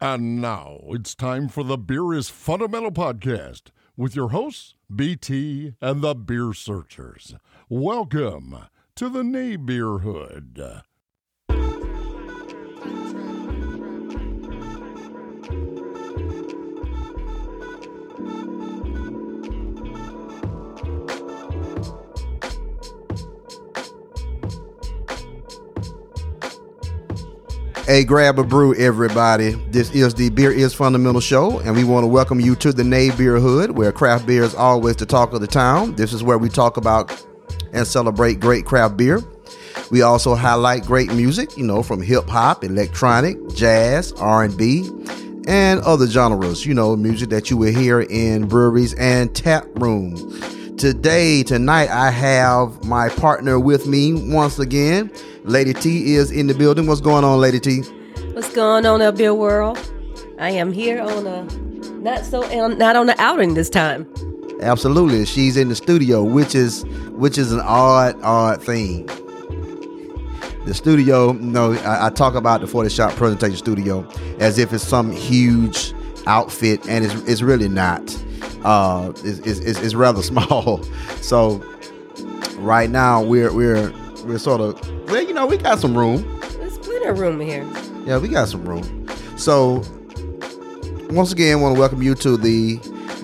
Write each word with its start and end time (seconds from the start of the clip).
And 0.00 0.42
now 0.42 0.80
it's 0.88 1.14
time 1.14 1.48
for 1.48 1.64
the 1.64 1.78
Beer 1.78 2.12
is 2.12 2.28
Fundamental 2.28 2.90
podcast 2.90 3.70
with 3.96 4.14
your 4.14 4.28
hosts, 4.28 4.74
BT 4.94 5.72
and 5.80 6.02
the 6.02 6.14
Beer 6.14 6.52
Searchers. 6.52 7.34
Welcome 7.70 8.58
to 8.96 9.08
the 9.08 9.24
Neighborhood. 9.24 10.82
Hey, 27.86 28.02
grab 28.02 28.40
a 28.40 28.42
brew, 28.42 28.74
everybody. 28.74 29.50
This 29.70 29.94
is 29.94 30.12
the 30.12 30.28
Beer 30.30 30.50
is 30.50 30.74
Fundamental 30.74 31.20
Show, 31.20 31.60
and 31.60 31.76
we 31.76 31.84
want 31.84 32.02
to 32.02 32.08
welcome 32.08 32.40
you 32.40 32.56
to 32.56 32.72
the 32.72 32.82
Nay 32.82 33.12
Beer 33.12 33.38
Hood, 33.38 33.70
where 33.70 33.92
craft 33.92 34.26
beer 34.26 34.42
is 34.42 34.56
always 34.56 34.96
the 34.96 35.06
talk 35.06 35.32
of 35.32 35.40
the 35.40 35.46
town. 35.46 35.94
This 35.94 36.12
is 36.12 36.20
where 36.20 36.36
we 36.36 36.48
talk 36.48 36.78
about 36.78 37.24
and 37.72 37.86
celebrate 37.86 38.40
great 38.40 38.64
craft 38.64 38.96
beer. 38.96 39.22
We 39.92 40.02
also 40.02 40.34
highlight 40.34 40.82
great 40.82 41.12
music, 41.12 41.56
you 41.56 41.62
know, 41.62 41.80
from 41.84 42.02
hip 42.02 42.26
hop, 42.26 42.64
electronic, 42.64 43.36
jazz, 43.54 44.10
R 44.14 44.42
and 44.42 44.58
B, 44.58 44.90
and 45.46 45.78
other 45.82 46.08
genres. 46.08 46.66
You 46.66 46.74
know, 46.74 46.96
music 46.96 47.28
that 47.28 47.50
you 47.50 47.56
will 47.56 47.72
hear 47.72 48.00
in 48.00 48.48
breweries 48.48 48.94
and 48.94 49.32
tap 49.32 49.64
rooms. 49.76 50.24
Today, 50.76 51.44
tonight, 51.44 51.88
I 51.90 52.10
have 52.10 52.84
my 52.84 53.10
partner 53.10 53.60
with 53.60 53.86
me 53.86 54.12
once 54.34 54.58
again. 54.58 55.12
Lady 55.46 55.72
T 55.72 56.16
is 56.16 56.32
in 56.32 56.48
the 56.48 56.54
building. 56.54 56.88
What's 56.88 57.00
going 57.00 57.22
on, 57.22 57.38
Lady 57.40 57.60
T? 57.60 57.82
What's 58.32 58.52
going 58.52 58.84
on 58.84 59.00
up 59.00 59.16
here, 59.16 59.32
world? 59.32 59.78
I 60.40 60.50
am 60.50 60.72
here 60.72 61.00
on 61.00 61.24
a 61.24 61.44
not 62.00 62.24
so 62.24 62.40
not 62.68 62.96
on 62.96 63.06
the 63.06 63.14
outing 63.20 63.54
this 63.54 63.70
time. 63.70 64.12
Absolutely, 64.60 65.24
she's 65.24 65.56
in 65.56 65.68
the 65.68 65.76
studio, 65.76 66.24
which 66.24 66.56
is 66.56 66.84
which 67.12 67.38
is 67.38 67.52
an 67.52 67.60
odd 67.60 68.20
odd 68.22 68.60
thing. 68.60 69.06
The 70.64 70.74
studio, 70.74 71.32
you 71.32 71.38
know, 71.38 71.74
I, 71.74 72.06
I 72.06 72.10
talk 72.10 72.34
about 72.34 72.60
the 72.60 72.66
40 72.66 72.90
shot 72.90 73.12
presentation 73.14 73.56
studio 73.56 74.04
as 74.40 74.58
if 74.58 74.72
it's 74.72 74.82
some 74.82 75.12
huge 75.12 75.94
outfit, 76.26 76.84
and 76.88 77.04
it's 77.04 77.14
it's 77.22 77.40
really 77.40 77.68
not. 77.68 78.02
Uh, 78.64 79.12
it's, 79.22 79.38
it's, 79.46 79.78
it's 79.78 79.94
rather 79.94 80.22
small. 80.24 80.82
So 81.20 81.62
right 82.56 82.90
now 82.90 83.22
we're 83.22 83.54
we're 83.54 83.92
we're 84.26 84.38
sort 84.38 84.60
of 84.60 85.08
well, 85.08 85.22
you 85.22 85.32
know, 85.32 85.46
we 85.46 85.56
got 85.56 85.78
some 85.78 85.96
room. 85.96 86.40
There's 86.40 86.78
plenty 86.78 87.06
of 87.06 87.18
room 87.18 87.40
here. 87.40 87.66
Yeah, 88.04 88.18
we 88.18 88.28
got 88.28 88.48
some 88.48 88.64
room. 88.64 89.08
So 89.36 89.82
once 91.10 91.32
again, 91.32 91.58
I 91.58 91.60
want 91.60 91.74
to 91.74 91.80
welcome 91.80 92.02
you 92.02 92.14
to 92.16 92.36
the 92.36 92.78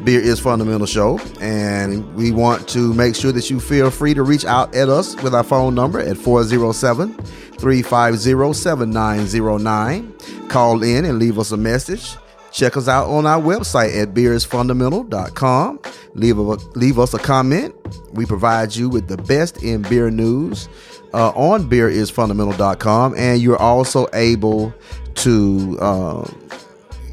Beer 0.04 0.20
is 0.20 0.40
Fundamental 0.40 0.86
Show, 0.86 1.20
and 1.40 2.12
we 2.14 2.32
want 2.32 2.68
to 2.70 2.92
make 2.94 3.14
sure 3.14 3.32
that 3.32 3.50
you 3.50 3.60
feel 3.60 3.90
free 3.90 4.14
to 4.14 4.22
reach 4.22 4.44
out 4.44 4.74
at 4.74 4.88
us 4.88 5.14
with 5.22 5.34
our 5.34 5.44
phone 5.44 5.74
number 5.74 6.00
at 6.00 6.16
407 6.16 7.14
350 7.14 8.52
7909. 8.52 10.48
Call 10.48 10.82
in 10.82 11.04
and 11.04 11.18
leave 11.18 11.38
us 11.38 11.52
a 11.52 11.56
message. 11.56 12.16
Check 12.52 12.76
us 12.76 12.86
out 12.86 13.08
on 13.08 13.26
our 13.26 13.40
website 13.40 14.00
at 14.00 14.12
beerisfundamental.com. 14.14 15.80
Leave, 16.14 16.38
a, 16.38 16.42
leave 16.42 16.98
us 16.98 17.14
a 17.14 17.18
comment. 17.18 17.74
We 18.12 18.26
provide 18.26 18.76
you 18.76 18.88
with 18.90 19.08
the 19.08 19.16
best 19.16 19.62
in 19.62 19.82
beer 19.82 20.10
news 20.10 20.68
uh, 21.14 21.30
on 21.30 21.68
beerisfundamental.com, 21.68 23.14
and 23.16 23.40
you're 23.40 23.56
also 23.60 24.06
able 24.12 24.74
to 25.16 25.78
uh, 25.80 26.28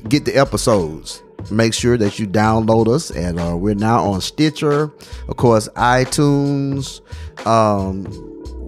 get 0.08 0.26
the 0.26 0.36
episodes. 0.36 1.22
Make 1.52 1.74
sure 1.74 1.98
that 1.98 2.20
you 2.20 2.28
download 2.28 2.88
us, 2.94 3.10
and 3.12 3.40
uh, 3.40 3.56
we're 3.56 3.76
now 3.76 4.04
on 4.04 4.20
Stitcher, 4.20 4.92
of 5.30 5.38
course, 5.38 5.70
iTunes. 5.70 7.00
Um, 7.48 8.06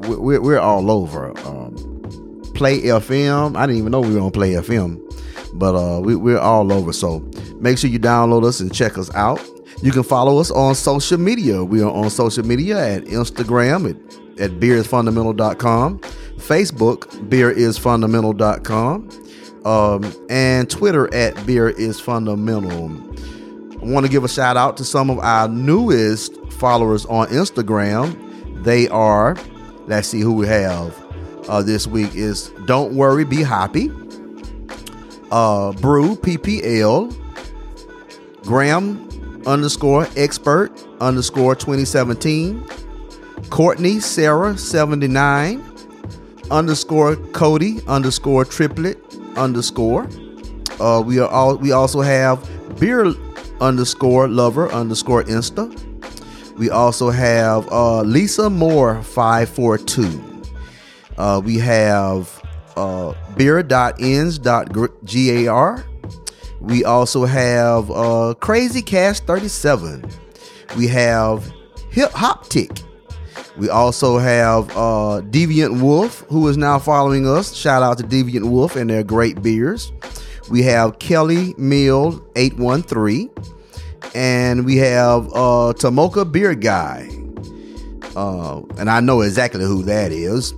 we're, 0.02 0.42
we're 0.42 0.60
all 0.60 0.90
over. 0.90 1.38
Um, 1.46 1.76
Play 2.54 2.82
FM. 2.82 3.56
I 3.58 3.66
didn't 3.66 3.80
even 3.80 3.92
know 3.92 4.02
we 4.02 4.16
were 4.16 4.22
on 4.22 4.32
Play 4.32 4.52
FM, 4.52 5.00
but 5.54 5.76
uh, 5.76 6.00
we, 6.00 6.16
we're 6.16 6.40
all 6.40 6.72
over. 6.72 6.94
So 6.94 7.20
make 7.60 7.78
sure 7.78 7.90
you 7.90 8.00
download 8.00 8.46
us 8.46 8.60
and 8.60 8.74
check 8.74 8.98
us 8.98 9.14
out. 9.16 9.42
You 9.82 9.92
can 9.92 10.04
follow 10.04 10.40
us 10.40 10.52
on 10.52 10.76
social 10.76 11.18
media. 11.18 11.64
We 11.64 11.82
are 11.82 11.92
on 11.92 12.10
social 12.10 12.46
media 12.46 12.96
at 12.96 13.06
Instagram 13.06 13.90
at, 13.90 13.96
at 14.40 14.52
beerisfundamental.com, 14.60 16.00
Facebook, 16.38 17.08
beerisfundamental.com, 17.30 19.10
um, 19.66 20.14
and 20.30 20.70
Twitter 20.70 21.14
at 21.14 21.36
beerisfundamental. 21.36 23.82
I 23.82 23.86
want 23.86 24.06
to 24.06 24.12
give 24.12 24.24
a 24.24 24.30
shout 24.30 24.58
out 24.58 24.78
to 24.78 24.84
some 24.84 25.10
of 25.10 25.18
our 25.20 25.48
newest 25.48 26.36
followers 26.52 27.06
on 27.08 27.28
Instagram. 27.28 28.64
They 28.64 28.88
are, 28.90 29.36
let's 29.88 30.08
see 30.08 30.22
who 30.22 30.34
we 30.34 30.48
have 30.48 30.96
uh, 31.50 31.64
this 31.64 31.88
week 31.88 32.16
is 32.16 32.50
Don't 32.66 32.94
Worry, 32.94 33.26
Be 33.26 33.42
Happy, 33.42 33.90
uh, 35.32 35.72
Brew 35.74 36.16
PPL, 36.16 37.16
Graham 38.44 39.08
underscore 39.46 40.08
expert 40.16 40.72
underscore 41.00 41.56
2017, 41.56 42.66
Courtney 43.50 44.00
Sarah 44.00 44.58
79, 44.58 45.64
underscore 46.52 47.16
Cody 47.16 47.80
underscore 47.88 48.46
triplet 48.46 49.00
underscore. 49.38 50.08
Uh, 50.80 51.02
we 51.02 51.20
are 51.20 51.30
all 51.30 51.58
we 51.58 51.72
also 51.72 52.02
have 52.02 52.48
beer 52.80 53.14
underscore 53.62 54.28
lover 54.28 54.72
underscore 54.72 55.24
insta. 55.24 55.70
We 56.58 56.70
also 56.70 57.10
have 57.10 57.68
uh, 57.72 58.02
Lisa 58.02 58.50
Moore 58.50 59.02
542. 59.04 60.44
Uh, 61.18 61.42
we 61.44 61.58
have 61.58 62.42
uh, 62.76 63.14
beer.ends.gar. 63.36 64.00
We 66.60 66.86
also 66.86 67.26
have 67.26 67.90
uh, 67.90 68.36
Crazy 68.40 68.82
Cash 68.82 69.20
37. 69.22 70.06
We 70.78 70.88
have 70.88 71.52
Hip 71.90 72.12
Hop 72.12 72.48
Tick. 72.48 72.82
We 73.58 73.70
also 73.70 74.18
have 74.18 74.70
uh, 74.72 75.22
Deviant 75.30 75.82
Wolf, 75.82 76.26
who 76.30 76.48
is 76.48 76.58
now 76.58 76.80
following 76.80 77.28
us. 77.28 77.54
Shout 77.54 77.84
out 77.84 77.98
to 77.98 78.04
Deviant 78.04 78.50
Wolf 78.50 78.76
and 78.76 78.90
their 78.90 79.04
great 79.04 79.42
beers. 79.42 79.92
We 80.50 80.62
have 80.64 81.00
Kelly 81.00 81.54
Mill 81.58 82.26
813. 82.36 83.30
And 84.14 84.66
we 84.66 84.78
have 84.78 85.28
uh, 85.28 85.74
Tomoka 85.78 86.30
Beer 86.30 86.54
Guy. 86.54 87.10
Uh, 88.16 88.62
and 88.78 88.90
I 88.90 89.00
know 89.00 89.22
exactly 89.22 89.64
who 89.64 89.84
that 89.84 90.12
is. 90.12 90.54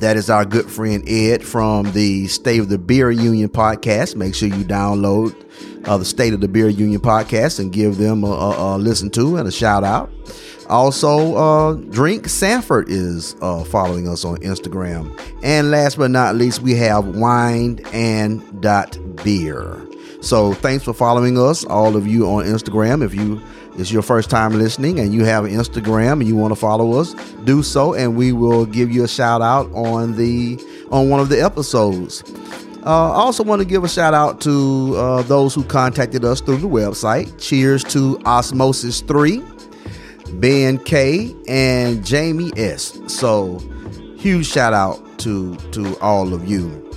That 0.00 0.16
is 0.16 0.30
our 0.30 0.46
good 0.46 0.70
friend 0.70 1.06
Ed 1.06 1.44
from 1.44 1.92
the 1.92 2.26
State 2.28 2.60
of 2.60 2.70
the 2.70 2.78
Beer 2.78 3.10
Union 3.10 3.50
podcast. 3.50 4.16
Make 4.16 4.34
sure 4.34 4.48
you 4.48 4.64
download 4.64 5.36
uh, 5.86 5.98
the 5.98 6.06
State 6.06 6.32
of 6.32 6.40
the 6.40 6.48
Beer 6.48 6.68
Union 6.68 7.02
podcast 7.02 7.60
and 7.60 7.70
give 7.70 7.98
them 7.98 8.24
a, 8.24 8.28
a, 8.28 8.76
a 8.76 8.78
listen 8.78 9.10
to 9.10 9.36
and 9.36 9.46
a 9.46 9.52
shout 9.52 9.84
out. 9.84 10.10
Also, 10.70 11.36
uh, 11.36 11.74
Drink 11.74 12.30
Sanford 12.30 12.88
is 12.88 13.36
uh, 13.42 13.62
following 13.64 14.08
us 14.08 14.24
on 14.24 14.38
Instagram. 14.38 15.20
And 15.42 15.70
last 15.70 15.98
but 15.98 16.10
not 16.10 16.34
least, 16.34 16.62
we 16.62 16.74
have 16.76 17.06
Wine 17.16 17.80
and 17.92 18.62
Dot 18.62 18.96
Beer. 19.22 19.86
So 20.22 20.54
thanks 20.54 20.82
for 20.82 20.94
following 20.94 21.38
us, 21.38 21.62
all 21.64 21.94
of 21.94 22.06
you 22.06 22.26
on 22.26 22.46
Instagram. 22.46 23.04
If 23.04 23.14
you 23.14 23.38
it's 23.76 23.90
your 23.92 24.02
first 24.02 24.30
time 24.30 24.52
listening 24.52 24.98
and 25.00 25.12
you 25.12 25.24
have 25.24 25.44
Instagram 25.44 26.12
and 26.12 26.26
you 26.26 26.36
want 26.36 26.52
to 26.52 26.56
follow 26.56 26.92
us, 26.92 27.14
do 27.44 27.62
so, 27.62 27.94
and 27.94 28.16
we 28.16 28.32
will 28.32 28.66
give 28.66 28.90
you 28.90 29.04
a 29.04 29.08
shout 29.08 29.42
out 29.42 29.70
on 29.72 30.16
the 30.16 30.58
on 30.90 31.08
one 31.08 31.20
of 31.20 31.28
the 31.28 31.42
episodes. 31.42 32.22
Uh, 32.84 33.12
I 33.12 33.16
also 33.16 33.44
want 33.44 33.60
to 33.60 33.66
give 33.66 33.84
a 33.84 33.88
shout 33.88 34.14
out 34.14 34.40
to 34.42 34.94
uh, 34.96 35.22
those 35.22 35.54
who 35.54 35.62
contacted 35.64 36.24
us 36.24 36.40
through 36.40 36.56
the 36.58 36.68
website. 36.68 37.32
Cheers 37.38 37.84
to 37.84 38.18
Osmosis 38.24 39.02
3, 39.02 39.42
Ben 40.34 40.78
K, 40.78 41.36
and 41.46 42.04
Jamie 42.04 42.52
S. 42.56 42.98
So, 43.06 43.58
huge 44.16 44.46
shout 44.46 44.72
out 44.72 45.18
to 45.20 45.56
to 45.72 45.98
all 46.00 46.32
of 46.32 46.48
you. 46.48 46.89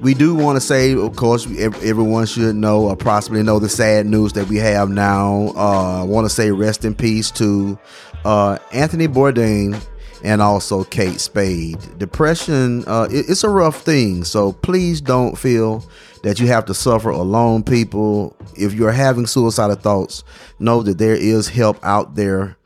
We 0.00 0.14
do 0.14 0.32
want 0.32 0.56
to 0.56 0.60
say, 0.60 0.94
of 0.94 1.16
course, 1.16 1.44
everyone 1.58 2.26
should 2.26 2.54
know 2.54 2.82
or 2.82 2.96
possibly 2.96 3.42
know 3.42 3.58
the 3.58 3.68
sad 3.68 4.06
news 4.06 4.32
that 4.34 4.46
we 4.46 4.56
have 4.58 4.88
now. 4.88 5.52
Uh, 5.56 6.02
I 6.02 6.04
want 6.04 6.24
to 6.24 6.28
say 6.32 6.52
rest 6.52 6.84
in 6.84 6.94
peace 6.94 7.32
to 7.32 7.76
uh, 8.24 8.58
Anthony 8.72 9.08
Bourdain 9.08 9.80
and 10.22 10.40
also 10.40 10.84
Kate 10.84 11.20
Spade. 11.20 11.98
Depression, 11.98 12.84
uh, 12.86 13.08
it, 13.10 13.28
it's 13.28 13.42
a 13.42 13.48
rough 13.48 13.82
thing, 13.82 14.22
so 14.22 14.52
please 14.52 15.00
don't 15.00 15.36
feel 15.36 15.84
that 16.22 16.38
you 16.38 16.46
have 16.46 16.64
to 16.66 16.74
suffer 16.74 17.10
alone, 17.10 17.64
people. 17.64 18.36
If 18.56 18.74
you're 18.74 18.92
having 18.92 19.26
suicidal 19.26 19.76
thoughts, 19.76 20.22
know 20.60 20.82
that 20.82 20.98
there 20.98 21.14
is 21.14 21.48
help 21.48 21.84
out 21.84 22.14
there. 22.14 22.56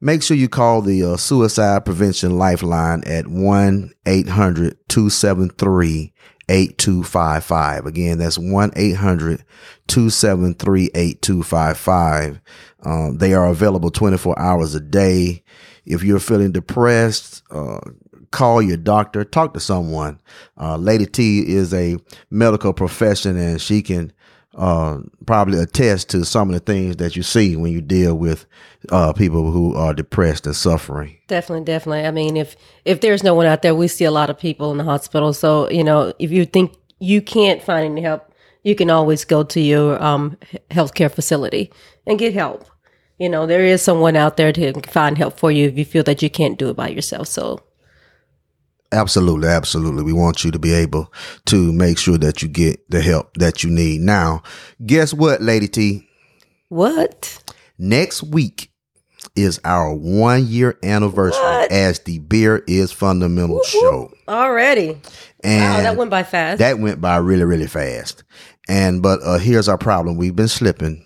Make 0.00 0.22
sure 0.22 0.36
you 0.36 0.48
call 0.48 0.82
the 0.82 1.04
uh, 1.04 1.16
Suicide 1.16 1.84
Prevention 1.84 2.36
Lifeline 2.38 3.04
at 3.06 3.28
1 3.28 3.92
800 4.06 4.76
273 4.88 6.12
8255. 6.48 7.86
Again, 7.86 8.18
that's 8.18 8.38
1 8.38 8.72
800 8.76 9.44
273 9.86 10.90
8255. 10.94 12.40
Um, 12.84 13.18
they 13.18 13.34
are 13.34 13.46
available 13.46 13.90
24 13.90 14.38
hours 14.38 14.74
a 14.74 14.80
day. 14.80 15.42
If 15.84 16.02
you're 16.02 16.18
feeling 16.18 16.52
depressed, 16.52 17.42
uh, 17.50 17.80
call 18.30 18.62
your 18.62 18.76
doctor, 18.76 19.24
talk 19.24 19.54
to 19.54 19.60
someone. 19.60 20.20
Uh, 20.58 20.76
Lady 20.76 21.06
T 21.06 21.46
is 21.46 21.72
a 21.72 21.96
medical 22.30 22.72
profession 22.72 23.36
and 23.36 23.60
she 23.60 23.82
can 23.82 24.12
uh, 24.54 24.98
probably 25.24 25.58
attest 25.58 26.10
to 26.10 26.24
some 26.24 26.48
of 26.48 26.54
the 26.54 26.60
things 26.60 26.96
that 26.96 27.16
you 27.16 27.22
see 27.22 27.56
when 27.56 27.72
you 27.72 27.80
deal 27.80 28.14
with 28.14 28.46
uh, 28.90 29.12
people 29.12 29.50
who 29.50 29.74
are 29.74 29.94
depressed 29.94 30.46
and 30.46 30.56
suffering. 30.56 31.16
Definitely, 31.26 31.64
definitely. 31.64 32.06
I 32.06 32.10
mean, 32.10 32.36
if 32.36 32.56
if 32.84 33.00
there's 33.00 33.22
no 33.22 33.34
one 33.34 33.46
out 33.46 33.62
there, 33.62 33.74
we 33.74 33.88
see 33.88 34.04
a 34.04 34.10
lot 34.10 34.30
of 34.30 34.38
people 34.38 34.70
in 34.70 34.78
the 34.78 34.84
hospital. 34.84 35.32
So 35.32 35.70
you 35.70 35.84
know, 35.84 36.12
if 36.18 36.30
you 36.30 36.44
think 36.44 36.74
you 36.98 37.22
can't 37.22 37.62
find 37.62 37.86
any 37.86 38.02
help, 38.02 38.32
you 38.62 38.74
can 38.74 38.90
always 38.90 39.24
go 39.24 39.42
to 39.42 39.60
your 39.60 40.02
um, 40.02 40.36
healthcare 40.70 41.10
facility 41.10 41.72
and 42.06 42.18
get 42.18 42.34
help. 42.34 42.66
You 43.18 43.28
know, 43.28 43.46
there 43.46 43.64
is 43.64 43.82
someone 43.82 44.16
out 44.16 44.36
there 44.36 44.52
to 44.52 44.80
find 44.88 45.16
help 45.16 45.38
for 45.38 45.50
you 45.50 45.68
if 45.68 45.78
you 45.78 45.84
feel 45.84 46.02
that 46.04 46.22
you 46.22 46.30
can't 46.30 46.58
do 46.58 46.70
it 46.70 46.76
by 46.76 46.88
yourself. 46.88 47.28
So 47.28 47.62
Absolutely, 48.92 49.48
absolutely. 49.48 50.02
We 50.02 50.12
want 50.12 50.44
you 50.44 50.50
to 50.50 50.58
be 50.58 50.72
able 50.72 51.12
to 51.46 51.72
make 51.72 51.96
sure 51.98 52.18
that 52.18 52.42
you 52.42 52.48
get 52.48 52.88
the 52.90 53.00
help 53.00 53.34
that 53.38 53.64
you 53.64 53.70
need. 53.70 54.00
Now, 54.02 54.42
guess 54.84 55.14
what, 55.14 55.40
Lady 55.42 55.68
T? 55.68 56.08
what? 56.68 57.38
Next 57.78 58.22
week 58.22 58.70
is 59.34 59.60
our 59.64 59.92
one 59.94 60.46
year 60.46 60.78
anniversary 60.82 61.42
What? 61.42 61.72
as 61.72 62.00
the 62.00 62.18
Beer 62.18 62.62
is 62.68 62.92
Fundamental 62.92 63.62
show. 63.64 64.12
Already? 64.28 65.00
And 65.42 65.74
wow, 65.74 65.82
that 65.82 65.96
went 65.96 66.10
by 66.10 66.22
fast. 66.22 66.58
that 66.58 66.78
went 66.78 67.00
by 67.00 67.16
really, 67.16 67.44
really 67.44 67.66
fast. 67.66 68.24
And 68.68 69.02
but 69.02 69.20
uh 69.24 69.38
here's 69.38 69.68
our 69.68 69.78
problem. 69.78 70.16
We've 70.16 70.36
been 70.36 70.48
slipping. 70.48 71.04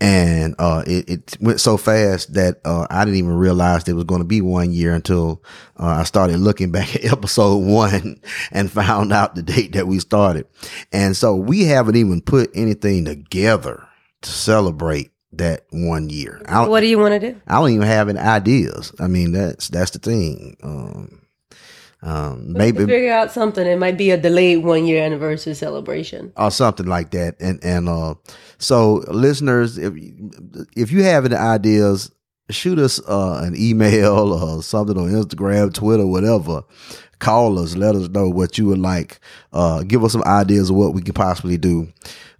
And 0.00 0.54
uh 0.58 0.82
it, 0.86 1.08
it 1.08 1.36
went 1.40 1.60
so 1.60 1.76
fast 1.76 2.34
that 2.34 2.60
uh 2.64 2.86
I 2.90 3.04
didn't 3.04 3.18
even 3.18 3.34
realize 3.34 3.86
it 3.88 3.92
was 3.92 4.04
gonna 4.04 4.24
be 4.24 4.40
one 4.40 4.72
year 4.72 4.94
until 4.94 5.42
uh, 5.78 5.86
I 5.86 6.04
started 6.04 6.38
looking 6.38 6.72
back 6.72 6.94
at 6.96 7.04
episode 7.12 7.58
one 7.58 8.20
and 8.50 8.70
found 8.70 9.12
out 9.12 9.34
the 9.34 9.42
date 9.42 9.72
that 9.74 9.86
we 9.86 10.00
started. 10.00 10.46
And 10.92 11.16
so 11.16 11.36
we 11.36 11.62
haven't 11.64 11.96
even 11.96 12.20
put 12.20 12.50
anything 12.54 13.04
together 13.04 13.86
to 14.22 14.30
celebrate 14.30 15.10
that 15.32 15.64
one 15.70 16.10
year. 16.10 16.42
What 16.48 16.80
do 16.80 16.86
you 16.86 16.98
want 16.98 17.20
to 17.20 17.32
do? 17.32 17.40
I 17.46 17.60
don't 17.60 17.70
even 17.70 17.86
have 17.86 18.08
any 18.08 18.18
ideas. 18.18 18.92
I 18.98 19.06
mean, 19.06 19.32
that's 19.32 19.68
that's 19.68 19.92
the 19.92 19.98
thing. 19.98 20.56
Um, 20.62 21.22
um, 22.04 22.52
maybe 22.52 22.84
figure 22.84 23.12
out 23.12 23.30
something. 23.30 23.64
It 23.64 23.78
might 23.78 23.96
be 23.96 24.10
a 24.10 24.16
delayed 24.16 24.64
one 24.64 24.86
year 24.86 25.04
anniversary 25.04 25.54
celebration. 25.54 26.32
or 26.36 26.50
something 26.50 26.86
like 26.86 27.12
that. 27.12 27.36
And 27.40 27.62
and 27.62 27.88
uh, 27.88 28.14
so 28.62 29.04
listeners, 29.08 29.76
if 29.76 29.92
if 30.76 30.92
you 30.92 31.02
have 31.02 31.26
any 31.26 31.34
ideas, 31.34 32.12
shoot 32.50 32.78
us 32.78 33.00
uh, 33.08 33.42
an 33.44 33.54
email 33.56 34.32
or 34.32 34.62
something 34.62 34.96
on 34.96 35.08
Instagram, 35.10 35.74
Twitter, 35.74 36.06
whatever. 36.06 36.62
Call 37.18 37.58
us, 37.58 37.76
let 37.76 37.94
us 37.94 38.08
know 38.08 38.28
what 38.28 38.58
you 38.58 38.66
would 38.66 38.78
like. 38.78 39.20
Uh, 39.52 39.82
give 39.82 40.02
us 40.04 40.12
some 40.12 40.24
ideas 40.24 40.70
of 40.70 40.76
what 40.76 40.92
we 40.94 41.02
could 41.02 41.14
possibly 41.14 41.56
do 41.56 41.92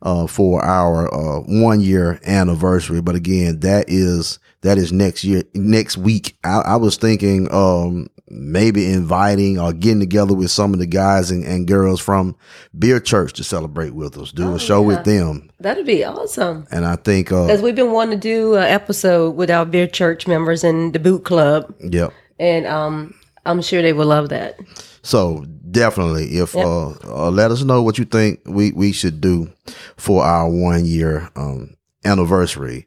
uh, 0.02 0.26
for 0.26 0.64
our 0.64 1.12
uh, 1.12 1.40
one 1.40 1.80
year 1.80 2.20
anniversary. 2.24 3.00
But 3.00 3.14
again, 3.14 3.60
that 3.60 3.84
is 3.88 4.38
that 4.62 4.79
is 4.79 4.93
next 4.93 5.23
year, 5.25 5.43
next 5.55 5.97
week. 5.97 6.37
I, 6.44 6.61
I 6.61 6.76
was 6.76 6.97
thinking 6.97 7.53
um, 7.53 8.09
maybe 8.29 8.91
inviting 8.91 9.59
or 9.61 9.73
getting 9.73 10.00
together 10.00 10.35
with 10.35 10.50
some 10.50 10.73
of 10.73 10.79
the 10.79 10.87
guys 10.87 11.31
and, 11.31 11.44
and 11.44 11.67
girls 11.67 12.00
from 12.00 12.37
Beer 12.79 12.99
Church 13.00 13.32
to 13.35 13.44
celebrate 13.44 13.91
with 13.94 14.17
us, 14.17 14.32
do 14.32 14.53
Oh, 14.53 14.55
a 14.55 14.59
show 14.59 14.81
yeah. 14.81 14.87
with 14.97 15.05
them. 15.05 15.50
That'd 15.61 15.85
be 15.87 16.05
awesome. 16.05 16.67
And 16.70 16.85
I 16.87 16.97
think, 16.97 17.31
uh, 17.32 17.47
Because 17.47 17.62
we've 17.62 17.75
been 17.75 17.93
wanting 17.93 18.19
to 18.19 18.29
do 18.29 18.55
an 18.56 18.64
episode 18.64 19.37
with 19.37 19.50
our 19.50 19.64
beer 19.67 19.87
church 19.87 20.26
members 20.26 20.65
in 20.65 20.93
the 20.93 20.99
boot 20.99 21.25
club, 21.25 21.75
yeah. 21.81 22.08
and 22.38 22.67
um, 22.67 23.15
I'm 23.44 23.61
sure 23.62 23.82
they 23.82 23.93
will 23.93 24.06
love 24.06 24.29
that. 24.31 24.58
So 25.03 25.44
definitely, 25.70 26.38
if 26.38 26.55
Yep. 26.55 26.65
uh, 26.65 26.88
uh, 27.26 27.31
let 27.31 27.50
us 27.50 27.62
know 27.65 27.82
what 27.82 27.99
you 27.99 28.05
think 28.05 28.41
we 28.47 28.70
we 28.73 28.93
should 28.93 29.20
do 29.20 29.50
for 29.97 30.23
our 30.23 30.49
one 30.49 30.85
year 30.85 31.29
um, 31.35 31.75
anniversary. 32.05 32.87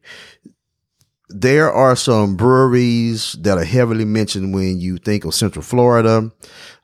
There 1.29 1.71
are 1.71 1.95
some 1.95 2.35
breweries 2.35 3.33
that 3.41 3.57
are 3.57 3.65
heavily 3.65 4.05
mentioned 4.05 4.53
when 4.53 4.79
you 4.79 4.97
think 4.97 5.25
of 5.25 5.33
Central 5.33 5.63
Florida. 5.63 6.31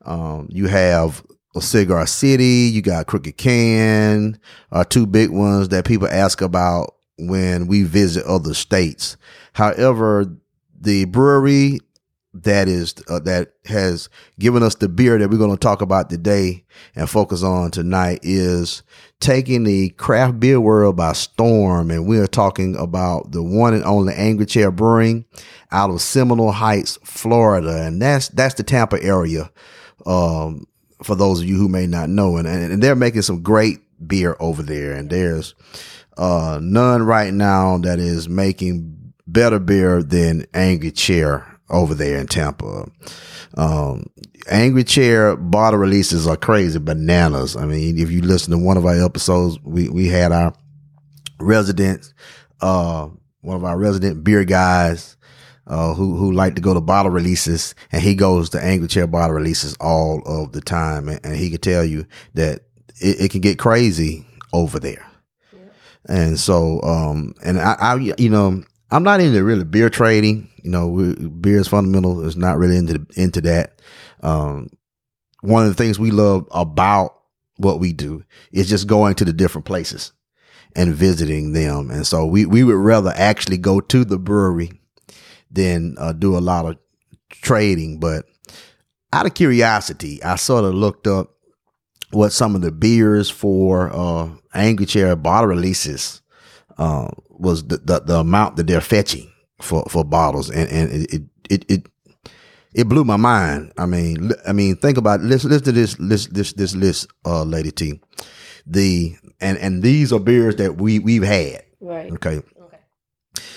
Um, 0.03 0.47
you 0.49 0.67
have 0.67 1.23
Cigar 1.59 2.07
City, 2.07 2.69
you 2.73 2.81
got 2.81 3.07
Crooked 3.07 3.37
Can, 3.37 4.39
are 4.71 4.85
two 4.85 5.05
big 5.05 5.29
ones 5.29 5.69
that 5.69 5.85
people 5.85 6.07
ask 6.07 6.41
about 6.41 6.95
when 7.19 7.67
we 7.67 7.83
visit 7.83 8.25
other 8.25 8.53
states. 8.53 9.17
However, 9.53 10.25
the 10.79 11.05
brewery 11.05 11.81
that 12.33 12.67
is 12.67 12.95
uh, 13.09 13.19
that 13.19 13.53
has 13.65 14.07
given 14.39 14.63
us 14.63 14.75
the 14.75 14.87
beer 14.87 15.17
that 15.17 15.29
we're 15.29 15.37
going 15.37 15.51
to 15.51 15.57
talk 15.57 15.81
about 15.81 16.09
today 16.09 16.63
and 16.95 17.09
focus 17.09 17.43
on 17.43 17.71
tonight 17.71 18.19
is 18.23 18.83
taking 19.19 19.63
the 19.63 19.89
craft 19.89 20.39
beer 20.39 20.59
world 20.59 20.95
by 20.95 21.11
storm. 21.13 21.91
And 21.91 22.07
we 22.07 22.19
are 22.19 22.27
talking 22.27 22.75
about 22.77 23.31
the 23.31 23.43
one 23.43 23.73
and 23.73 23.83
only 23.83 24.13
angry 24.13 24.45
chair 24.45 24.71
brewing 24.71 25.25
out 25.71 25.89
of 25.89 26.01
seminole 26.01 26.53
heights 26.53 26.97
florida. 27.03 27.83
And 27.83 28.01
that's 28.01 28.29
that's 28.29 28.55
the 28.55 28.63
tampa 28.63 29.01
area 29.03 29.51
um 30.05 30.65
for 31.03 31.15
those 31.15 31.41
of 31.41 31.47
you 31.47 31.57
who 31.57 31.67
may 31.67 31.85
not 31.85 32.09
know. 32.09 32.37
And, 32.37 32.47
and 32.47 32.81
they're 32.81 32.95
making 32.95 33.23
some 33.23 33.41
great 33.41 33.79
beer 34.07 34.37
over 34.39 34.63
there. 34.63 34.93
And 34.93 35.09
there's 35.09 35.53
uh 36.15 36.59
none 36.61 37.03
right 37.03 37.33
now 37.33 37.77
that 37.79 37.99
is 37.99 38.29
making 38.29 39.13
better 39.27 39.59
beer 39.59 40.01
than 40.01 40.45
angry 40.53 40.91
chair 40.91 41.50
over 41.71 41.95
there 41.95 42.19
in 42.19 42.27
Tampa. 42.27 42.85
Um, 43.57 44.07
Angry 44.49 44.83
Chair 44.83 45.35
bottle 45.35 45.79
releases 45.79 46.27
are 46.27 46.37
crazy 46.37 46.79
bananas. 46.79 47.55
I 47.55 47.65
mean, 47.65 47.97
if 47.97 48.11
you 48.11 48.21
listen 48.21 48.51
to 48.51 48.57
one 48.57 48.77
of 48.77 48.85
our 48.85 49.03
episodes, 49.03 49.59
we, 49.63 49.89
we 49.89 50.07
had 50.07 50.31
our 50.31 50.53
resident, 51.39 52.13
uh, 52.61 53.07
one 53.41 53.55
of 53.55 53.63
our 53.63 53.77
resident 53.77 54.23
beer 54.23 54.43
guys, 54.43 55.17
uh, 55.67 55.93
who, 55.93 56.17
who 56.17 56.31
like 56.31 56.55
to 56.55 56.61
go 56.61 56.73
to 56.73 56.81
bottle 56.81 57.11
releases 57.11 57.75
and 57.91 58.01
he 58.01 58.15
goes 58.15 58.49
to 58.49 58.63
Angry 58.63 58.87
Chair 58.87 59.07
bottle 59.07 59.35
releases 59.35 59.75
all 59.79 60.21
of 60.25 60.51
the 60.51 60.61
time. 60.61 61.07
And, 61.07 61.19
and 61.23 61.35
he 61.35 61.49
could 61.49 61.61
tell 61.61 61.85
you 61.85 62.05
that 62.33 62.61
it, 62.99 63.21
it 63.21 63.31
can 63.31 63.41
get 63.41 63.59
crazy 63.59 64.25
over 64.53 64.79
there. 64.79 65.05
And 66.07 66.39
so, 66.39 66.81
um, 66.81 67.35
and 67.43 67.59
I, 67.59 67.75
I, 67.79 67.95
you 67.95 68.29
know, 68.29 68.63
I'm 68.91 69.03
not 69.03 69.21
into 69.21 69.43
really 69.43 69.63
beer 69.63 69.89
trading. 69.89 70.49
You 70.63 70.71
know, 70.71 70.87
we, 70.87 71.15
beer 71.15 71.59
is 71.59 71.67
fundamental. 71.67 72.25
Is 72.25 72.35
not 72.35 72.57
really 72.57 72.77
into 72.77 73.05
into 73.15 73.41
that. 73.41 73.81
Um, 74.21 74.69
one 75.41 75.63
of 75.63 75.69
the 75.69 75.81
things 75.81 75.97
we 75.97 76.11
love 76.11 76.47
about 76.51 77.15
what 77.57 77.79
we 77.79 77.93
do 77.93 78.23
is 78.51 78.69
just 78.69 78.87
going 78.87 79.15
to 79.15 79.25
the 79.25 79.33
different 79.33 79.65
places 79.65 80.11
and 80.75 80.93
visiting 80.93 81.53
them. 81.53 81.89
And 81.89 82.05
so 82.05 82.25
we 82.25 82.45
we 82.45 82.63
would 82.63 82.75
rather 82.75 83.13
actually 83.15 83.57
go 83.57 83.79
to 83.79 84.03
the 84.03 84.19
brewery 84.19 84.81
than 85.49 85.95
uh, 85.97 86.13
do 86.13 86.37
a 86.37 86.39
lot 86.39 86.65
of 86.65 86.77
trading. 87.29 87.99
But 87.99 88.25
out 89.13 89.25
of 89.25 89.33
curiosity, 89.33 90.21
I 90.23 90.35
sort 90.35 90.65
of 90.65 90.73
looked 90.73 91.07
up 91.07 91.31
what 92.11 92.33
some 92.33 92.55
of 92.55 92.61
the 92.61 92.71
beers 92.71 93.29
for 93.29 93.89
uh, 93.93 94.29
Angry 94.53 94.85
Chair 94.85 95.15
bottle 95.15 95.47
releases 95.47 96.20
uh, 96.77 97.07
was 97.29 97.63
the, 97.67 97.77
the 97.77 97.99
the 98.01 98.15
amount 98.19 98.55
that 98.57 98.67
they're 98.67 98.81
fetching 98.81 99.31
for 99.61 99.83
for 99.89 100.03
bottles, 100.03 100.49
and 100.49 100.69
and 100.69 100.91
it 100.91 101.21
it 101.49 101.65
it. 101.69 101.87
it 102.73 102.87
blew 102.87 103.03
my 103.03 103.17
mind. 103.17 103.73
I 103.77 103.85
mean, 103.85 104.31
I 104.47 104.53
mean, 104.53 104.77
think 104.77 104.97
about 104.97 105.19
listen, 105.21 105.49
listen 105.49 105.65
to 105.65 105.71
this 105.73 105.99
list, 105.99 106.33
this 106.33 106.53
this 106.53 106.73
list, 106.73 107.07
uh, 107.25 107.43
Lady 107.43 107.71
T. 107.71 107.99
The 108.65 109.15
and 109.41 109.57
and 109.57 109.83
these 109.83 110.13
are 110.13 110.19
beers 110.19 110.55
that 110.57 110.77
we 110.77 110.99
we've 110.99 111.23
had. 111.23 111.63
Right. 111.81 112.11
Okay. 112.13 112.37
Okay. 112.37 112.77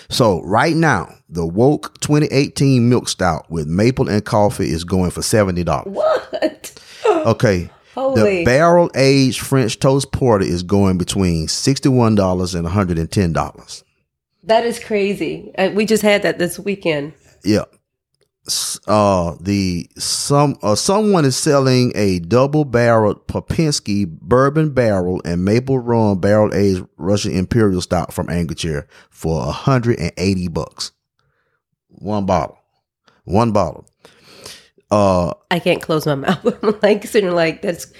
So 0.08 0.42
right 0.42 0.74
now, 0.74 1.14
the 1.28 1.46
Woke 1.46 2.00
2018 2.00 2.88
Milk 2.88 3.08
Stout 3.08 3.48
with 3.50 3.66
maple 3.68 4.08
and 4.08 4.24
coffee 4.24 4.70
is 4.70 4.82
going 4.82 5.10
for 5.10 5.22
seventy 5.22 5.62
dollars. 5.62 5.94
What? 5.94 6.80
Okay. 7.06 7.70
Holy. 7.94 8.38
The 8.40 8.44
barrel 8.44 8.90
aged 8.94 9.40
French 9.40 9.78
toast 9.78 10.10
porter 10.12 10.44
is 10.44 10.62
going 10.62 10.98
between 10.98 11.48
sixty 11.48 11.88
one 11.88 12.14
dollars 12.14 12.54
and 12.54 12.64
one 12.64 12.72
hundred 12.72 12.98
and 12.98 13.10
ten 13.10 13.32
dollars. 13.32 13.84
that 14.42 14.64
is 14.64 14.78
crazy. 14.82 15.52
Uh, 15.56 15.70
we 15.74 15.86
just 15.86 16.02
had 16.02 16.22
that 16.22 16.38
this 16.38 16.58
weekend. 16.58 17.12
Yeah. 17.44 17.64
Uh, 18.86 19.36
the 19.40 19.88
some 19.96 20.58
uh, 20.62 20.74
someone 20.74 21.24
is 21.24 21.34
selling 21.34 21.92
a 21.94 22.18
double 22.18 22.66
barreled 22.66 23.26
Popinski 23.26 24.06
bourbon 24.06 24.74
barrel 24.74 25.22
and 25.24 25.46
maple 25.46 25.78
rum 25.78 26.20
barrel 26.20 26.52
aged 26.52 26.84
Russian 26.98 27.32
Imperial 27.32 27.80
stout 27.80 28.12
from 28.12 28.26
Chair 28.54 28.86
for 29.08 29.50
hundred 29.50 29.98
and 29.98 30.12
eighty 30.18 30.48
bucks. 30.48 30.92
One 31.88 32.26
bottle, 32.26 32.58
one 33.24 33.52
bottle. 33.52 33.86
Uh, 34.94 35.34
I 35.50 35.58
can't 35.58 35.82
close 35.82 36.06
my 36.06 36.14
mouth. 36.26 36.44
I'm 36.62 36.78
like 36.82 37.04
sitting 37.04 37.30
like 37.32 37.62
that's, 37.62 37.92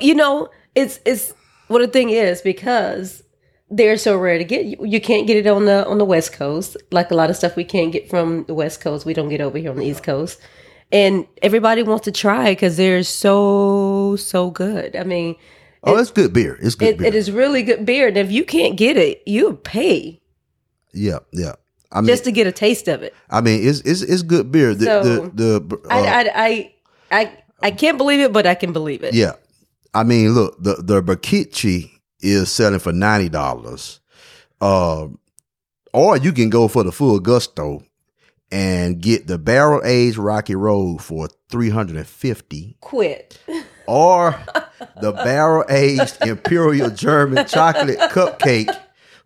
you 0.00 0.14
know, 0.14 0.48
it's 0.74 0.98
it's 1.04 1.32
what 1.68 1.78
the 1.80 1.88
thing 1.88 2.10
is 2.10 2.42
because 2.42 3.22
they're 3.70 3.96
so 3.96 4.16
rare 4.16 4.38
to 4.38 4.44
get. 4.44 4.64
You, 4.66 4.76
you 4.84 5.00
can't 5.00 5.26
get 5.26 5.36
it 5.36 5.46
on 5.46 5.64
the 5.66 5.86
on 5.86 5.98
the 5.98 6.04
West 6.04 6.32
Coast. 6.32 6.76
Like 6.90 7.10
a 7.10 7.14
lot 7.14 7.30
of 7.30 7.36
stuff 7.36 7.56
we 7.56 7.64
can't 7.64 7.92
get 7.92 8.08
from 8.10 8.44
the 8.44 8.54
West 8.54 8.80
Coast, 8.80 9.06
we 9.06 9.14
don't 9.14 9.28
get 9.28 9.40
over 9.40 9.58
here 9.58 9.70
on 9.70 9.76
the 9.76 9.86
East 9.86 10.02
Coast. 10.02 10.40
And 10.92 11.26
everybody 11.40 11.84
wants 11.84 12.04
to 12.06 12.12
try 12.12 12.50
because 12.52 12.76
they're 12.76 13.04
so 13.04 14.16
so 14.16 14.50
good. 14.50 14.96
I 14.96 15.04
mean, 15.04 15.36
Oh, 15.84 15.96
it's 15.96 16.10
good 16.10 16.32
beer. 16.32 16.58
It's 16.60 16.74
good 16.74 16.88
it, 16.88 16.98
beer. 16.98 17.06
it 17.06 17.14
is 17.14 17.30
really 17.30 17.62
good 17.62 17.86
beer. 17.86 18.08
And 18.08 18.16
if 18.16 18.30
you 18.32 18.44
can't 18.44 18.76
get 18.76 18.96
it, 18.96 19.22
you 19.24 19.54
pay 19.54 20.20
Yeah, 20.92 21.20
yeah. 21.32 21.54
I 21.92 22.00
mean, 22.00 22.06
just 22.08 22.24
to 22.24 22.32
get 22.32 22.46
a 22.46 22.52
taste 22.52 22.88
of 22.88 23.02
it. 23.02 23.14
I 23.30 23.40
mean, 23.40 23.66
it's 23.66 23.80
it's 23.80 24.02
it's 24.02 24.22
good 24.22 24.52
beer. 24.52 24.74
The 24.74 24.84
So, 24.84 25.02
the 25.02 25.60
the 25.60 25.78
uh, 25.90 25.94
I, 25.94 25.98
I 25.98 26.32
I 26.34 26.74
I 27.10 27.38
I 27.62 27.70
can't 27.72 27.98
believe 27.98 28.20
it, 28.20 28.32
but 28.32 28.46
I 28.46 28.54
can 28.54 28.72
believe 28.72 29.02
it. 29.02 29.14
yeah. 29.14 29.32
I 29.92 30.04
mean, 30.04 30.34
look, 30.34 30.62
the 30.62 30.76
the 30.76 31.02
Bakichi 31.02 31.90
is 32.20 32.50
selling 32.50 32.78
for 32.78 32.92
ninety 32.92 33.28
dollars, 33.28 34.00
uh, 34.60 35.08
or 35.92 36.16
you 36.16 36.32
can 36.32 36.48
go 36.48 36.68
for 36.68 36.84
the 36.84 36.92
full 36.92 37.18
gusto 37.18 37.82
and 38.52 39.00
get 39.00 39.26
the 39.26 39.38
barrel 39.38 39.80
aged 39.84 40.16
Rocky 40.16 40.54
Road 40.54 41.02
for 41.02 41.28
three 41.48 41.70
hundred 41.70 41.96
and 41.96 42.06
fifty, 42.06 42.76
Quit. 42.80 43.38
or 43.88 44.38
the 45.00 45.12
barrel 45.12 45.64
aged 45.68 46.18
Imperial 46.24 46.90
German 46.90 47.46
chocolate 47.46 47.98
cupcake 48.12 48.72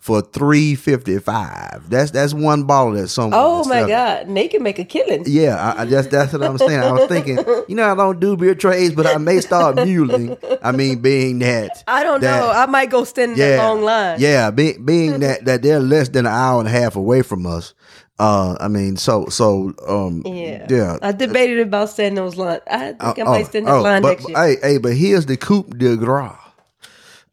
for 0.04 0.20
three 0.20 0.74
fifty 0.74 1.18
five. 1.18 1.88
That's 1.88 2.10
that's 2.10 2.34
one 2.34 2.64
bottle 2.64 2.92
that 2.92 3.08
someone. 3.08 3.40
Oh 3.42 3.64
my 3.64 3.76
selling. 3.76 3.88
God, 3.88 4.26
and 4.26 4.36
they 4.36 4.48
can 4.48 4.62
make 4.62 4.78
a 4.78 4.84
killing. 4.84 5.24
Yeah, 5.26 5.56
I, 5.56 5.80
I 5.80 5.86
just 5.86 6.10
that's 6.10 6.30
what 6.34 6.42
I'm 6.42 6.58
saying. 6.58 6.78
I 6.78 6.92
was 6.92 7.08
thinking, 7.08 7.38
you 7.68 7.74
know, 7.74 7.90
I 7.90 7.94
don't 7.94 8.20
do 8.20 8.36
beer 8.36 8.54
trades, 8.54 8.94
but 8.94 9.06
I 9.06 9.16
may 9.16 9.40
start 9.40 9.76
muling. 9.76 10.36
I 10.62 10.72
mean, 10.72 11.00
being 11.00 11.38
that 11.38 11.82
I 11.86 12.02
don't 12.02 12.20
that- 12.20 12.38
know. 12.38 12.50
I 12.50 12.66
might 12.66 12.90
go 12.90 13.04
stand 13.04 13.32
in 13.32 13.38
yeah, 13.38 13.56
that 13.56 13.66
long 13.66 13.80
line. 13.82 14.20
Yeah, 14.20 14.50
be, 14.50 14.76
being 14.76 15.20
that 15.20 15.46
that 15.46 15.62
they're 15.62 15.80
less 15.80 16.10
than 16.10 16.26
an 16.26 16.32
hour 16.34 16.60
and 16.60 16.68
a 16.68 16.72
half 16.72 16.96
away 16.96 17.22
from 17.22 17.46
us. 17.46 17.72
Uh, 18.18 18.58
I 18.60 18.68
mean, 18.68 18.98
so 18.98 19.30
so 19.30 19.72
um, 19.88 20.22
Yeah. 20.26 20.66
yeah. 20.68 20.98
I 21.00 21.12
debated 21.12 21.60
about 21.60 21.88
standing 21.88 22.22
those 22.22 22.36
lines. 22.36 22.60
I 22.70 22.92
think 22.92 23.18
I 23.20 23.22
Uh, 23.22 23.24
might 23.24 23.46
uh, 23.46 23.48
stand 23.48 23.66
that 23.68 23.72
oh, 23.72 23.80
line 23.80 24.02
but, 24.02 24.08
next 24.18 24.28
year. 24.28 24.36
Hey, 24.38 24.56
hey, 24.62 24.76
but 24.76 24.92
here's 24.92 25.24
the 25.24 25.38
coup 25.38 25.62
de 25.62 25.96
grace. 25.96 26.30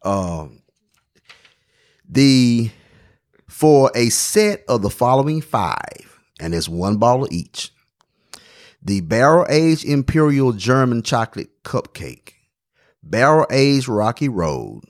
Um, 0.02 0.61
the 2.12 2.70
for 3.48 3.90
a 3.94 4.10
set 4.10 4.64
of 4.68 4.82
the 4.82 4.90
following 4.90 5.40
five, 5.40 6.20
and 6.38 6.54
it's 6.54 6.68
one 6.68 6.98
bottle 6.98 7.28
each. 7.30 7.72
The 8.82 9.00
barrel 9.00 9.46
aged 9.48 9.84
Imperial 9.84 10.52
German 10.52 11.02
chocolate 11.02 11.62
cupcake, 11.62 12.32
barrel 13.02 13.46
aged 13.50 13.88
Rocky 13.88 14.28
Road, 14.28 14.82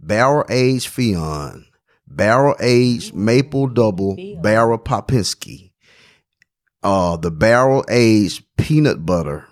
barrel 0.00 0.44
aged 0.48 0.88
Fion, 0.88 1.66
barrel 2.08 2.56
aged 2.60 3.14
Maple 3.14 3.68
Double, 3.68 4.16
barrel 4.42 4.78
Popinski, 4.78 5.72
uh, 6.82 7.16
the 7.16 7.30
barrel 7.30 7.84
aged 7.88 8.44
peanut 8.56 9.06
butter, 9.06 9.46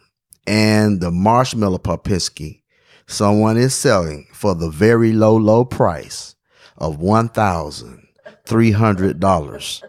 and 0.47 1.00
the 1.00 1.11
marshmallow 1.11 1.79
Popinski. 1.79 2.62
Someone 3.07 3.59
is 3.59 3.75
selling 3.75 4.26
for 4.33 4.55
the 4.55 4.71
very 4.71 5.12
low, 5.12 5.37
low 5.37 5.64
price 5.64 6.35
of 6.83 6.99
one 6.99 7.31
thousand 7.31 8.07
three 8.45 8.73
hundred 8.73 9.19
dollars. 9.21 9.83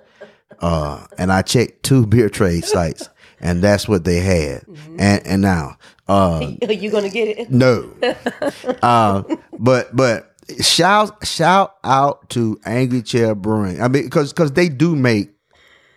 Uh, 0.60 1.06
and 1.18 1.30
I 1.34 1.42
checked 1.42 1.84
two 1.84 2.06
beer 2.14 2.30
trade 2.30 2.64
sites, 2.64 3.10
and 3.42 3.62
that's 3.62 3.88
what 3.88 4.06
they 4.06 4.20
had. 4.22 4.64
And 4.98 5.26
and 5.28 5.42
now, 5.42 5.76
uh, 6.08 6.52
Are 6.68 6.72
you 6.72 6.90
gonna 6.90 7.10
get 7.10 7.38
it? 7.38 7.52
no. 7.52 7.92
uh, 8.82 9.24
but 9.60 9.94
but 9.94 10.32
shout 10.62 11.26
shout 11.28 11.76
out 11.84 12.30
to 12.30 12.60
Angry 12.66 13.02
Chair 13.02 13.36
Brewing. 13.36 13.82
I 13.82 13.90
mean, 13.90 14.04
because 14.04 14.32
because 14.32 14.54
they 14.54 14.70
do 14.70 14.96
make 14.96 15.32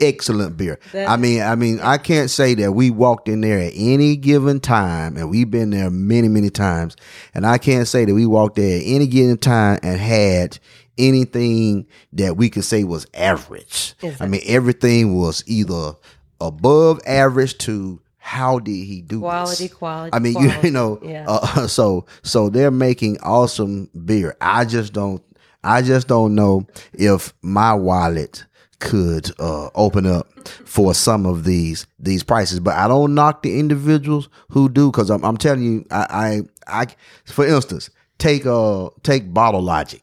excellent 0.01 0.57
beer. 0.57 0.79
That- 0.93 1.09
I 1.09 1.17
mean, 1.17 1.43
I 1.43 1.55
mean, 1.55 1.81
I 1.81 1.99
can't 1.99 2.29
say 2.31 2.55
that 2.55 2.73
we 2.73 2.91
walked 2.91 3.29
in 3.29 3.41
there 3.43 3.59
at 3.59 3.73
any 3.77 4.17
given 4.17 4.59
time, 4.61 5.17
and 5.17 5.31
we've 5.31 5.51
been 5.51 5.71
there 5.71 5.91
many 5.91 6.29
many 6.29 6.51
times, 6.51 6.97
and 7.35 7.47
I 7.47 7.59
can't 7.59 7.87
say 7.87 8.05
that 8.05 8.15
we 8.15 8.27
walked 8.27 8.57
there 8.57 8.79
at 8.79 8.85
any 8.85 9.07
given 9.07 9.39
time 9.39 9.79
and 9.83 10.01
had 10.01 10.59
anything 10.99 11.87
that 12.13 12.37
we 12.37 12.51
could 12.51 12.65
say 12.65 12.85
was 12.85 13.07
average. 13.15 13.95
I 14.21 14.27
mean, 14.27 14.43
everything 14.47 15.17
was 15.19 15.43
either 15.47 15.95
above 16.41 17.01
average 17.07 17.59
to 17.59 18.01
how 18.19 18.59
did 18.59 18.73
he 18.85 19.03
do 19.03 19.17
this? 19.17 19.21
Quality, 19.21 19.69
quality. 19.69 20.11
I 20.13 20.19
mean, 20.19 20.35
quality. 20.35 20.67
you 20.69 20.73
know, 20.73 20.99
Yeah. 21.03 21.27
uh, 21.29 21.67
so 21.69 22.07
so 22.23 22.49
they're 22.49 22.71
making 22.71 23.19
awesome 23.23 23.89
beer. 24.05 24.37
I 24.41 24.65
just 24.65 24.93
don't, 24.93 25.23
I 25.63 25.83
just 25.83 26.09
don't 26.09 26.35
know 26.35 26.67
if 26.93 27.33
my 27.43 27.73
wallet 27.75 28.45
could 28.79 29.31
uh, 29.41 29.71
open 29.75 30.05
up 30.07 30.29
for 30.67 30.93
some 30.93 31.25
of 31.25 31.45
these 31.45 31.87
these 31.99 32.23
prices. 32.23 32.61
But 32.61 32.75
I 32.75 32.89
don't 32.89 33.15
knock 33.15 33.43
the 33.43 33.59
individuals 33.59 34.29
who 34.51 34.69
do 34.69 34.91
because 34.91 35.09
I'm, 35.09 35.25
I'm 35.25 35.37
telling 35.37 35.63
you, 35.63 35.85
I, 35.91 36.43
I, 36.67 36.83
I, 36.83 36.87
for 37.25 37.47
instance, 37.47 37.91
take 38.19 38.45
uh 38.45 38.91
take 39.03 39.33
Bottle 39.33 39.63
Logic. 39.63 40.03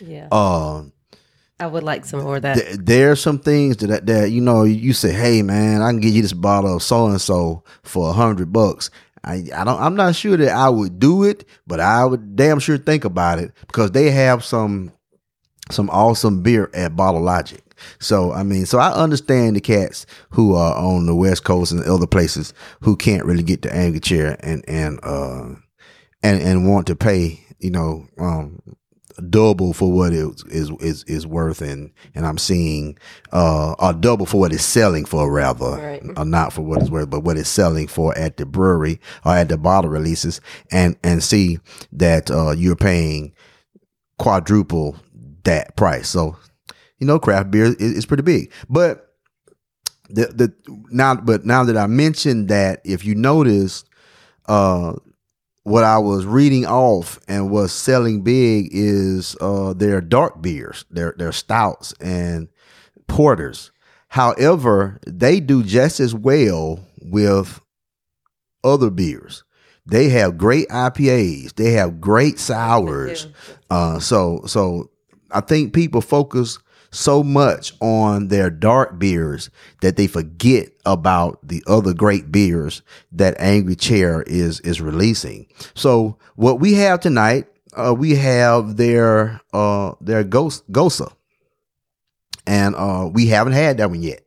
Yeah. 0.00 0.28
Uh, 0.30 0.84
I 1.58 1.66
would 1.66 1.82
like 1.82 2.04
some 2.04 2.22
more 2.22 2.36
of 2.36 2.42
that. 2.42 2.58
th- 2.58 2.76
there 2.78 3.10
are 3.10 3.16
some 3.16 3.38
things 3.38 3.78
that 3.78 4.06
that 4.06 4.30
you 4.30 4.40
know 4.40 4.64
you 4.64 4.92
say, 4.92 5.12
hey 5.12 5.42
man, 5.42 5.80
I 5.82 5.90
can 5.90 6.00
get 6.00 6.12
you 6.12 6.22
this 6.22 6.32
bottle 6.32 6.76
of 6.76 6.82
so 6.82 7.06
and 7.06 7.20
so 7.20 7.64
for 7.82 8.10
a 8.10 8.12
hundred 8.12 8.52
bucks. 8.52 8.90
I, 9.24 9.44
I 9.54 9.64
don't 9.64 9.80
I'm 9.80 9.96
not 9.96 10.14
sure 10.14 10.36
that 10.36 10.50
I 10.50 10.68
would 10.68 10.98
do 10.98 11.24
it, 11.24 11.44
but 11.66 11.80
I 11.80 12.04
would 12.04 12.36
damn 12.36 12.60
sure 12.60 12.78
think 12.78 13.04
about 13.04 13.38
it 13.38 13.52
because 13.66 13.90
they 13.90 14.10
have 14.10 14.44
some 14.44 14.92
some 15.70 15.90
awesome 15.90 16.42
beer 16.42 16.70
at 16.74 16.94
Bottle 16.94 17.22
Logic. 17.22 17.62
So 17.98 18.32
I 18.32 18.42
mean, 18.42 18.66
so 18.66 18.78
I 18.78 18.92
understand 18.92 19.56
the 19.56 19.60
cats 19.60 20.06
who 20.30 20.54
are 20.54 20.76
on 20.76 21.06
the 21.06 21.14
West 21.14 21.44
Coast 21.44 21.72
and 21.72 21.82
other 21.84 22.06
places 22.06 22.54
who 22.80 22.96
can't 22.96 23.24
really 23.24 23.42
get 23.42 23.62
the 23.62 23.74
Angry 23.74 24.00
Chair 24.00 24.36
and 24.40 24.64
and 24.68 25.00
uh 25.02 25.54
and 26.22 26.40
and 26.42 26.68
want 26.68 26.86
to 26.88 26.96
pay 26.96 27.40
you 27.58 27.70
know 27.70 28.06
um 28.18 28.60
double 29.30 29.72
for 29.72 29.90
what 29.90 30.12
it 30.12 30.42
is 30.48 30.70
is 30.80 31.02
is 31.04 31.26
worth 31.26 31.62
and 31.62 31.90
and 32.14 32.26
I'm 32.26 32.36
seeing 32.38 32.98
uh 33.32 33.74
or 33.78 33.92
double 33.94 34.26
for 34.26 34.38
what 34.40 34.52
it's 34.52 34.64
selling 34.64 35.04
for 35.06 35.30
rather 35.32 35.70
Right. 35.76 36.02
or 36.16 36.24
not 36.26 36.52
for 36.52 36.62
what 36.62 36.80
it's 36.82 36.90
worth 36.90 37.08
but 37.08 37.20
what 37.20 37.38
it's 37.38 37.48
selling 37.48 37.86
for 37.88 38.16
at 38.18 38.36
the 38.36 38.44
brewery 38.44 39.00
or 39.24 39.32
at 39.34 39.48
the 39.48 39.56
bottle 39.56 39.90
releases. 39.90 40.40
And 40.70 40.96
and 41.02 41.22
see 41.24 41.58
that 41.92 42.30
uh 42.30 42.50
you're 42.50 42.76
paying 42.76 43.32
quadruple 44.18 44.96
that 45.44 45.76
price. 45.76 46.08
So 46.08 46.36
you 46.98 47.06
know 47.06 47.18
craft 47.18 47.50
beer 47.50 47.66
is, 47.66 47.74
is 47.76 48.06
pretty 48.06 48.22
big. 48.22 48.52
But 48.68 49.14
the 50.08 50.26
the 50.26 50.52
now 50.90 51.14
but 51.16 51.44
now 51.44 51.64
that 51.64 51.76
I 51.76 51.86
mentioned 51.86 52.48
that 52.48 52.80
if 52.84 53.04
you 53.04 53.14
notice 53.14 53.84
uh 54.46 54.94
what 55.66 55.82
I 55.82 55.98
was 55.98 56.24
reading 56.24 56.64
off 56.64 57.18
and 57.26 57.50
was 57.50 57.72
selling 57.72 58.22
big 58.22 58.68
is 58.70 59.36
uh 59.40 59.72
their 59.72 60.00
dark 60.00 60.40
beers, 60.40 60.84
their 60.90 61.12
their 61.18 61.32
stouts 61.32 61.92
and 62.00 62.48
porters. 63.08 63.72
However, 64.06 65.00
they 65.08 65.40
do 65.40 65.64
just 65.64 65.98
as 65.98 66.14
well 66.14 66.78
with 67.02 67.60
other 68.62 68.90
beers. 68.90 69.42
They 69.84 70.08
have 70.10 70.38
great 70.38 70.68
IPAs. 70.68 71.54
They 71.54 71.72
have 71.72 72.00
great 72.00 72.38
sours. 72.38 73.26
Uh, 73.68 73.98
so 73.98 74.42
so 74.46 74.90
I 75.32 75.40
think 75.40 75.72
people 75.72 76.00
focus 76.00 76.60
so 76.90 77.22
much 77.22 77.72
on 77.80 78.28
their 78.28 78.50
dark 78.50 78.98
beers 78.98 79.50
that 79.82 79.96
they 79.96 80.06
forget 80.06 80.68
about 80.84 81.38
the 81.46 81.62
other 81.66 81.92
great 81.92 82.30
beers 82.32 82.82
that 83.12 83.34
Angry 83.38 83.76
Chair 83.76 84.22
is 84.26 84.60
is 84.60 84.80
releasing. 84.80 85.46
So 85.74 86.18
what 86.36 86.60
we 86.60 86.74
have 86.74 87.00
tonight, 87.00 87.46
uh, 87.76 87.94
we 87.96 88.14
have 88.16 88.76
their 88.76 89.40
uh 89.52 89.92
their 90.00 90.24
Ghost 90.24 90.70
Gosa, 90.72 91.12
and 92.46 92.74
uh 92.76 93.08
we 93.12 93.26
haven't 93.26 93.54
had 93.54 93.78
that 93.78 93.90
one 93.90 94.02
yet. 94.02 94.22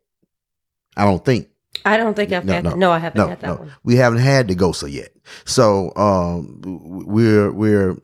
I 0.98 1.06
don't 1.06 1.24
think. 1.24 1.48
I 1.86 1.98
don't 1.98 2.14
think 2.16 2.32
I've 2.34 2.44
No, 2.46 2.54
had. 2.54 2.64
no. 2.66 2.76
No, 2.76 2.92
I 2.92 2.98
haven't 3.00 3.20
No, 3.22 3.28
had 3.30 3.40
that 3.42 3.48
no, 3.48 3.56
one. 3.56 3.72
we 3.84 3.96
haven't 3.96 4.20
had 4.20 4.48
the 4.48 4.56
Gosa 4.56 4.92
yet. 4.92 5.10
So 5.46 5.94
um, 5.96 6.60
we're 7.08 7.52
we're 7.52 7.96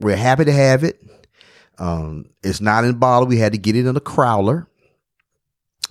we're 0.00 0.16
happy 0.16 0.44
to 0.46 0.52
have 0.52 0.84
it. 0.84 1.02
Um, 1.80 2.26
it's 2.42 2.60
not 2.60 2.84
in 2.84 2.98
bottle. 2.98 3.26
We 3.26 3.38
had 3.38 3.52
to 3.52 3.58
get 3.58 3.74
it 3.74 3.86
in 3.86 3.96
a 3.96 4.00
crowler. 4.00 4.66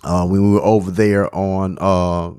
Uh, 0.02 0.26
when 0.26 0.42
we 0.42 0.54
were 0.54 0.62
over 0.62 0.92
there 0.92 1.34
on 1.36 1.78
uh 1.82 2.32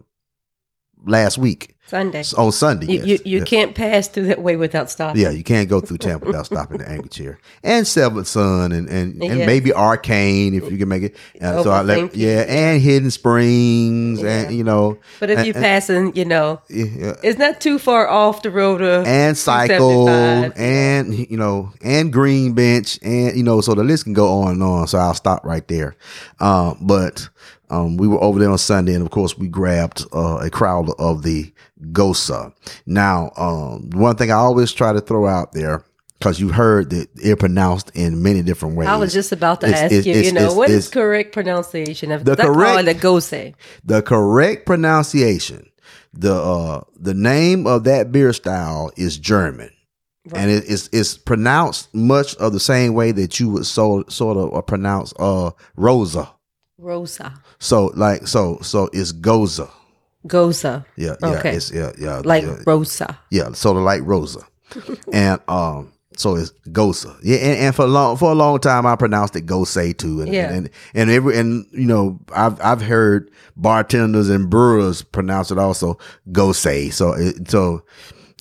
last 1.05 1.37
week. 1.37 1.77
Sunday. 1.91 2.23
On 2.39 2.53
Sunday, 2.53 2.87
You, 2.87 2.99
yes. 3.01 3.07
you, 3.07 3.19
you 3.25 3.39
yeah. 3.41 3.45
can't 3.45 3.75
pass 3.75 4.09
through 4.09 4.27
that 4.29 4.41
way 4.41 4.57
without 4.57 4.89
stopping. 4.91 5.21
Yeah, 5.21 5.31
you 5.31 5.43
can't 5.45 5.69
go 5.69 5.81
through 5.81 5.99
Tampa 5.99 6.27
without 6.27 6.47
stopping 6.47 6.79
the 6.79 6.89
Angry 6.89 7.09
Chair. 7.09 7.39
And 7.63 7.87
Seventh 7.87 8.29
Son 8.29 8.73
and 8.73 8.89
and, 8.89 9.23
and 9.23 9.39
Yeah. 9.41 9.47
maybe 9.47 9.73
Arcane 9.75 10.55
if 10.55 10.71
you 10.71 10.79
can 10.79 10.89
make 10.89 11.03
it. 11.03 11.17
Uh, 11.41 11.63
so 11.63 11.71
Oh, 11.71 11.75
I 11.75 11.83
let, 11.83 11.99
thank 11.99 12.17
you. 12.17 12.29
yeah, 12.29 12.41
and 12.49 12.81
Hidden 12.81 13.11
Springs 13.11 14.23
and 14.23 14.55
you 14.55 14.65
know 14.65 14.99
But 15.19 15.31
if 15.31 15.39
and- 15.39 15.47
you're 15.47 15.57
and- 15.57 15.65
passing, 15.65 16.17
you 16.17 16.25
know, 16.25 16.61
yeah, 16.69 17.15
it's 17.23 17.39
not 17.39 17.61
too 17.61 17.79
far 17.79 18.09
off 18.09 18.43
the 18.43 18.51
road 18.51 18.81
of 18.83 19.07
and 19.07 19.37
cycle 19.37 20.09
and 20.09 21.15
you 21.31 21.37
know 21.37 21.73
and 21.83 22.13
green 22.13 22.53
bench 22.53 22.99
and 23.03 23.37
you 23.37 23.43
know 23.43 23.61
so 23.61 23.75
the 23.75 23.85
list 23.85 24.05
can 24.05 24.13
go 24.13 24.41
on 24.43 24.53
and 24.53 24.63
on 24.63 24.87
so 24.87 24.99
i'll 24.99 25.15
stop 25.15 25.45
right 25.45 25.67
there 25.69 25.97
um, 26.41 26.77
but 26.81 27.29
um, 27.71 27.97
we 27.97 28.07
were 28.09 28.23
over 28.23 28.39
there 28.39 28.51
on 28.51 28.59
sunday 28.59 28.95
and 28.95 29.03
of 29.05 29.11
course 29.11 29.39
we 29.39 29.49
grabbed 29.49 30.05
uh, 30.13 30.39
a 30.43 30.51
crowd 30.51 30.89
of 30.99 31.23
the 31.23 31.53
gosa 31.93 32.53
now 32.87 33.31
um, 33.37 33.89
one 33.91 34.17
thing 34.17 34.31
i 34.31 34.35
always 34.35 34.73
try 34.73 34.93
to 34.93 35.01
throw 35.01 35.27
out 35.27 35.53
there 35.53 35.85
because 36.19 36.39
you 36.39 36.51
heard 36.51 36.91
that 36.91 37.09
it 37.17 37.39
pronounced 37.39 37.91
in 37.95 38.23
many 38.23 38.43
different 38.43 38.77
ways 38.77 38.89
I 38.89 38.97
was 38.97 39.15
just 39.15 39.33
about 39.33 39.63
to 39.63 39.69
It's- 39.69 39.83
ask 39.85 39.93
it's- 39.93 40.05
you, 40.07 40.13
it's- 40.13 40.27
you 40.27 40.33
know, 40.33 40.41
it's- 40.43 40.55
what 40.57 40.69
is 40.69 40.87
it's- 40.89 40.93
correct 40.93 41.33
pronunciation? 41.33 42.13
of 42.13 42.27
The 42.27 42.37
correct- 42.37 43.01
gose. 43.01 43.55
the 43.85 44.03
correct 44.03 44.67
pronunciation 44.67 45.67
the 46.13 46.35
uh 46.35 46.81
the 46.99 47.15
name 47.15 47.67
of 47.67 47.85
that 47.85 48.13
beer 48.13 48.33
style 48.35 48.91
is 48.97 49.17
german 49.17 49.71
and 50.35 50.51
it 50.51 50.65
is 50.65 50.91
it's 50.93 51.17
pronounced 51.17 51.89
much 51.95 52.35
of 52.37 52.53
the 52.53 52.61
same 52.61 52.93
way 52.95 53.13
that 53.13 53.41
you 53.41 53.49
would 53.49 53.65
so 53.65 54.05
sort 54.09 54.37
of 54.37 54.53
uh, 54.55 54.61
pronounce 54.61 55.15
uh 55.19 55.51
rosa 55.77 56.29
Rosa. 56.81 57.35
so 57.59 57.93
like 57.95 58.27
so 58.27 58.59
so 58.63 58.89
it's 58.93 59.13
goza 59.13 59.69
Goza. 60.27 60.85
yeah 60.97 61.15
yeah 61.23 61.29
Okay. 61.39 61.57
it's 61.57 61.71
yeah 61.73 61.93
yeah 61.99 62.21
Like 62.25 62.45
yeah, 62.45 62.57
Rosa. 62.67 63.19
yeah 63.31 63.53
sort 63.53 63.77
of 63.77 63.83
like 63.85 64.03
rosa 64.05 64.41
and 65.13 65.41
um 65.49 65.93
so 66.17 66.37
it's 66.37 66.51
goza 66.73 67.17
yeah 67.23 67.37
and, 67.39 67.59
and 67.59 67.75
for 67.75 67.85
a 67.85 67.89
long 67.89 68.17
for 68.17 68.31
a 68.33 68.35
long 68.35 68.59
time 68.59 68.85
i 68.87 68.95
pronounced 68.97 69.37
it 69.37 69.47
gose 69.47 69.97
too 69.97 70.21
and 70.23 70.33
Yeah. 70.33 70.53
and, 70.53 70.69
and 70.95 71.11
every 71.11 71.39
and 71.39 71.65
you 71.73 71.87
know 71.87 72.19
i've 72.35 72.61
i've 72.61 72.83
heard 72.83 73.31
bartenders 73.57 74.29
and 74.29 74.51
brewers 74.51 75.03
pronounce 75.03 75.51
it 75.51 75.59
also 75.59 75.99
gose 76.33 76.93
so 76.93 77.13
it, 77.15 77.51
so 77.51 77.83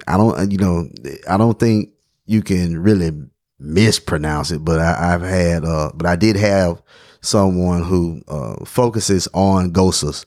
i 0.07 0.17
don't 0.17 0.51
you 0.51 0.57
know 0.57 0.89
i 1.29 1.37
don't 1.37 1.59
think 1.59 1.89
you 2.25 2.41
can 2.41 2.77
really 2.81 3.11
mispronounce 3.59 4.51
it 4.51 4.63
but 4.63 4.79
I, 4.79 5.13
i've 5.13 5.21
had 5.21 5.63
uh 5.65 5.91
but 5.95 6.05
i 6.07 6.15
did 6.15 6.35
have 6.37 6.81
someone 7.21 7.83
who 7.83 8.21
uh 8.27 8.63
focuses 8.65 9.27
on 9.33 9.71
gosas 9.71 10.25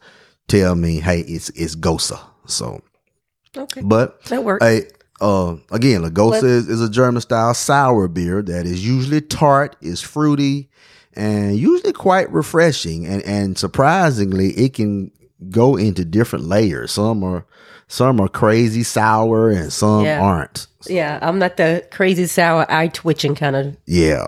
tell 0.48 0.74
me 0.74 1.00
hey 1.00 1.20
it's 1.20 1.48
it's 1.50 1.74
gosa 1.76 2.18
so 2.46 2.82
Okay. 3.56 3.82
but 3.82 4.22
That 4.24 4.44
works. 4.44 4.64
Hey, 4.64 4.86
uh 5.20 5.56
again, 5.70 6.02
Lagosa 6.02 6.42
is, 6.44 6.68
is 6.70 6.80
a 6.80 6.88
German 6.88 7.20
style 7.20 7.52
sour 7.52 8.08
beer 8.08 8.40
that 8.40 8.64
is 8.64 8.82
usually 8.86 9.20
tart, 9.20 9.76
is 9.82 10.00
fruity, 10.00 10.70
and 11.12 11.54
usually 11.58 11.92
quite 11.92 12.32
refreshing. 12.32 13.06
And 13.06 13.22
and 13.24 13.58
surprisingly, 13.58 14.52
it 14.52 14.72
can 14.72 15.10
go 15.50 15.76
into 15.76 16.02
different 16.06 16.46
layers. 16.46 16.92
Some 16.92 17.22
are 17.22 17.44
some 17.88 18.20
are 18.22 18.28
crazy 18.28 18.82
sour, 18.84 19.50
and 19.50 19.70
some 19.70 20.06
Yeah. 20.06 20.22
aren't. 20.22 20.66
yeah, 20.88 21.18
I'm 21.20 21.38
not 21.38 21.58
the 21.58 21.86
crazy 21.90 22.26
sour 22.26 22.64
eye 22.70 22.88
twitching 22.88 23.34
kind 23.34 23.54
of 23.54 23.76
Yeah. 23.84 24.24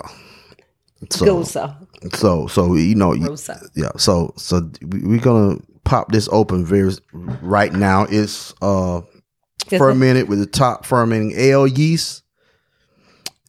So 1.10 1.24
Gosa. 1.24 1.83
So 2.12 2.46
so 2.46 2.74
you 2.74 2.94
know 2.94 3.14
Rosa. 3.14 3.60
yeah 3.74 3.90
so 3.96 4.32
so 4.36 4.70
we- 4.82 5.00
we're 5.04 5.20
gonna 5.20 5.58
pop 5.84 6.12
this 6.12 6.28
open 6.32 6.64
very 6.64 6.92
right 7.42 7.72
now. 7.72 8.06
It's 8.08 8.54
uh 8.62 9.00
fermented 9.78 10.28
with 10.28 10.38
the 10.38 10.46
top 10.46 10.84
fermenting 10.86 11.32
ale 11.36 11.66
yeast, 11.66 12.22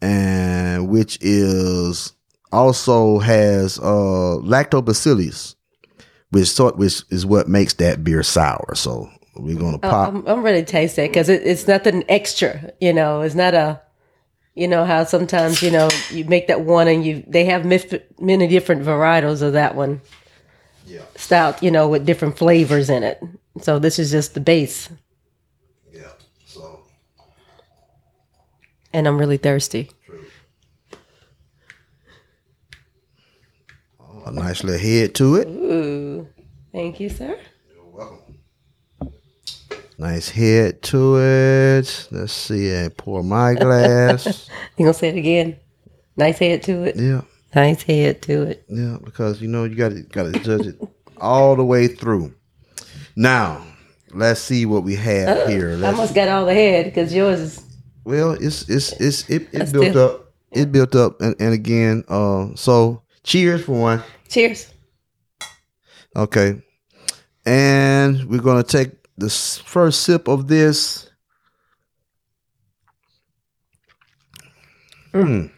and 0.01 0.87
which 0.89 1.17
is 1.21 2.13
also 2.51 3.19
has 3.19 3.79
uh 3.79 4.37
lactobacillus, 4.41 5.55
which 6.31 6.47
sort 6.47 6.77
which 6.77 7.03
is 7.09 7.25
what 7.25 7.47
makes 7.47 7.73
that 7.75 8.03
beer 8.03 8.23
sour. 8.23 8.73
So 8.75 9.09
we're 9.37 9.57
gonna 9.59 9.77
Oh, 9.77 9.89
pop. 9.89 10.09
I'm, 10.13 10.25
I'm 10.27 10.41
ready 10.43 10.59
to 10.61 10.65
taste 10.65 10.97
it 10.97 11.09
because 11.09 11.29
it, 11.29 11.41
it's 11.45 11.67
nothing 11.67 12.03
extra. 12.09 12.71
You 12.79 12.93
know, 12.93 13.21
it's 13.21 13.35
not 13.35 13.53
a. 13.53 13.81
You 14.55 14.67
know 14.69 14.85
how 14.85 15.03
sometimes 15.03 15.61
you 15.61 15.69
know 15.69 15.89
you 16.09 16.23
make 16.25 16.47
that 16.47 16.61
one 16.61 16.87
and 16.87 17.05
you 17.05 17.23
they 17.27 17.45
have 17.45 17.63
mif- 17.63 18.01
many 18.19 18.47
different 18.47 18.83
varietals 18.83 19.41
of 19.41 19.53
that 19.53 19.75
one. 19.75 20.01
Yeah. 20.87 21.01
Stout, 21.15 21.61
you 21.61 21.71
know, 21.71 21.87
with 21.89 22.05
different 22.05 22.37
flavors 22.37 22.89
in 22.89 23.03
it. 23.03 23.21
So 23.61 23.79
this 23.79 23.99
is 23.99 24.11
just 24.11 24.33
the 24.33 24.39
base, 24.39 24.89
yeah. 25.91 26.11
So 26.45 26.81
and 28.93 29.07
I'm 29.07 29.17
really 29.17 29.37
thirsty. 29.37 29.89
True. 30.05 30.25
Oh, 33.99 34.23
A 34.25 34.31
nice 34.31 34.63
little 34.63 34.79
head 34.79 35.15
to 35.15 35.35
it. 35.35 35.47
Ooh, 35.47 36.27
thank 36.71 36.99
you, 36.99 37.09
sir. 37.09 37.37
Nice 39.97 40.29
head 40.29 40.81
to 40.83 41.17
it. 41.19 42.07
Let's 42.11 42.33
see. 42.33 42.75
I 42.75 42.89
pour 42.89 43.23
my 43.23 43.53
glass. 43.53 44.49
You 44.77 44.85
gonna 44.85 44.93
say 44.93 45.09
it 45.09 45.15
again? 45.17 45.57
Nice 46.17 46.37
head 46.39 46.63
to 46.63 46.83
it. 46.83 46.95
yeah. 46.97 47.21
Nice 47.55 47.83
head 47.83 48.21
to 48.23 48.41
it. 48.43 48.65
Yeah, 48.67 48.97
because 49.01 49.41
you 49.41 49.47
know 49.47 49.63
you 49.63 49.75
got 49.75 49.89
to 49.93 50.01
got 50.03 50.23
to 50.33 50.39
judge 50.39 50.67
it 50.67 50.75
all 51.21 51.55
the 51.55 51.63
way 51.63 51.87
through. 51.87 52.33
Now, 53.15 53.65
let's 54.13 54.41
see 54.41 54.65
what 54.65 54.83
we 54.83 54.95
have 54.95 55.47
here. 55.47 55.71
I 55.71 55.75
Let's, 55.75 55.93
almost 55.95 56.13
got 56.15 56.27
all 56.27 56.45
the 56.45 56.53
head 56.53 56.85
because 56.85 57.13
yours 57.13 57.39
is 57.39 57.63
well, 58.03 58.31
it's 58.33 58.67
it's 58.69 58.91
it's 58.99 59.29
it, 59.29 59.43
it 59.53 59.71
built 59.71 59.87
still- 59.91 59.97
up. 60.05 60.21
It 60.51 60.71
built 60.71 60.95
up, 60.95 61.19
and, 61.21 61.35
and 61.39 61.53
again, 61.53 62.03
uh, 62.07 62.47
so 62.55 63.01
cheers 63.23 63.63
for 63.65 63.79
one. 63.79 64.03
cheers. 64.29 64.71
Okay, 66.15 66.61
and 67.45 68.23
we're 68.25 68.41
gonna 68.41 68.63
take 68.63 68.91
the 69.17 69.29
first 69.29 70.03
sip 70.03 70.27
of 70.27 70.47
this. 70.47 71.09
Mm, 75.13 75.49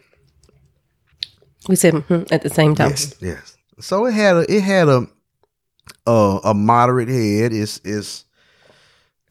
We 1.68 1.76
said 1.76 1.94
mhm 1.94 2.30
at 2.30 2.42
the 2.42 2.48
same 2.50 2.74
time. 2.74 2.90
yes, 2.90 3.14
yes. 3.20 3.56
So 3.80 4.06
it 4.06 4.14
had 4.14 4.36
a 4.36 4.52
it 4.52 4.62
had 4.62 4.88
a 4.88 5.06
a, 6.06 6.38
a 6.44 6.54
moderate 6.54 7.08
head. 7.08 7.52
It's 7.52 7.80
it's 7.84 8.24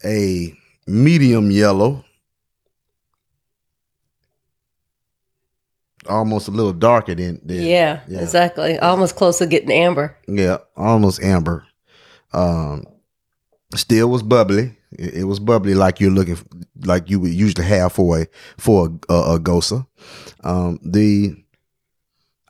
a 0.04 0.54
medium 0.86 1.50
yellow, 1.50 2.04
almost 6.08 6.48
a 6.48 6.50
little 6.50 6.72
darker 6.72 7.14
than, 7.14 7.40
than 7.44 7.62
Yeah, 7.62 8.00
Yeah. 8.08 8.20
exactly. 8.20 8.78
Almost 8.78 9.16
close 9.16 9.38
to 9.38 9.46
getting 9.46 9.72
amber. 9.72 10.16
Yeah, 10.26 10.58
almost 10.76 11.22
amber. 11.22 11.64
Um, 12.32 12.84
still 13.74 14.08
was 14.10 14.22
bubbly. 14.22 14.76
It, 14.92 15.14
it 15.18 15.24
was 15.24 15.38
bubbly 15.40 15.74
like 15.74 16.00
you're 16.00 16.10
looking, 16.10 16.38
like 16.84 17.10
you 17.10 17.20
would 17.20 17.32
usually 17.32 17.66
have 17.66 17.92
for 17.92 18.20
a 18.22 18.26
for 18.56 18.88
a, 19.08 19.12
a, 19.12 19.34
a 19.34 19.38
gosa. 19.40 19.86
Um, 20.44 20.78
the 20.82 21.34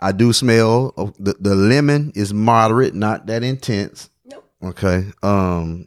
I 0.00 0.12
do 0.12 0.33
smell 0.33 0.92
the 1.18 1.35
the 1.40 1.54
lemon 1.57 2.12
is 2.14 2.33
moderate, 2.33 2.94
not 2.94 3.26
that 3.26 3.42
intense. 3.42 4.11
Nope. 4.24 4.48
Okay. 4.62 5.07
Um, 5.22 5.87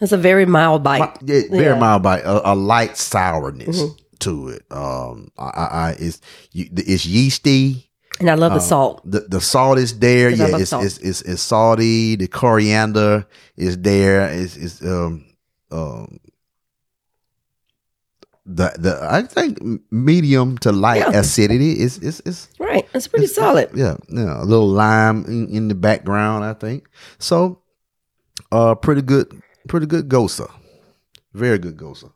It's 0.00 0.10
a 0.12 0.18
very 0.18 0.46
mild 0.46 0.82
bite. 0.82 1.22
mi- 1.22 1.32
yeah, 1.34 1.42
very 1.50 1.64
Yeah. 1.66 1.78
mild 1.78 2.02
bite, 2.02 2.24
a, 2.24 2.52
a 2.52 2.54
light 2.56 2.96
sourness 2.96 3.80
Mhm. 3.80 3.96
to 4.20 4.48
it. 4.48 4.62
Um, 4.70 5.30
I, 5.38 5.44
I, 5.44 5.64
I 5.64 5.90
it's 6.00 6.20
you, 6.50 6.66
it's 6.76 7.06
yeasty. 7.06 7.88
And 8.22 8.30
I 8.30 8.34
love 8.34 8.52
the 8.52 8.58
uh, 8.58 8.60
salt. 8.60 9.02
the 9.04 9.20
the 9.28 9.40
salt 9.40 9.78
is 9.78 9.98
there. 9.98 10.30
Yeah, 10.30 10.56
it's, 10.56 10.72
it's 10.72 10.98
it's 10.98 11.22
it's 11.22 11.42
salty. 11.42 12.16
The 12.16 12.28
coriander 12.28 13.26
is 13.56 13.76
there. 13.78 14.28
It's 14.32 14.56
it's 14.56 14.82
um 14.82 15.24
um 15.70 16.18
the 18.44 18.72
the 18.78 18.98
I 19.08 19.22
think 19.22 19.58
medium 19.90 20.58
to 20.58 20.72
light 20.72 20.98
Yeah. 21.02 21.20
acidity 21.20 21.78
is 21.80 21.98
is 21.98 22.20
is 22.24 22.48
Right. 22.58 22.86
It's 22.94 23.06
pretty 23.08 23.24
it's- 23.26 23.36
solid. 23.36 23.70
Yeah, 23.74 23.96
yeah, 24.08 24.42
a 24.42 24.44
little 24.44 24.68
lime 24.68 25.24
in, 25.26 25.48
in 25.48 25.68
the 25.68 25.74
background. 25.74 26.44
I 26.44 26.54
think 26.54 26.88
so. 27.18 27.58
Uh, 28.50 28.74
pretty 28.74 29.02
good, 29.02 29.28
pretty 29.68 29.86
good 29.86 30.08
gosa, 30.08 30.50
very 31.34 31.58
good 31.58 31.76
gosa. 31.76 32.12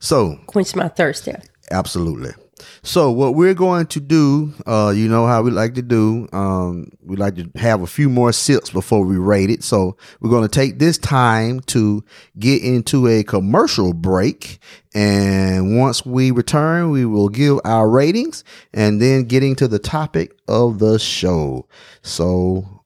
So 0.00 0.36
Quench 0.46 0.74
my 0.74 0.88
thirst 0.88 1.26
Yeah, 1.26 1.40
Absolutely. 1.70 2.32
So 2.82 3.10
what 3.10 3.34
we're 3.34 3.54
going 3.54 3.86
to 3.86 4.00
do, 4.00 4.52
uh, 4.66 4.92
you 4.94 5.08
know 5.08 5.26
how 5.26 5.42
we 5.42 5.50
like 5.50 5.74
to 5.74 5.82
do. 5.82 6.28
Um, 6.32 6.90
we 7.02 7.16
like 7.16 7.36
to 7.36 7.50
have 7.56 7.82
a 7.82 7.86
few 7.86 8.08
more 8.08 8.32
sips 8.32 8.70
before 8.70 9.04
we 9.04 9.16
rate 9.16 9.50
it. 9.50 9.62
So 9.62 9.96
we're 10.20 10.30
going 10.30 10.48
to 10.48 10.48
take 10.48 10.78
this 10.78 10.98
time 10.98 11.60
to 11.60 12.04
get 12.38 12.62
into 12.62 13.06
a 13.06 13.22
commercial 13.22 13.92
break, 13.92 14.58
and 14.94 15.78
once 15.78 16.04
we 16.04 16.30
return, 16.30 16.90
we 16.90 17.04
will 17.04 17.28
give 17.28 17.58
our 17.64 17.88
ratings, 17.88 18.44
and 18.72 19.00
then 19.00 19.24
getting 19.24 19.54
to 19.56 19.68
the 19.68 19.78
topic 19.78 20.32
of 20.48 20.78
the 20.78 20.98
show. 20.98 21.66
So 22.02 22.82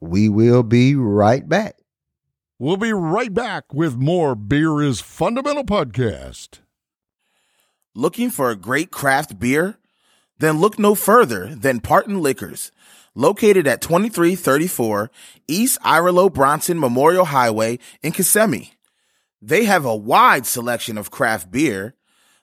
we 0.00 0.28
will 0.28 0.62
be 0.62 0.94
right 0.94 1.48
back. 1.48 1.76
We'll 2.60 2.76
be 2.76 2.92
right 2.92 3.32
back 3.32 3.72
with 3.72 3.96
more 3.96 4.34
Beer 4.34 4.80
is 4.82 5.00
Fundamental 5.00 5.62
podcast. 5.64 6.58
Looking 7.98 8.30
for 8.30 8.48
a 8.48 8.54
great 8.54 8.92
craft 8.92 9.40
beer? 9.40 9.76
Then 10.38 10.60
look 10.60 10.78
no 10.78 10.94
further 10.94 11.52
than 11.56 11.80
Parton 11.80 12.22
Liquors, 12.22 12.70
located 13.16 13.66
at 13.66 13.80
2334 13.80 15.10
East 15.48 15.80
Irlo 15.80 16.32
Bronson 16.32 16.78
Memorial 16.78 17.24
Highway 17.24 17.80
in 18.00 18.12
Kissimmee. 18.12 18.74
They 19.42 19.64
have 19.64 19.84
a 19.84 19.96
wide 19.96 20.46
selection 20.46 20.96
of 20.96 21.10
craft 21.10 21.50
beer. 21.50 21.96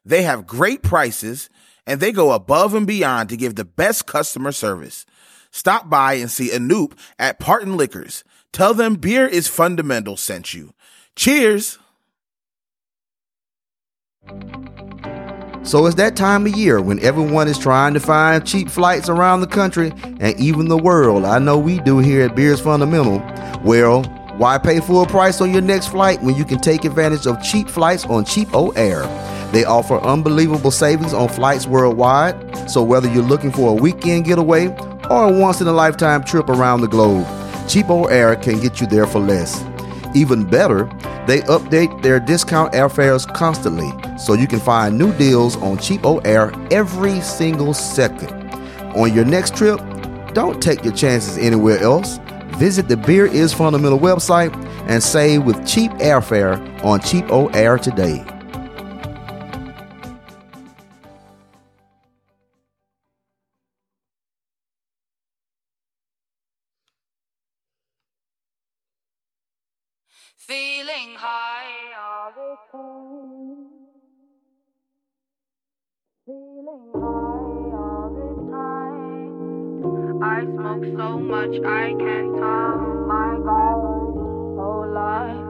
They 0.04 0.24
have 0.24 0.46
great 0.46 0.84
prices 0.84 1.50
and 1.88 2.02
they 2.02 2.12
go 2.12 2.34
above 2.34 2.74
and 2.74 2.86
beyond 2.86 3.30
to 3.30 3.38
give 3.38 3.56
the 3.56 3.64
best 3.64 4.06
customer 4.06 4.52
service. 4.52 5.06
Stop 5.52 5.90
by 5.90 6.16
and 6.16 6.30
see 6.30 6.50
Anoop 6.50 6.98
at 7.18 7.40
Parton 7.40 7.78
Liquors. 7.78 8.26
Tell 8.52 8.74
them 8.74 8.96
beer 8.96 9.26
is 9.26 9.48
fundamental 9.48 10.18
sent 10.18 10.54
you. 10.54 10.74
Cheers! 11.16 11.80
So 15.66 15.88
it's 15.88 15.96
that 15.96 16.16
time 16.16 16.46
of 16.46 16.56
year 16.56 16.80
when 16.80 17.00
everyone 17.00 17.48
is 17.48 17.58
trying 17.58 17.96
to 17.96 18.00
find 18.00 18.46
cheap 18.46 18.70
flights 18.70 19.10
around 19.10 19.42
the 19.42 19.48
country 19.48 19.92
and 20.20 20.40
even 20.40 20.68
the 20.68 20.78
world. 20.78 21.26
I 21.26 21.40
know 21.40 21.58
we 21.58 21.80
do 21.80 21.98
here 21.98 22.24
at 22.24 22.36
Beers 22.36 22.62
Fundamental. 22.62 23.18
Well, 23.64 24.04
why 24.38 24.60
pay 24.60 24.80
full 24.80 25.08
price 25.08 25.42
on 25.42 25.52
your 25.52 25.64
next 25.64 25.88
flight 25.88 26.22
when 26.22 26.36
you 26.36 26.46
can 26.46 26.60
take 26.60 26.86
advantage 26.86 27.26
of 27.26 27.42
cheap 27.42 27.68
flights 27.68 28.06
on 28.06 28.26
CheapOair? 28.26 29.52
They 29.52 29.66
offer 29.66 29.96
unbelievable 29.96 30.70
savings 30.70 31.14
on 31.14 31.30
flights 31.30 31.66
worldwide. 31.66 32.70
So 32.70 32.84
whether 32.84 33.12
you're 33.12 33.24
looking 33.24 33.52
for 33.52 33.72
a 33.72 33.74
weekend 33.74 34.26
getaway 34.26 34.68
or 35.10 35.30
a 35.30 35.32
once 35.32 35.62
in 35.62 35.68
a 35.68 35.74
lifetime 35.74 36.24
trip 36.24 36.48
around 36.48 36.82
the 36.82 36.88
globe, 36.88 37.26
CheapOair 37.66 38.40
can 38.40 38.60
get 38.60 38.80
you 38.80 38.86
there 38.86 39.08
for 39.08 39.20
less. 39.20 39.64
Even 40.16 40.46
better, 40.46 40.86
they 41.28 41.42
update 41.42 42.02
their 42.02 42.22
discount 42.22 42.72
airfares 42.72 43.32
constantly 43.36 43.92
so 44.18 44.34
you 44.34 44.48
can 44.48 44.62
find 44.62 44.98
new 44.98 45.14
deals 45.18 45.58
on 45.58 45.78
CheapOair 45.78 46.72
every 46.72 47.20
single 47.20 47.74
second. 47.74 48.32
On 48.96 49.14
your 49.14 49.26
next 49.26 49.56
trip, 49.58 49.80
don't 50.34 50.64
take 50.64 50.86
your 50.86 50.94
chances 50.94 51.38
anywhere 51.38 51.80
else. 51.80 52.20
Visit 52.58 52.88
the 52.88 52.96
Beer 52.96 53.26
is 53.26 53.54
Fundamental 53.54 54.00
website 54.00 54.56
and 54.88 55.04
save 55.04 55.44
with 55.44 55.68
cheap 55.68 55.92
airfare 55.94 56.56
on 56.86 57.02
CheapOair 57.02 57.82
today. 57.82 58.35
So 80.98 81.18
much 81.20 81.56
I 81.66 81.94
can't 81.98 82.36
talk. 82.38 82.80
My 83.08 83.38
God, 83.44 84.60
oh 84.60 84.86
Lord. 84.94 85.45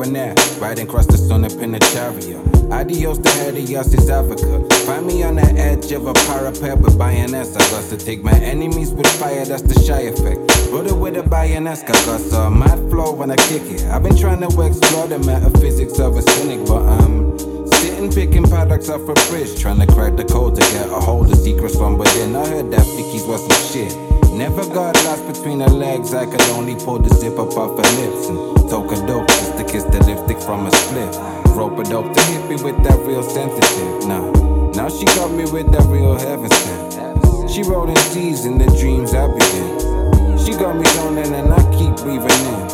On 0.00 0.60
riding 0.60 0.86
across 0.86 1.06
the 1.06 1.16
sun 1.16 1.44
up 1.44 1.52
in 1.52 1.72
the 1.72 1.78
chariot. 1.78 2.40
Adios 2.70 3.18
to 3.18 3.48
Adios 3.48 3.94
is 3.94 4.10
Africa. 4.10 4.62
Find 4.84 5.06
me 5.06 5.22
on 5.22 5.36
the 5.36 5.50
edge 5.56 5.90
of 5.92 6.06
a 6.06 6.12
parapet 6.12 6.78
with 6.78 6.98
bayonets. 6.98 7.56
I 7.56 7.60
got 7.70 7.88
to 7.90 7.96
take 7.96 8.22
my 8.22 8.32
enemies 8.32 8.90
with 8.92 9.06
fire, 9.18 9.44
that's 9.44 9.62
the 9.62 9.74
shy 9.80 10.00
effect. 10.00 10.40
It 10.50 10.92
with 10.92 11.16
a 11.16 11.22
bayonets, 11.22 11.82
I 11.82 11.92
got 12.04 12.20
some 12.20 12.58
mad 12.58 12.78
flow 12.90 13.12
when 13.12 13.30
I 13.30 13.36
kick 13.36 13.62
it. 13.62 13.84
I've 13.84 14.02
been 14.02 14.16
trying 14.16 14.40
to 14.40 14.60
explore 14.60 15.06
the 15.06 15.18
metaphysics 15.20 15.98
of 15.98 16.16
a 16.16 16.22
cynic, 16.22 16.66
but 16.66 16.82
I'm 16.82 17.38
sitting 17.68 18.12
picking 18.12 18.44
products 18.44 18.90
off 18.90 19.08
a 19.08 19.14
fridge, 19.14 19.58
trying 19.58 19.80
to 19.80 19.86
crack 19.86 20.16
the 20.16 20.24
code 20.24 20.56
to 20.56 20.60
get 20.60 20.86
a 20.88 21.00
hold 21.00 21.32
of 21.32 21.38
secrets 21.38 21.76
from 21.76 21.96
within. 21.96 22.36
I 22.36 22.46
heard 22.46 22.70
that 22.70 22.84
Vicky's 22.96 23.24
was 23.24 23.40
some 23.40 23.72
shit. 23.72 24.05
Never 24.36 24.66
got 24.66 24.94
lost 25.06 25.26
between 25.26 25.60
her 25.60 25.68
legs. 25.70 26.12
I 26.12 26.26
could 26.26 26.42
only 26.50 26.74
pull 26.74 26.98
the 26.98 27.08
zip 27.14 27.38
up 27.38 27.56
off 27.56 27.70
her 27.70 27.96
lips 27.96 28.28
and 28.28 28.68
toke 28.68 28.92
a 28.92 29.06
dope 29.06 29.26
just 29.28 29.56
to 29.56 29.64
kiss 29.64 29.84
the 29.84 30.04
lipstick 30.04 30.42
from 30.42 30.66
a 30.66 30.70
split. 30.72 31.16
Rope 31.56 31.78
a 31.78 31.84
dope 31.84 32.12
to 32.12 32.22
hit 32.24 32.46
me 32.46 32.62
with 32.62 32.76
that 32.84 32.98
real 33.06 33.22
sensitive. 33.22 34.06
Nah, 34.06 34.30
now 34.72 34.90
she 34.90 35.06
got 35.06 35.30
me 35.30 35.50
with 35.50 35.72
that 35.72 35.86
real 35.88 36.18
heaven 36.18 36.50
sent. 36.50 37.50
She 37.50 37.62
rolling 37.62 37.96
C's 37.96 38.44
in 38.44 38.58
the 38.58 38.66
dreams 38.78 39.14
I 39.14 39.26
begin. 39.26 40.36
She 40.44 40.52
got 40.52 40.76
me 40.76 40.84
zoning 40.84 41.32
and 41.34 41.54
I 41.54 41.62
keep 41.72 41.96
breathing 42.04 42.44
in. 42.52 42.66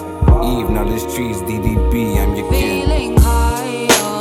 Eve, 0.42 0.68
now 0.68 0.82
this 0.82 1.04
trees 1.14 1.36
DDB, 1.42 2.18
I'm 2.18 2.34
your 2.34 2.50
king. 2.50 2.82
Feeling 2.82 3.16
high 3.18 3.86
oh. 3.88 4.11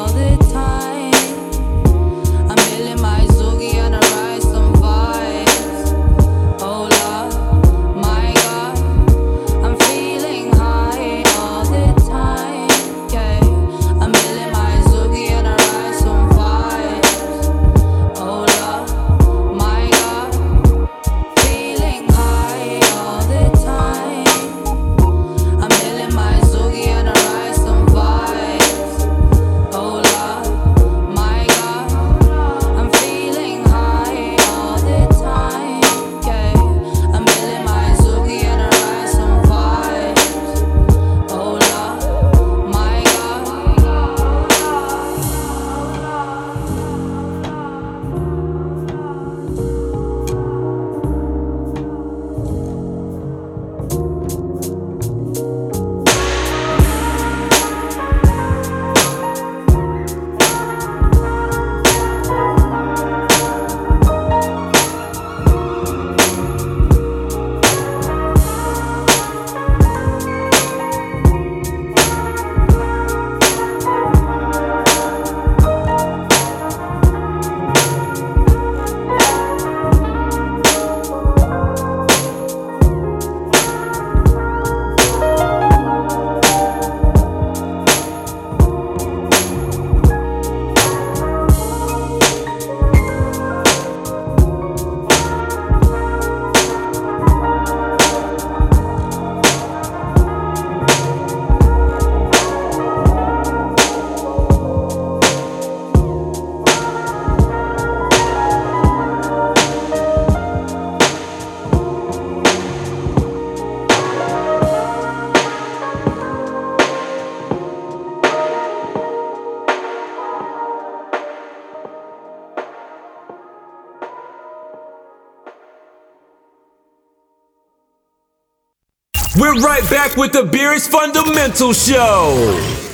We're 129.53 129.59
right 129.59 129.89
back 129.89 130.15
with 130.15 130.31
the 130.31 130.43
Beer 130.43 130.71
is 130.71 130.87
Fundamental 130.87 131.73
Show. 131.73 132.87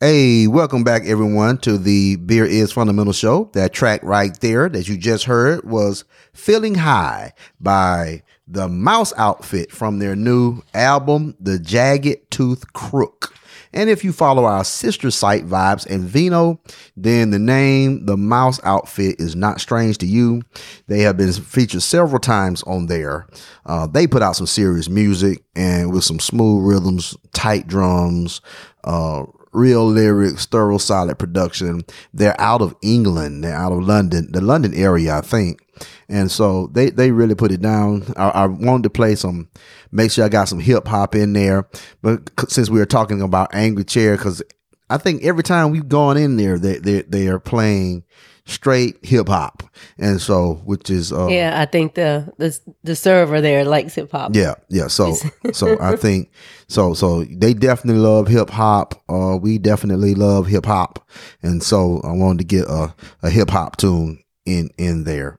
Hey, 0.00 0.48
welcome 0.48 0.82
back 0.82 1.04
everyone 1.04 1.58
to 1.58 1.78
the 1.78 2.16
Beer 2.16 2.44
is 2.44 2.72
Fundamental 2.72 3.12
Show. 3.12 3.48
That 3.52 3.72
track 3.72 4.02
right 4.02 4.36
there 4.40 4.68
that 4.68 4.88
you 4.88 4.96
just 4.96 5.26
heard 5.26 5.64
was 5.64 6.04
Feeling 6.32 6.74
High 6.74 7.32
by 7.60 8.24
the 8.48 8.68
Mouse 8.68 9.12
Outfit 9.16 9.70
from 9.70 10.00
their 10.00 10.16
new 10.16 10.62
album, 10.74 11.36
The 11.38 11.60
Jagged 11.60 12.28
Tooth 12.32 12.72
Crook. 12.72 13.32
And 13.72 13.90
if 13.90 14.04
you 14.04 14.12
follow 14.12 14.44
our 14.44 14.64
sister 14.64 15.10
site, 15.10 15.46
Vibes 15.46 15.86
and 15.86 16.04
Vino, 16.04 16.60
then 16.96 17.30
the 17.30 17.38
name 17.38 18.06
The 18.06 18.16
Mouse 18.16 18.60
Outfit 18.64 19.16
is 19.20 19.36
not 19.36 19.60
strange 19.60 19.98
to 19.98 20.06
you. 20.06 20.42
They 20.86 21.00
have 21.00 21.16
been 21.16 21.32
featured 21.32 21.82
several 21.82 22.20
times 22.20 22.62
on 22.64 22.86
there. 22.86 23.26
Uh, 23.66 23.86
they 23.86 24.06
put 24.06 24.22
out 24.22 24.36
some 24.36 24.46
serious 24.46 24.88
music 24.88 25.42
and 25.54 25.92
with 25.92 26.04
some 26.04 26.20
smooth 26.20 26.66
rhythms, 26.66 27.16
tight 27.32 27.66
drums, 27.66 28.40
uh, 28.84 29.24
real 29.58 29.86
lyrics, 29.86 30.46
thorough, 30.46 30.78
solid 30.78 31.18
production. 31.18 31.82
They're 32.14 32.40
out 32.40 32.62
of 32.62 32.74
England. 32.82 33.44
They're 33.44 33.54
out 33.56 33.72
of 33.72 33.82
London, 33.82 34.30
the 34.32 34.40
London 34.40 34.72
area, 34.74 35.18
I 35.18 35.20
think. 35.20 35.60
And 36.08 36.30
so 36.30 36.68
they, 36.72 36.90
they 36.90 37.10
really 37.10 37.34
put 37.34 37.52
it 37.52 37.60
down. 37.60 38.04
I, 38.16 38.28
I 38.28 38.46
wanted 38.46 38.84
to 38.84 38.90
play 38.90 39.14
some, 39.14 39.48
make 39.92 40.10
sure 40.10 40.24
I 40.24 40.28
got 40.28 40.48
some 40.48 40.60
hip 40.60 40.86
hop 40.86 41.14
in 41.14 41.32
there. 41.32 41.68
But 42.02 42.30
since 42.48 42.70
we 42.70 42.78
were 42.78 42.86
talking 42.86 43.20
about 43.20 43.54
Angry 43.54 43.84
Chair, 43.84 44.16
because 44.16 44.42
I 44.88 44.96
think 44.96 45.22
every 45.22 45.42
time 45.42 45.70
we've 45.70 45.88
gone 45.88 46.16
in 46.16 46.36
there, 46.36 46.58
they, 46.58 46.78
they, 46.78 47.02
they 47.02 47.28
are 47.28 47.40
playing 47.40 48.04
straight 48.48 48.96
hip 49.04 49.28
hop. 49.28 49.62
And 49.98 50.20
so, 50.20 50.54
which 50.64 50.90
is, 50.90 51.12
uh, 51.12 51.28
Yeah, 51.28 51.60
I 51.60 51.66
think 51.66 51.94
the 51.94 52.32
the 52.38 52.58
the 52.82 52.96
server 52.96 53.40
there 53.40 53.64
likes 53.64 53.94
hip 53.94 54.10
hop. 54.10 54.34
yeah, 54.34 54.54
yeah. 54.68 54.88
So, 54.88 55.14
so 55.52 55.76
I 55.80 55.94
think 55.96 56.30
so. 56.66 56.94
So 56.94 57.24
they 57.24 57.54
definitely 57.54 58.02
love 58.02 58.26
hip 58.26 58.50
hop. 58.50 59.00
Uh, 59.08 59.38
we 59.40 59.58
definitely 59.58 60.14
love 60.14 60.46
hip 60.46 60.66
hop, 60.66 61.06
and 61.42 61.62
so 61.62 62.00
I 62.02 62.12
wanted 62.12 62.38
to 62.38 62.44
get 62.56 62.66
a, 62.66 62.94
a 63.22 63.30
hip 63.30 63.50
hop 63.50 63.76
tune 63.76 64.22
in 64.46 64.70
in 64.78 65.04
there. 65.04 65.38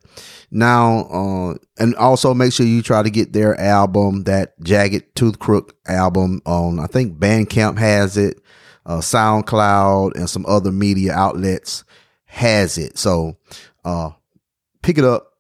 Now, 0.52 1.02
uh, 1.12 1.56
and 1.78 1.96
also 1.96 2.34
make 2.34 2.54
sure 2.54 2.66
you 2.66 2.82
try 2.82 3.04
to 3.04 3.10
get 3.10 3.34
their 3.34 3.60
album, 3.60 4.24
that 4.24 4.60
Jagged 4.62 5.16
Tooth 5.16 5.40
Crook 5.40 5.76
album, 5.88 6.42
on 6.46 6.80
I 6.80 6.88
think 6.88 7.20
Bandcamp 7.20 7.78
has 7.78 8.18
it, 8.18 8.40
uh, 8.86 8.98
SoundCloud, 9.00 10.16
and 10.16 10.30
some 10.30 10.46
other 10.48 10.72
media 10.72 11.14
outlets 11.14 11.84
has 12.30 12.78
it. 12.78 12.98
So, 12.98 13.38
uh, 13.84 14.12
pick 14.82 14.98
it 14.98 15.04
up. 15.04 15.34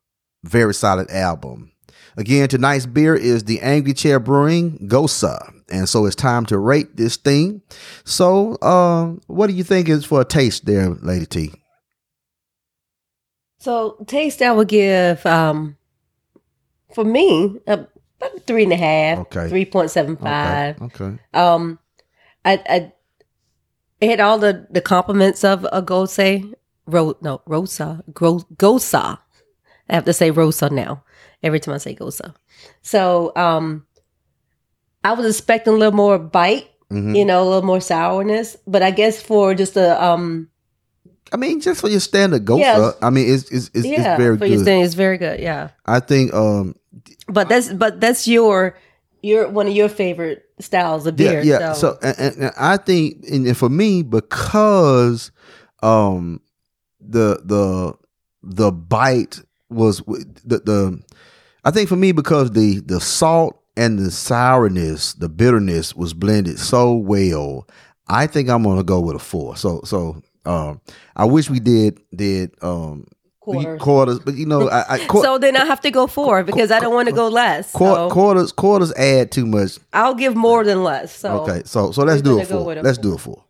Very 0.43 0.73
solid 0.73 1.10
album. 1.10 1.71
Again, 2.17 2.49
tonight's 2.49 2.86
beer 2.86 3.15
is 3.15 3.45
the 3.45 3.62
Angry 3.62 3.93
Chair 3.93 4.19
Brewing 4.19 4.78
Gosa. 4.89 5.54
And 5.71 5.88
so 5.88 6.06
it's 6.06 6.15
time 6.15 6.45
to 6.47 6.58
rate 6.58 6.97
this 6.97 7.15
thing. 7.15 7.62
So, 8.04 8.56
uh, 8.56 9.08
what 9.28 9.47
do 9.47 9.54
you 9.54 9.63
think 9.63 9.88
is 9.88 10.04
for 10.06 10.21
a 10.21 10.25
taste 10.25 10.65
there, 10.65 10.89
Lady 10.89 11.25
T? 11.25 11.54
So 13.60 13.97
taste, 14.08 14.41
I 14.41 14.52
would 14.52 14.67
give 14.69 15.25
um 15.25 15.75
for 16.93 17.04
me 17.04 17.58
uh, 17.67 17.84
about 18.17 18.41
three 18.47 18.63
and 18.63 18.73
a 18.73 18.78
half, 18.78 19.19
Okay. 19.19 19.49
three 19.49 19.65
point 19.65 19.91
seven 19.91 20.15
five. 20.17 20.82
Okay. 20.82 21.04
Okay. 21.06 21.19
Um, 21.34 21.78
I, 22.45 22.54
I 22.69 22.91
it 24.02 24.10
had 24.10 24.19
all 24.21 24.39
the 24.39 24.65
the 24.71 24.82
compliments 24.82 25.43
of 25.43 25.65
a 25.71 25.82
Gose, 25.84 26.54
Ro, 26.91 27.15
no 27.21 27.41
Rosa, 27.45 28.04
Gro, 28.13 28.39
Gosa. 28.58 29.19
I 29.89 29.95
have 29.95 30.06
to 30.06 30.13
say 30.13 30.32
Rosa 30.32 30.69
now 30.69 31.04
every 31.43 31.60
time 31.60 31.75
I 31.75 31.78
say 31.80 31.95
Gosa. 31.95 32.36
So 32.82 33.32
um, 33.36 33.86
I 35.04 35.13
was 35.13 35.25
expecting 35.25 35.73
a 35.73 35.78
little 35.78 35.95
more 35.95 36.19
bite, 36.19 36.67
Mhm. 36.91 37.15
you 37.15 37.25
know, 37.25 37.43
a 37.43 37.47
little 37.47 37.63
more 37.65 37.82
sourness, 37.82 38.58
but 38.67 38.82
I 38.82 38.91
guess 38.91 39.21
for 39.21 39.54
just 39.56 39.78
a 39.78 40.02
um, 40.04 40.49
I 41.32 41.38
mean, 41.38 41.62
just 41.62 41.80
for 41.82 41.89
your 41.89 41.99
standard 41.99 42.45
Gosa, 42.45 42.60
Yeah. 42.60 42.91
I 43.02 43.10
mean, 43.12 43.30
it's 43.34 43.49
it's 43.52 43.69
it's, 43.73 43.86
yeah, 43.86 44.13
it's 44.15 44.21
very 44.23 44.38
for 44.38 44.45
your 44.45 44.58
good. 44.58 44.65
thing, 44.65 44.82
it's 44.82 44.95
very 44.95 45.17
good. 45.17 45.39
Yeah. 45.39 45.69
I 45.86 45.99
think, 45.99 46.34
um, 46.34 46.75
But 47.28 47.47
that's 47.49 47.71
but 47.71 48.02
that's 48.02 48.28
your 48.28 48.75
your 49.21 49.47
one 49.49 49.67
of 49.67 49.73
your 49.73 49.89
favorite 49.89 50.43
styles 50.60 51.06
of 51.06 51.15
beer. 51.15 51.41
Yeah, 51.43 51.60
yeah. 51.60 51.73
So, 51.73 51.97
and, 52.02 52.15
and- 52.19 52.36
and 52.38 52.52
I 52.58 52.78
think, 52.78 53.23
and 53.30 53.45
and 53.47 53.56
for 53.58 53.69
me, 53.69 54.02
because 54.02 55.32
um 55.84 56.41
the 56.99 57.39
the 57.43 57.93
the 58.43 58.71
bite 58.71 59.41
was 59.69 59.99
the 59.99 60.59
the 60.63 61.03
I 61.63 61.71
think 61.71 61.89
for 61.89 61.95
me 61.95 62.12
because 62.12 62.51
the 62.51 62.79
the 62.79 62.99
salt 63.01 63.59
and 63.77 63.99
the 63.99 64.12
sourness, 64.12 65.13
the 65.13 65.29
bitterness 65.29 65.95
was 65.95 66.13
blended 66.13 66.59
so 66.59 66.93
well. 66.93 67.67
I 68.07 68.27
think 68.27 68.49
I'm 68.49 68.63
gonna 68.63 68.83
go 68.83 68.99
with 68.99 69.15
a 69.15 69.19
four. 69.19 69.55
So 69.55 69.81
so 69.83 70.21
um 70.45 70.81
I 71.15 71.25
wish 71.25 71.49
we 71.49 71.59
did 71.59 71.99
did 72.15 72.51
um 72.62 73.05
Quarters. 73.41 73.81
quarters, 73.81 74.19
but 74.19 74.35
you 74.35 74.45
know 74.45 74.69
I, 74.69 74.95
I 74.95 75.05
quar- 75.07 75.23
so 75.23 75.38
then 75.39 75.55
I 75.55 75.65
have 75.65 75.81
to 75.81 75.89
go 75.91 76.05
four 76.07 76.43
because 76.43 76.69
I 76.71 76.79
don't 76.79 76.93
want 76.93 77.07
to 77.09 77.15
go 77.15 77.29
less. 77.29 77.71
So 77.71 78.09
quarters 78.09 78.51
quarters 78.51 78.93
add 78.93 79.31
too 79.31 79.45
much. 79.45 79.79
I'll 79.91 80.13
give 80.13 80.35
more 80.35 80.63
than 80.63 80.83
less. 80.83 81.15
So 81.15 81.41
Okay, 81.41 81.62
so 81.65 81.91
so 81.91 82.03
let's 82.03 82.21
do 82.21 82.39
it 82.39 82.47
four. 82.47 82.75
Let's 82.75 82.97
four. 82.97 83.03
do 83.03 83.13
it 83.15 83.19
four. 83.19 83.43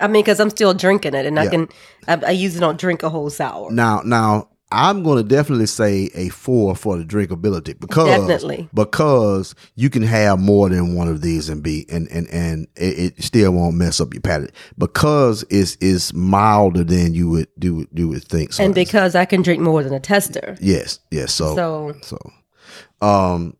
I 0.00 0.06
mean, 0.08 0.22
because 0.22 0.40
I'm 0.40 0.50
still 0.50 0.74
drinking 0.74 1.14
it, 1.14 1.26
and 1.26 1.38
I 1.38 1.44
Yeah. 1.44 1.50
can 1.50 1.68
I, 2.08 2.20
I 2.26 2.30
usually 2.30 2.60
don't 2.60 2.78
drink 2.78 3.02
a 3.02 3.08
whole 3.08 3.30
sour. 3.30 3.70
Now, 3.70 4.02
now 4.04 4.48
I'm 4.72 5.02
going 5.02 5.16
to 5.22 5.28
definitely 5.28 5.66
say 5.66 6.10
a 6.14 6.28
four 6.28 6.76
for 6.76 6.96
the 6.96 7.04
drinkability 7.04 7.78
because 7.78 8.06
Definitely. 8.06 8.68
because 8.72 9.54
you 9.74 9.90
can 9.90 10.02
have 10.04 10.38
more 10.38 10.68
than 10.68 10.94
one 10.94 11.08
of 11.08 11.22
these 11.22 11.48
and 11.48 11.60
be 11.62 11.86
and 11.90 12.06
and 12.08 12.28
and 12.30 12.68
it, 12.76 13.16
it 13.18 13.22
still 13.24 13.50
won't 13.50 13.74
mess 13.76 14.00
up 14.00 14.14
your 14.14 14.20
palate 14.20 14.52
because 14.78 15.44
it's 15.50 15.76
it's 15.80 16.12
milder 16.14 16.84
than 16.84 17.14
you 17.14 17.28
would 17.30 17.48
do 17.58 17.86
you 17.92 18.08
would 18.08 18.22
think. 18.24 18.52
So 18.52 18.62
and 18.64 18.72
because 18.74 19.16
I 19.16 19.24
can 19.24 19.42
drink 19.42 19.60
more 19.60 19.82
than 19.82 19.92
a 19.92 19.98
tester. 20.00 20.56
yes, 20.60 21.00
yes. 21.10 21.32
So 21.34 21.54
So 21.56 21.94
so 22.02 22.18
um 23.06 23.56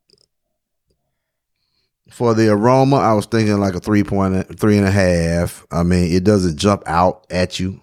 for 2.10 2.34
the 2.34 2.48
aroma, 2.48 2.96
I 2.96 3.12
was 3.12 3.26
thinking 3.26 3.58
like 3.58 3.74
a 3.74 3.80
three 3.80 4.04
point 4.04 4.58
three 4.58 4.76
and 4.76 4.86
a 4.86 4.90
half. 4.90 5.66
I 5.70 5.82
mean, 5.82 6.12
it 6.12 6.24
doesn't 6.24 6.58
jump 6.58 6.82
out 6.86 7.26
at 7.30 7.60
you. 7.60 7.80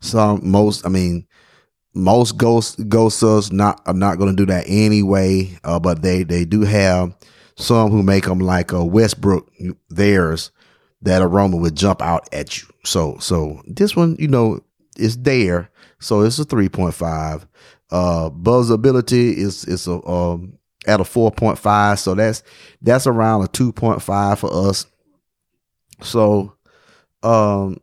Some 0.00 0.50
most, 0.50 0.84
I 0.84 0.88
mean, 0.88 1.26
most 1.94 2.36
ghost 2.36 2.78
ghostas 2.88 3.52
not 3.52 3.80
are 3.86 3.94
not 3.94 4.18
going 4.18 4.34
to 4.34 4.36
do 4.36 4.46
that 4.46 4.64
anyway. 4.66 5.56
Uh, 5.64 5.78
but 5.78 6.02
they 6.02 6.22
they 6.24 6.44
do 6.44 6.62
have 6.62 7.14
some 7.56 7.90
who 7.90 8.02
make 8.02 8.24
them 8.24 8.40
like 8.40 8.72
a 8.72 8.84
Westbrook 8.84 9.50
theirs. 9.88 10.50
That 11.02 11.22
aroma 11.22 11.56
would 11.56 11.76
jump 11.76 12.02
out 12.02 12.28
at 12.32 12.60
you. 12.60 12.68
So 12.84 13.16
so 13.20 13.62
this 13.66 13.96
one, 13.96 14.16
you 14.18 14.28
know, 14.28 14.60
is 14.98 15.16
there. 15.16 15.70
So 15.98 16.20
it's 16.20 16.38
a 16.38 16.44
three 16.44 16.68
point 16.68 16.94
five. 16.94 17.46
Uh, 17.90 18.30
buzzability 18.30 19.34
is 19.34 19.64
is 19.64 19.86
a 19.86 20.06
um 20.06 20.58
at 20.86 21.00
a 21.00 21.04
four 21.04 21.30
point 21.30 21.58
five. 21.58 21.98
So 21.98 22.14
that's 22.14 22.42
that's 22.82 23.06
around 23.06 23.42
a 23.44 23.48
two 23.48 23.72
point 23.72 24.02
five 24.02 24.38
for 24.38 24.68
us. 24.68 24.86
So, 26.02 26.54
um, 27.22 27.78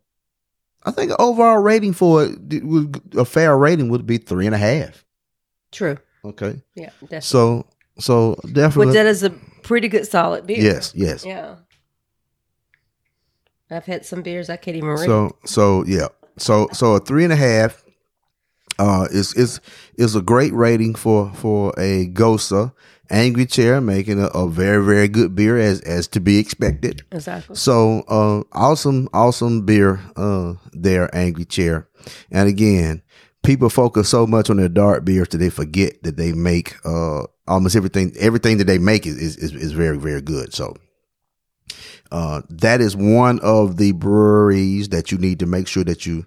I 0.83 0.91
think 0.91 1.11
overall 1.19 1.57
rating 1.59 1.93
for 1.93 2.23
it 2.23 2.63
would 2.63 3.01
a 3.15 3.25
fair 3.25 3.55
rating 3.57 3.89
would 3.89 4.05
be 4.05 4.17
three 4.17 4.45
and 4.45 4.55
a 4.55 4.57
half. 4.57 5.05
true. 5.71 5.97
Okay, 6.25 6.61
Yeah, 6.75 6.89
definitely. 7.01 7.21
so 7.21 7.67
so 7.99 8.35
definitely 8.51 8.93
that 8.95 9.05
is 9.05 9.23
a 9.23 9.29
pretty 9.63 9.87
good 9.87 10.05
solid 10.07 10.45
beer. 10.47 10.57
yes 10.59 10.91
yes. 10.95 11.23
Yeah. 11.23 11.55
I've 13.69 13.85
had 13.85 14.05
some 14.05 14.21
beers 14.23 14.49
I 14.49 14.57
can't 14.57 14.77
even 14.77 14.89
rate. 14.89 15.05
So 15.05 15.37
so 15.45 15.83
yeah. 15.85 16.07
So 16.37 16.67
so 16.73 16.95
a 16.95 16.99
three 16.99 17.23
and 17.23 17.31
a 17.33 17.37
half 17.37 17.83
uh 18.79 19.07
is 19.11 19.33
is 19.33 19.59
is 19.95 20.15
a 20.15 20.21
great 20.21 20.53
rating 20.53 20.95
for 20.95 21.31
for 21.33 21.73
a 21.77 22.07
Gosa 22.07 22.73
Angry 23.09 23.45
Chair 23.45 23.79
making 23.79 24.21
a, 24.21 24.27
a 24.27 24.47
very 24.47 24.83
very 24.83 25.07
good 25.07 25.35
beer 25.35 25.57
as 25.57 25.81
as 25.81 26.07
to 26.09 26.19
be 26.19 26.37
expected. 26.37 27.03
exactly. 27.11 27.55
So 27.55 28.01
uh 28.07 28.43
awesome 28.51 29.09
awesome 29.13 29.65
beer 29.65 29.99
uh 30.15 30.55
there 30.73 31.13
Angry 31.15 31.45
Chair. 31.45 31.87
And 32.31 32.47
again, 32.47 33.01
people 33.43 33.69
focus 33.69 34.09
so 34.09 34.27
much 34.27 34.49
on 34.49 34.57
their 34.57 34.69
dark 34.69 35.05
beers 35.05 35.29
that 35.29 35.37
they 35.37 35.49
forget 35.49 36.03
that 36.03 36.17
they 36.17 36.33
make 36.33 36.75
uh 36.85 37.23
almost 37.47 37.75
everything 37.75 38.13
everything 38.19 38.57
that 38.57 38.67
they 38.67 38.77
make 38.77 39.05
is 39.05 39.17
is, 39.17 39.37
is, 39.37 39.53
is 39.53 39.71
very 39.71 39.97
very 39.97 40.21
good. 40.21 40.53
So 40.53 40.75
uh, 42.11 42.41
that 42.49 42.81
is 42.81 42.95
one 42.95 43.39
of 43.39 43.77
the 43.77 43.91
breweries 43.91 44.89
that 44.89 45.11
you 45.11 45.17
need 45.17 45.39
to 45.39 45.45
make 45.45 45.67
sure 45.67 45.83
that 45.83 46.05
you 46.05 46.25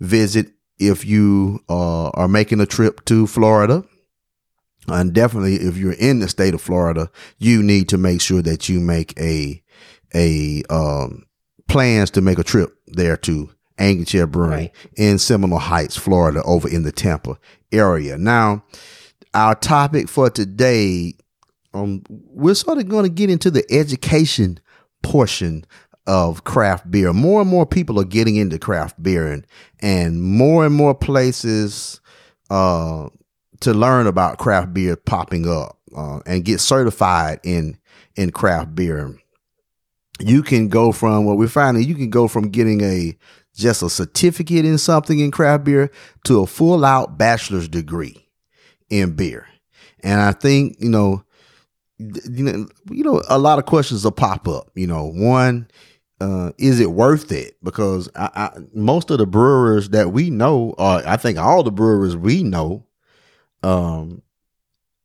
visit 0.00 0.52
if 0.78 1.04
you 1.04 1.60
uh, 1.68 2.08
are 2.10 2.28
making 2.28 2.60
a 2.60 2.66
trip 2.66 3.04
to 3.06 3.26
Florida. 3.26 3.84
And 4.88 5.12
definitely, 5.12 5.56
if 5.56 5.76
you're 5.76 5.92
in 5.92 6.18
the 6.18 6.28
state 6.28 6.54
of 6.54 6.60
Florida, 6.60 7.10
you 7.38 7.62
need 7.62 7.88
to 7.90 7.98
make 7.98 8.20
sure 8.20 8.42
that 8.42 8.68
you 8.68 8.80
make 8.80 9.18
a 9.18 9.62
a 10.14 10.62
um, 10.68 11.24
plans 11.68 12.10
to 12.10 12.20
make 12.20 12.38
a 12.38 12.44
trip 12.44 12.76
there 12.88 13.16
to 13.18 13.50
Angry 13.78 14.26
Brewing 14.26 14.50
Right. 14.50 14.72
in 14.96 15.18
Seminole 15.18 15.60
Heights, 15.60 15.96
Florida, 15.96 16.42
over 16.42 16.68
in 16.68 16.82
the 16.82 16.92
Tampa 16.92 17.38
area. 17.70 18.18
Now, 18.18 18.64
our 19.34 19.54
topic 19.54 20.08
for 20.08 20.28
today 20.30 21.14
um, 21.74 22.02
we're 22.08 22.54
sort 22.54 22.78
of 22.78 22.88
going 22.88 23.04
to 23.04 23.10
get 23.10 23.30
into 23.30 23.50
the 23.50 23.64
education 23.70 24.60
portion 25.02 25.64
of 26.06 26.44
craft 26.44 26.90
beer. 26.90 27.12
More 27.12 27.40
and 27.40 27.50
more 27.50 27.66
people 27.66 28.00
are 28.00 28.04
getting 28.04 28.36
into 28.36 28.58
craft 28.58 29.02
beer, 29.02 29.30
and 29.30 29.46
and 29.80 30.22
more 30.22 30.66
and 30.66 30.74
more 30.74 30.94
places 30.94 32.00
uh, 32.50 33.08
to 33.60 33.72
learn 33.74 34.06
about 34.06 34.38
craft 34.38 34.74
beer 34.74 34.96
popping 34.96 35.48
up 35.48 35.78
uh, 35.96 36.20
and 36.26 36.44
get 36.44 36.60
certified 36.60 37.40
in 37.44 37.78
in 38.16 38.30
craft 38.30 38.74
beer. 38.74 39.16
You 40.20 40.42
can 40.42 40.68
go 40.68 40.92
from 40.92 41.24
what 41.24 41.38
we're 41.38 41.48
finding. 41.48 41.88
You 41.88 41.94
can 41.94 42.10
go 42.10 42.28
from 42.28 42.50
getting 42.50 42.80
a 42.82 43.16
just 43.54 43.82
a 43.82 43.90
certificate 43.90 44.64
in 44.64 44.78
something 44.78 45.18
in 45.18 45.30
craft 45.30 45.64
beer 45.64 45.90
to 46.24 46.40
a 46.40 46.46
full 46.46 46.84
out 46.84 47.18
bachelor's 47.18 47.68
degree 47.68 48.28
in 48.88 49.14
beer. 49.14 49.46
And 50.02 50.20
I 50.20 50.32
think 50.32 50.76
you 50.78 50.90
know, 50.90 51.24
you 51.98 52.44
know, 52.44 52.68
you 52.90 53.04
know, 53.04 53.22
a 53.28 53.38
lot 53.38 53.58
of 53.58 53.66
questions 53.66 54.04
will 54.04 54.12
pop 54.12 54.48
up. 54.48 54.70
You 54.74 54.86
know, 54.86 55.06
one, 55.06 55.68
uh, 56.22 56.52
is 56.56 56.78
it 56.78 56.92
worth 56.92 57.32
it? 57.32 57.56
Because 57.64 58.08
I, 58.14 58.30
I, 58.34 58.58
most 58.72 59.10
of 59.10 59.18
the 59.18 59.26
brewers 59.26 59.88
that 59.88 60.12
we 60.12 60.30
know, 60.30 60.74
or 60.78 61.02
I 61.06 61.16
think 61.16 61.36
all 61.36 61.64
the 61.64 61.72
brewers 61.72 62.16
we 62.16 62.44
know, 62.44 62.86
um, 63.64 64.22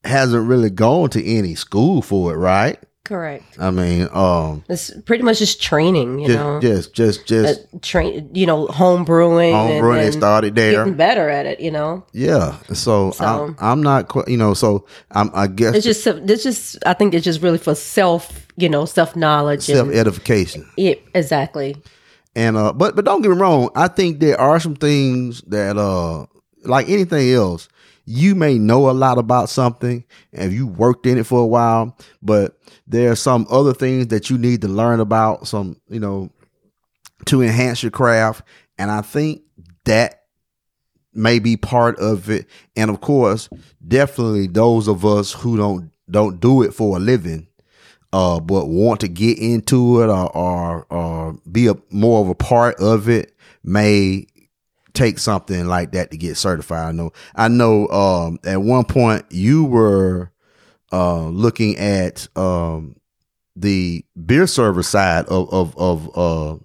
hasn't 0.03 0.47
really 0.47 0.69
gone 0.69 1.09
to 1.09 1.25
any 1.25 1.55
school 1.55 2.03
for 2.03 2.33
it, 2.33 2.37
right? 2.37 2.77
Correct. 3.07 3.55
I 3.57 3.71
mean, 3.71 4.09
um, 4.11 4.65
It's 4.67 4.91
pretty 5.05 5.23
much 5.23 5.39
just 5.39 5.61
training, 5.61 6.19
you 6.19 6.27
just, 6.27 6.39
know. 6.39 6.59
just, 6.59 6.93
just, 6.93 7.25
just 7.25 7.61
uh, 7.61 7.77
train, 7.81 8.29
you 8.33 8.45
know, 8.45 8.67
home 8.67 9.05
brewing, 9.05 9.53
home 9.53 9.79
brewing. 9.79 9.99
They 9.99 10.05
and 10.07 10.13
started 10.13 10.55
there. 10.55 10.73
getting 10.73 10.95
better 10.95 11.29
at 11.29 11.45
it. 11.45 11.61
You 11.61 11.71
know, 11.71 12.03
Yeah. 12.11 12.57
So, 12.73 13.11
So- 13.11 13.23
I'm, 13.23 13.55
I'm 13.59 13.81
not, 13.81 14.11
you 14.27 14.35
know, 14.35 14.53
so 14.53 14.85
I'm, 15.11 15.31
I 15.33 15.47
guess 15.47 15.73
it's 15.75 15.85
just 15.85 16.05
it's 16.05 16.43
just 16.43 16.77
I 16.85 16.93
think 16.93 17.13
it's 17.13 17.23
just 17.23 17.41
really 17.41 17.57
for 17.57 17.75
self, 17.75 18.45
you 18.57 18.67
know, 18.67 18.83
self 18.83 19.15
knowledge. 19.15 19.61
self 19.63 19.87
edification. 19.89 20.69
Yeah, 20.75 20.95
exactly. 21.15 21.77
And 22.35 22.57
uh, 22.57 22.73
but 22.73 22.93
but 22.97 23.05
don't 23.05 23.21
get 23.21 23.31
me 23.31 23.37
wrong. 23.37 23.69
I 23.73 23.87
think 23.87 24.19
there 24.19 24.39
are 24.39 24.59
some 24.59 24.75
things 24.75 25.41
that 25.47 25.77
uh, 25.77 26.25
like 26.65 26.89
anything 26.89 27.31
else, 27.31 27.69
you 28.09 28.35
may 28.35 28.57
know 28.57 28.89
a 28.89 28.91
lot 28.91 29.17
about 29.17 29.49
something 29.49 30.05
and 30.31 30.53
you 30.53 30.65
worked 30.65 31.05
in 31.05 31.17
it 31.17 31.25
for 31.25 31.41
a 31.41 31.45
while, 31.45 31.97
but 32.21 32.57
there 32.87 33.11
are 33.11 33.15
some 33.15 33.45
other 33.49 33.73
things 33.73 34.07
that 34.07 34.29
you 34.29 34.37
need 34.37 34.61
to 34.61 34.69
learn 34.69 35.01
about. 35.01 35.45
Some 35.45 35.79
you 35.89 35.99
know 35.99 36.31
to 37.25 37.41
enhance 37.41 37.83
your 37.83 37.91
craft, 37.91 38.43
and 38.77 38.89
I 38.89 39.01
think 39.01 39.41
that 39.83 40.23
may 41.13 41.39
be 41.39 41.57
part 41.57 41.99
of 41.99 42.29
it. 42.29 42.47
And 42.77 42.89
of 42.89 43.01
course, 43.01 43.49
definitely 43.85 44.47
those 44.47 44.87
of 44.87 45.05
us 45.05 45.33
who 45.33 45.57
don't 45.57 45.91
don't 46.09 46.39
do 46.39 46.63
it 46.63 46.73
for 46.73 46.95
a 46.95 46.99
living 47.01 47.47
uh, 48.13 48.39
but 48.39 48.67
want 48.67 49.01
to 49.01 49.07
get 49.07 49.37
into 49.37 50.01
it 50.01 50.07
or, 50.07 50.35
or, 50.35 50.87
or 50.89 51.33
be 51.51 51.67
a 51.67 51.75
more 51.89 52.21
of 52.21 52.29
a 52.29 52.35
part 52.35 52.79
of 52.79 53.09
it 53.09 53.35
may 53.63 54.25
take 54.97 55.19
something 55.19 55.67
like 55.67 55.91
that 55.93 56.11
to 56.11 56.17
get 56.17 56.35
certified. 56.37 56.87
I 56.87 56.91
know, 56.91 57.11
I 57.35 57.47
know, 57.47 57.87
um, 57.89 58.39
at 58.43 58.61
one 58.61 58.83
point 58.85 59.25
you 59.29 59.63
were, 59.63 60.31
uh, 60.91 61.27
looking 61.27 61.77
at, 61.77 62.27
um, 62.35 62.95
the 63.55 64.03
beer 64.25 64.47
server 64.47 64.83
side 64.83 65.25
of, 65.27 65.51
of, 65.53 65.77
of, 65.77 66.17
uh, 66.17 66.57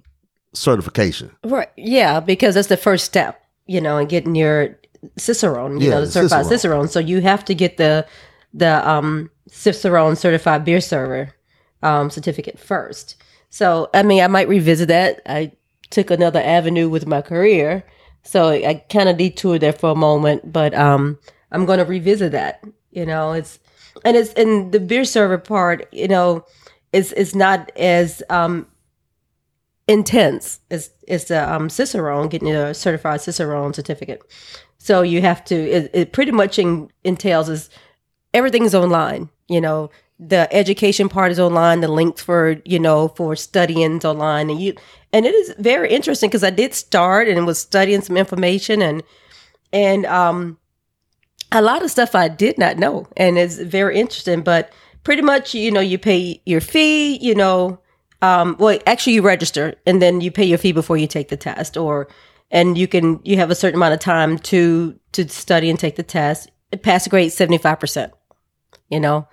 certification. 0.54 1.30
Right. 1.44 1.70
Yeah, 1.76 2.20
because 2.20 2.54
that's 2.54 2.68
the 2.68 2.76
first 2.76 3.04
step, 3.04 3.40
you 3.66 3.80
know, 3.80 3.96
in 3.98 4.08
getting 4.08 4.34
your 4.34 4.78
Cicerone, 5.16 5.80
you 5.80 5.88
Yeah, 5.88 6.00
know, 6.00 6.04
certified 6.04 6.46
Cicerone. 6.46 6.86
Cicerone. 6.86 6.88
So 6.88 7.00
you 7.00 7.20
have 7.22 7.44
to 7.46 7.54
get 7.54 7.76
the 7.76 8.06
the 8.54 8.88
um 8.88 9.30
Cicerone 9.48 10.14
certified 10.16 10.64
beer 10.64 10.80
server 10.80 11.34
um 11.82 12.10
certificate 12.10 12.58
first. 12.58 13.16
So 13.50 13.88
I 13.94 14.02
mean 14.02 14.22
I 14.22 14.26
might 14.28 14.48
revisit 14.48 14.88
that. 14.88 15.20
I 15.26 15.52
took 15.90 16.10
another 16.10 16.40
avenue 16.40 16.88
with 16.88 17.06
my 17.06 17.20
career. 17.22 17.82
So 18.22 18.50
I 18.50 18.74
kind 18.88 19.08
of 19.08 19.16
detoured 19.16 19.60
there 19.60 19.72
for 19.72 19.90
a 19.90 19.96
moment, 19.96 20.52
but 20.52 20.74
um 20.74 21.18
I'm 21.50 21.66
gonna 21.66 21.84
revisit 21.84 22.32
that. 22.32 22.64
You 22.90 23.06
know, 23.06 23.32
it's 23.32 23.58
and 24.04 24.16
it's 24.16 24.32
in 24.34 24.70
the 24.70 24.80
beer 24.80 25.04
server 25.04 25.38
part, 25.38 25.92
you 25.92 26.08
know, 26.08 26.44
is 26.92 27.12
is 27.12 27.34
not 27.34 27.70
as 27.76 28.22
um 28.30 28.66
intense 29.88 30.60
is 30.70 30.90
is 31.08 31.24
the 31.24 31.52
um 31.52 31.68
cicerone 31.68 32.28
getting 32.28 32.54
a 32.54 32.72
certified 32.72 33.20
cicerone 33.20 33.74
certificate 33.74 34.22
so 34.78 35.02
you 35.02 35.20
have 35.20 35.44
to 35.44 35.56
it, 35.56 35.90
it 35.92 36.12
pretty 36.12 36.30
much 36.30 36.58
in, 36.58 36.88
entails 37.02 37.48
is 37.48 37.68
everything's 38.32 38.74
online 38.76 39.28
you 39.48 39.60
know 39.60 39.90
the 40.20 40.52
education 40.54 41.08
part 41.08 41.32
is 41.32 41.40
online 41.40 41.80
the 41.80 41.88
links 41.88 42.22
for 42.22 42.56
you 42.64 42.78
know 42.78 43.08
for 43.08 43.34
studying 43.34 43.96
is 43.96 44.04
online 44.04 44.50
and 44.50 44.60
you 44.62 44.72
and 45.12 45.26
it 45.26 45.34
is 45.34 45.54
very 45.58 45.90
interesting 45.90 46.28
because 46.28 46.44
i 46.44 46.50
did 46.50 46.74
start 46.74 47.28
and 47.28 47.46
was 47.46 47.58
studying 47.58 48.00
some 48.00 48.16
information 48.16 48.82
and 48.82 49.02
and 49.72 50.06
um 50.06 50.58
a 51.50 51.62
lot 51.62 51.82
of 51.82 51.90
stuff 51.90 52.14
i 52.14 52.28
did 52.28 52.58
not 52.58 52.78
know 52.78 53.06
and 53.16 53.38
it's 53.38 53.56
very 53.58 53.98
interesting 53.98 54.42
but 54.42 54.72
pretty 55.04 55.22
much 55.22 55.54
you 55.54 55.70
know 55.70 55.80
you 55.80 55.98
pay 55.98 56.40
your 56.46 56.60
fee 56.60 57.16
you 57.18 57.34
know 57.34 57.78
um, 58.22 58.54
well, 58.60 58.78
actually, 58.86 59.14
you 59.14 59.22
register 59.22 59.74
and 59.84 60.00
then 60.00 60.20
you 60.20 60.30
pay 60.30 60.44
your 60.44 60.56
fee 60.56 60.70
before 60.70 60.96
you 60.96 61.08
take 61.08 61.28
the 61.28 61.36
test, 61.36 61.76
or 61.76 62.06
and 62.52 62.78
you 62.78 62.86
can 62.86 63.18
you 63.24 63.36
have 63.36 63.50
a 63.50 63.54
certain 63.56 63.78
amount 63.80 63.94
of 63.94 63.98
time 63.98 64.38
to 64.38 64.96
to 65.10 65.28
study 65.28 65.68
and 65.68 65.76
take 65.76 65.96
the 65.96 66.04
test. 66.04 66.48
Pass 66.82 67.08
grade 67.08 67.32
seventy 67.32 67.58
five 67.58 67.80
percent. 67.80 68.12
You 68.90 69.00
know, 69.00 69.26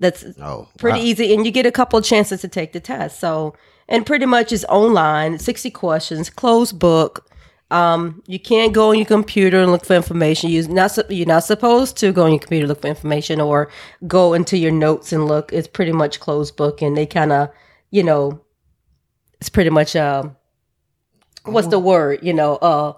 that's 0.00 0.24
Oh, 0.40 0.66
pretty 0.76 0.98
wow. 0.98 1.04
easy, 1.04 1.32
and 1.32 1.46
you 1.46 1.52
get 1.52 1.66
a 1.66 1.70
couple 1.70 2.00
of 2.00 2.04
chances 2.04 2.40
to 2.40 2.48
take 2.48 2.72
the 2.72 2.80
test. 2.80 3.20
So, 3.20 3.54
and 3.92 4.06
pretty 4.06 4.26
much 4.26 4.50
it's 4.52 4.64
online, 4.64 5.38
sixty 5.38 5.70
questions, 5.70 6.30
closed 6.30 6.78
book. 6.78 7.28
Um, 7.70 8.22
you 8.26 8.38
can't 8.38 8.74
go 8.74 8.90
on 8.90 8.98
your 8.98 9.06
computer 9.06 9.62
and 9.62 9.70
look 9.70 9.84
for 9.84 9.94
information. 9.94 10.50
You're 10.50 10.68
not 10.68 10.98
you're 11.10 11.26
not 11.26 11.44
supposed 11.44 11.96
to 11.98 12.12
go 12.12 12.24
on 12.24 12.32
your 12.32 12.40
computer 12.40 12.66
look 12.66 12.82
for 12.82 12.88
information 12.88 13.40
or 13.40 13.70
go 14.06 14.34
into 14.34 14.56
your 14.58 14.72
notes 14.72 15.12
and 15.12 15.26
look. 15.26 15.52
It's 15.52 15.68
pretty 15.68 15.92
much 15.92 16.20
closed 16.20 16.56
book, 16.56 16.82
and 16.82 16.96
they 16.96 17.06
kind 17.06 17.32
of, 17.32 17.50
you 17.90 18.02
know, 18.02 18.42
it's 19.40 19.50
pretty 19.50 19.70
much 19.70 19.94
uh, 19.94 20.24
what's 21.44 21.68
the 21.68 21.78
word? 21.78 22.20
You 22.22 22.34
know, 22.34 22.56
uh, 22.56 22.94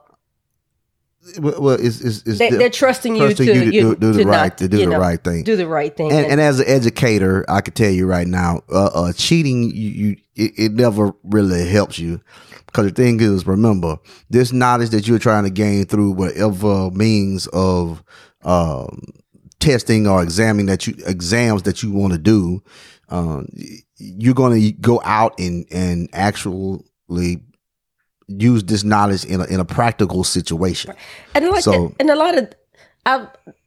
Well, 1.41 1.71
it's, 1.71 2.01
it's, 2.01 2.23
it's 2.27 2.39
they, 2.39 2.51
the- 2.51 2.59
they're 2.59 2.71
trusting 2.71 3.17
you 3.17 3.33
to, 3.35 3.45
you 3.45 3.55
to 3.55 3.71
do- 3.71 3.97
do 3.97 4.13
the 4.13 4.25
not, 4.25 4.31
right- 4.31 4.59
to 4.59 4.69
do 4.69 4.77
the 4.79 4.87
know, 4.87 4.99
right 4.99 5.23
thing. 5.23 5.43
do 5.43 5.57
the 5.57 5.67
right 5.67 5.97
thing, 5.97 6.13
and, 6.13 6.27
and 6.27 6.41
as 6.41 6.61
an 6.61 6.67
educator, 6.69 7.45
I 7.49 7.61
could 7.63 7.75
tell 7.75 7.91
you 7.91 8.07
right 8.07 8.27
now, 8.27 8.61
uh, 8.71 8.91
uh, 8.95 9.13
cheating, 9.15 9.65
you, 9.65 9.89
you 9.91 10.17
it, 10.37 10.53
it 10.59 10.73
never 10.73 11.13
really 11.25 11.67
helps 11.69 11.99
you. 11.99 12.21
Because 12.67 12.87
the 12.87 12.93
thing 12.93 13.21
is, 13.21 13.47
remember, 13.47 13.97
this 14.31 14.53
knowledge 14.53 14.91
that 14.91 15.07
you're 15.07 15.19
trying 15.21 15.45
to 15.45 15.51
gain 15.51 15.87
through 15.87 16.11
whatever 16.11 16.91
means 16.91 17.47
of 17.53 18.03
um, 18.43 19.01
testing 19.61 20.07
or 20.09 20.23
examining 20.23 20.67
that 20.67 20.87
you 20.87 20.95
exams 21.07 21.63
that 21.63 21.83
you 21.83 21.93
want 21.93 22.13
to 22.13 22.19
do, 22.19 22.63
um, 23.11 23.47
you're 23.97 24.35
going 24.35 24.61
to 24.61 24.73
go 24.73 25.01
out 25.05 25.39
and 25.39 25.67
and 25.71 26.09
actually 26.13 27.41
use 28.29 28.65
this 28.65 28.85
knowledge 28.85 29.25
in 29.25 29.41
a, 29.41 29.45
in 29.45 29.61
a 29.61 29.65
practical 29.65 30.25
situation. 30.25 30.95
and 31.35 31.49
like 31.49 31.63
So- 31.63 31.95
and 31.99 32.11
a 32.11 32.17
lot 32.17 32.37
of 32.39 32.49
I 33.07 33.27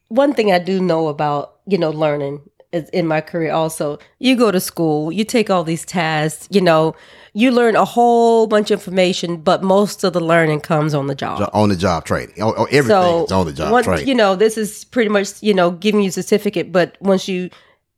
one 0.09 0.33
thing 0.33 0.51
I 0.51 0.59
do 0.59 0.81
know 0.81 1.07
about 1.07 1.55
you 1.67 1.77
know 1.77 1.91
learning 1.91 2.41
is 2.71 2.89
in 2.89 3.07
my 3.07 3.21
career 3.21 3.51
also 3.53 3.97
you 4.19 4.35
go 4.35 4.51
to 4.51 4.59
school 4.59 5.11
you 5.11 5.23
take 5.23 5.49
all 5.49 5.63
these 5.63 5.85
tests 5.85 6.47
you 6.51 6.59
know 6.59 6.95
you 7.33 7.49
learn 7.51 7.75
a 7.77 7.85
whole 7.85 8.45
bunch 8.47 8.71
of 8.71 8.79
information 8.79 9.37
but 9.37 9.63
most 9.63 10.03
of 10.03 10.11
the 10.13 10.19
learning 10.19 10.59
comes 10.59 10.93
on 10.93 11.07
the 11.07 11.15
job 11.15 11.49
On 11.53 11.69
the 11.69 11.75
job 11.77 12.03
training, 12.05 12.41
or, 12.41 12.57
or 12.59 12.67
everything 12.71 13.23
is 13.25 13.31
on 13.31 13.45
the 13.45 13.53
job 13.53 13.71
once, 13.71 13.85
training. 13.85 14.07
you 14.07 14.15
know 14.15 14.35
this 14.35 14.57
is 14.57 14.83
pretty 14.85 15.09
much 15.09 15.41
you 15.41 15.53
know 15.53 15.71
giving 15.71 16.01
you 16.01 16.09
a 16.09 16.11
certificate 16.11 16.71
but 16.71 16.97
once 16.99 17.27
you 17.27 17.49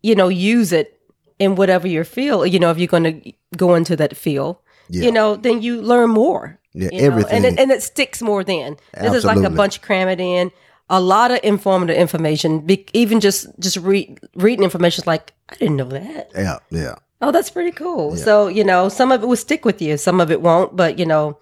you 0.03 0.13
know 0.13 0.27
use 0.27 0.71
it 0.71 0.99
in 1.39 1.55
whatever 1.55 1.87
your 1.87 2.03
field 2.03 2.49
you 2.51 2.59
know 2.59 2.69
if 2.69 2.77
you're 2.77 2.87
going 2.87 3.03
to 3.21 3.33
go 3.57 3.73
into 3.75 3.95
that 3.95 4.15
field 4.15 4.57
Yeah. 4.89 5.05
you 5.05 5.11
know 5.11 5.35
then 5.35 5.61
you 5.61 5.81
learn 5.81 6.09
more 6.09 6.59
Yeah, 6.73 6.89
everything. 6.93 7.35
and 7.35 7.45
it, 7.45 7.59
and 7.59 7.71
it 7.71 7.81
sticks 7.83 8.21
more 8.21 8.43
then 8.43 8.77
this 8.99 9.13
is 9.13 9.23
like 9.25 9.35
a 9.37 9.39
Absolutely. 9.39 9.57
bunch 9.57 9.81
cram 9.81 10.07
it 10.09 10.19
in 10.19 10.51
a 10.89 10.99
lot 10.99 11.29
of 11.31 11.39
informative 11.43 11.95
information 11.97 12.59
be, 12.61 12.85
even 12.93 13.19
just 13.19 13.47
just 13.59 13.77
read 13.77 14.19
reading 14.35 14.63
information 14.63 15.03
is 15.03 15.07
like 15.07 15.33
i 15.49 15.55
didn't 15.55 15.75
know 15.77 15.85
that 15.85 16.31
yeah, 16.35 16.57
yeah. 16.71 16.95
Oh, 17.21 17.31
that's 17.33 17.49
pretty 17.49 17.71
cool. 17.71 18.15
So, 18.15 18.47
you 18.47 18.63
know, 18.63 18.87
some 18.87 19.11
of 19.11 19.21
it 19.21 19.25
will 19.27 19.35
stick 19.35 19.65
with 19.65 19.81
you, 19.81 19.97
some 19.97 20.21
of 20.21 20.31
it 20.31 20.41
won't, 20.41 20.77
but 20.77 20.97
you 20.97 21.05
know, 21.05 21.37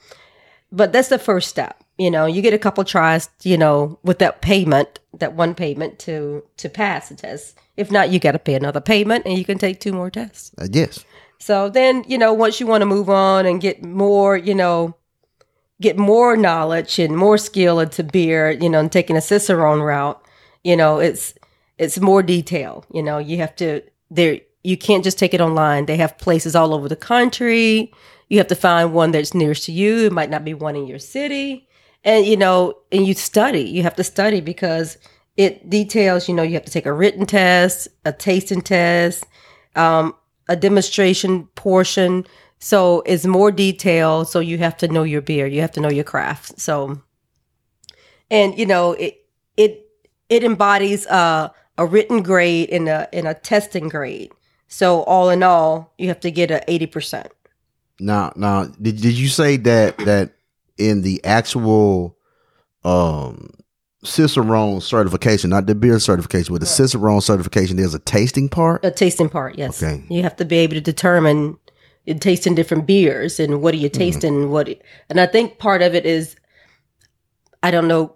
but 0.71 0.91
that's 0.91 1.09
the 1.09 1.19
first 1.19 1.49
step. 1.49 1.83
You 1.99 2.09
know, 2.09 2.25
you 2.25 2.41
get 2.41 2.51
a 2.53 2.57
couple 2.57 2.83
tries, 2.83 3.29
you 3.43 3.57
know, 3.59 3.99
with 4.03 4.17
that 4.17 4.41
payment, 4.41 4.99
that 5.19 5.33
one 5.33 5.53
payment 5.53 5.99
to 5.99 6.43
to 6.57 6.67
pass 6.67 7.09
the 7.09 7.15
test. 7.15 7.59
If 7.77 7.91
not, 7.91 8.09
you 8.09 8.17
got 8.19 8.31
to 8.31 8.39
pay 8.39 8.55
another 8.55 8.81
payment 8.81 9.25
and 9.27 9.37
you 9.37 9.45
can 9.45 9.59
take 9.59 9.79
two 9.79 9.93
more 9.93 10.09
tests. 10.09 10.51
Uh, 10.57 10.67
yes. 10.71 11.05
So 11.39 11.69
then, 11.69 12.03
you 12.07 12.17
know, 12.17 12.33
once 12.33 12.59
you 12.59 12.67
want 12.67 12.81
to 12.81 12.85
move 12.85 13.09
on 13.09 13.45
and 13.45 13.61
get 13.61 13.83
more, 13.83 14.35
you 14.37 14.55
know, 14.55 14.95
get 15.81 15.97
more 15.97 16.35
knowledge 16.35 16.99
and 16.99 17.15
more 17.15 17.37
skill 17.37 17.79
into 17.79 18.03
beer, 18.03 18.51
you 18.51 18.69
know, 18.69 18.79
and 18.79 18.91
taking 18.91 19.15
a 19.15 19.21
Cicerone 19.21 19.81
route, 19.81 20.21
you 20.63 20.75
know, 20.75 20.99
it's 20.99 21.33
it's 21.77 21.99
more 21.99 22.23
detail. 22.23 22.85
You 22.91 23.03
know, 23.03 23.17
you 23.19 23.37
have 23.37 23.55
to 23.57 23.81
there 24.09 24.39
you 24.63 24.77
can't 24.77 25.03
just 25.03 25.19
take 25.19 25.33
it 25.33 25.41
online. 25.41 25.85
They 25.85 25.97
have 25.97 26.17
places 26.17 26.55
all 26.55 26.73
over 26.73 26.89
the 26.89 26.95
country. 26.95 27.93
You 28.29 28.37
have 28.39 28.47
to 28.47 28.55
find 28.55 28.93
one 28.93 29.11
that's 29.11 29.33
nearest 29.33 29.65
to 29.65 29.71
you. 29.71 30.07
It 30.07 30.11
might 30.11 30.29
not 30.29 30.43
be 30.43 30.53
one 30.53 30.75
in 30.75 30.87
your 30.87 30.99
city. 30.99 31.67
And 32.03 32.25
you 32.25 32.37
know, 32.37 32.73
and 32.91 33.07
you 33.07 33.13
study. 33.13 33.61
You 33.61 33.83
have 33.83 33.95
to 33.95 34.03
study 34.03 34.41
because 34.41 34.97
it 35.37 35.69
details, 35.69 36.27
you 36.27 36.33
know, 36.33 36.43
you 36.43 36.55
have 36.55 36.65
to 36.65 36.71
take 36.71 36.87
a 36.87 36.93
written 36.93 37.25
test, 37.25 37.87
a 38.05 38.11
tasting 38.11 38.61
test, 38.61 39.23
um, 39.75 40.15
a 40.47 40.55
demonstration 40.55 41.47
portion. 41.55 42.25
So 42.59 43.01
it's 43.05 43.25
more 43.25 43.51
detail. 43.51 44.25
So 44.25 44.39
you 44.39 44.57
have 44.57 44.77
to 44.77 44.87
know 44.87 45.03
your 45.03 45.21
beer. 45.21 45.47
You 45.47 45.61
have 45.61 45.71
to 45.73 45.81
know 45.81 45.89
your 45.89 46.03
craft. 46.03 46.59
So 46.59 47.01
and 48.29 48.57
you 48.57 48.65
know 48.65 48.93
it 48.93 49.25
it 49.55 49.89
it 50.29 50.43
embodies 50.43 51.05
a 51.07 51.51
a 51.77 51.85
written 51.85 52.21
grade 52.23 52.69
and 52.69 52.87
a 52.89 53.13
and 53.13 53.27
a 53.27 53.33
testing 53.33 53.89
grade. 53.89 54.31
So 54.67 55.03
all 55.03 55.29
in 55.29 55.43
all, 55.43 55.93
you 55.97 56.07
have 56.09 56.19
to 56.21 56.31
get 56.31 56.51
a 56.51 56.63
eighty 56.69 56.87
percent. 56.87 57.31
Now, 57.99 58.33
now, 58.35 58.65
did 58.65 59.01
did 59.01 59.17
you 59.17 59.27
say 59.27 59.57
that 59.57 59.97
that 59.99 60.33
in 60.77 61.01
the 61.01 61.23
actual 61.23 62.17
um 62.83 63.51
Cicerone 64.03 64.79
certification, 64.79 65.49
not 65.49 65.65
the 65.65 65.75
beer 65.75 65.99
certification, 65.99 66.53
but 66.53 66.59
the 66.59 66.67
Cicerone 66.67 67.21
certification, 67.21 67.77
there's 67.77 67.95
a 67.95 67.99
tasting 67.99 68.47
part? 68.47 68.85
A 68.85 68.91
tasting 68.91 69.27
part, 69.27 69.57
yes. 69.57 69.81
Okay. 69.81 70.03
You 70.09 70.21
have 70.23 70.35
to 70.35 70.45
be 70.45 70.57
able 70.57 70.75
to 70.75 70.81
determine 70.81 71.57
tasting 72.19 72.55
different 72.55 72.85
beers 72.85 73.39
and 73.39 73.61
what 73.61 73.73
are 73.73 73.77
you 73.77 73.89
mm-hmm. 73.89 73.99
tasting 73.99 74.35
and 74.35 74.51
what 74.51 74.69
and 75.09 75.19
I 75.19 75.25
think 75.25 75.59
part 75.59 75.81
of 75.81 75.93
it 75.93 76.05
is 76.05 76.35
I 77.61 77.71
don't 77.71 77.87
know 77.87 78.15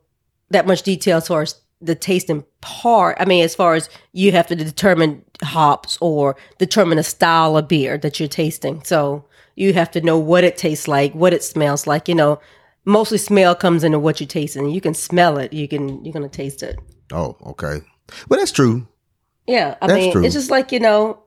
that 0.51 0.67
much 0.67 0.83
detail 0.83 1.17
as 1.17 1.27
far 1.27 1.41
as 1.41 1.59
the 1.81 1.95
tasting 1.95 2.45
part. 2.61 3.17
I 3.19 3.25
mean, 3.25 3.43
as 3.43 3.55
far 3.55 3.73
as 3.73 3.89
you 4.13 4.31
have 4.31 4.47
to 4.47 4.55
determine 4.55 5.23
hops 5.43 5.97
or 5.99 6.37
determine 6.57 6.99
a 6.99 7.03
style 7.03 7.57
of 7.57 7.67
beer 7.67 7.97
that 7.97 8.19
you're 8.19 8.29
tasting. 8.29 8.83
So 8.83 9.25
you 9.55 9.73
have 9.73 9.91
to 9.91 10.01
know 10.01 10.19
what 10.19 10.43
it 10.43 10.57
tastes 10.57 10.87
like, 10.87 11.13
what 11.13 11.33
it 11.33 11.43
smells 11.43 11.87
like. 11.87 12.07
You 12.07 12.15
know, 12.15 12.39
mostly 12.85 13.17
smell 13.17 13.55
comes 13.55 13.83
into 13.83 13.99
what 13.99 14.19
you're 14.19 14.27
tasting. 14.27 14.69
You 14.69 14.81
can 14.81 14.93
smell 14.93 15.37
it. 15.37 15.53
You 15.53 15.67
can 15.67 16.03
you're 16.03 16.13
gonna 16.13 16.29
taste 16.29 16.63
it. 16.63 16.79
Oh, 17.11 17.37
okay. 17.45 17.81
Well, 18.29 18.39
that's 18.39 18.51
true. 18.51 18.87
Yeah, 19.47 19.75
I 19.81 19.87
That's 19.87 19.99
mean, 19.99 20.11
true. 20.13 20.23
it's 20.25 20.33
just 20.35 20.51
like 20.51 20.71
you 20.71 20.79
know, 20.79 21.23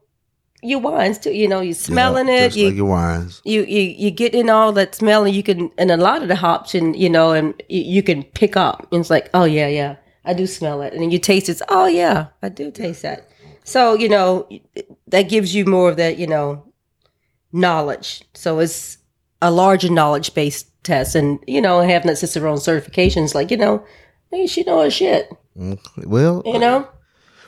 your 0.62 0.78
wines 0.80 1.18
too. 1.18 1.32
You 1.32 1.48
know, 1.48 1.60
you're 1.60 1.74
smelling 1.74 2.28
Yeah, 2.28 2.44
it. 2.46 2.56
You 2.56 2.66
like 2.68 2.76
your 2.76 2.86
wines. 2.86 3.42
you 3.44 3.62
you 3.64 3.80
you 3.82 4.10
get 4.10 4.34
in 4.34 4.48
all 4.48 4.72
that 4.72 4.94
smell 4.94 5.24
and 5.24 5.34
you 5.34 5.42
can 5.42 5.70
and 5.78 5.90
a 5.90 5.96
lot 5.96 6.22
of 6.22 6.28
the 6.28 6.36
hops 6.36 6.74
and 6.74 6.96
you 6.96 7.10
know 7.10 7.32
and 7.32 7.60
you, 7.68 7.82
you 7.82 8.02
can 8.02 8.22
pick 8.22 8.56
up 8.56 8.86
and 8.92 9.00
it's 9.00 9.10
like 9.10 9.28
oh 9.34 9.44
yeah 9.44 9.66
yeah 9.68 9.96
I 10.24 10.32
do 10.32 10.46
smell 10.46 10.80
it 10.82 10.92
and 10.94 11.02
then 11.02 11.10
you 11.10 11.18
taste 11.18 11.48
it 11.48 11.60
oh 11.68 11.86
yeah 11.86 12.28
I 12.42 12.48
do 12.48 12.70
taste 12.70 13.02
that 13.02 13.28
so 13.64 13.92
you 13.94 14.08
know 14.08 14.48
that 15.08 15.28
gives 15.28 15.54
you 15.54 15.66
more 15.66 15.90
of 15.90 15.96
that 15.96 16.16
you 16.18 16.26
know 16.26 16.64
knowledge 17.52 18.22
so 18.34 18.58
it's 18.58 18.98
a 19.44 19.50
larger 19.50 19.90
knowledge 19.90 20.34
based 20.34 20.70
test 20.82 21.14
and 21.14 21.38
you 21.46 21.60
know 21.60 21.80
having 21.80 22.08
that 22.08 22.16
Cicerone 22.16 22.58
certifications 22.58 23.34
like 23.34 23.50
you 23.50 23.56
know 23.56 23.84
hey, 24.34 24.46
she 24.46 24.62
know 24.64 24.82
her 24.82 24.90
shit. 24.90 25.30
Well, 25.96 26.42
you 26.44 26.58
know? 26.58 26.88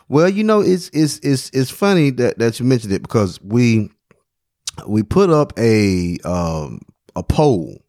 Well, 0.09 0.28
you 0.28 0.44
know, 0.44 0.61
it's 0.61 0.88
it's 0.92 1.18
it's 1.18 1.51
it's 1.51 1.70
funny 1.70 2.11
that, 2.11 2.38
that 2.38 2.61
you 2.61 2.66
mentioned 2.66 2.92
it 2.92 3.03
because 3.03 3.40
we 3.42 3.90
we 4.86 5.03
put 5.03 5.30
up 5.30 5.53
a 5.59 6.18
um 6.24 6.80
a 7.16 7.22
poll 7.22 7.82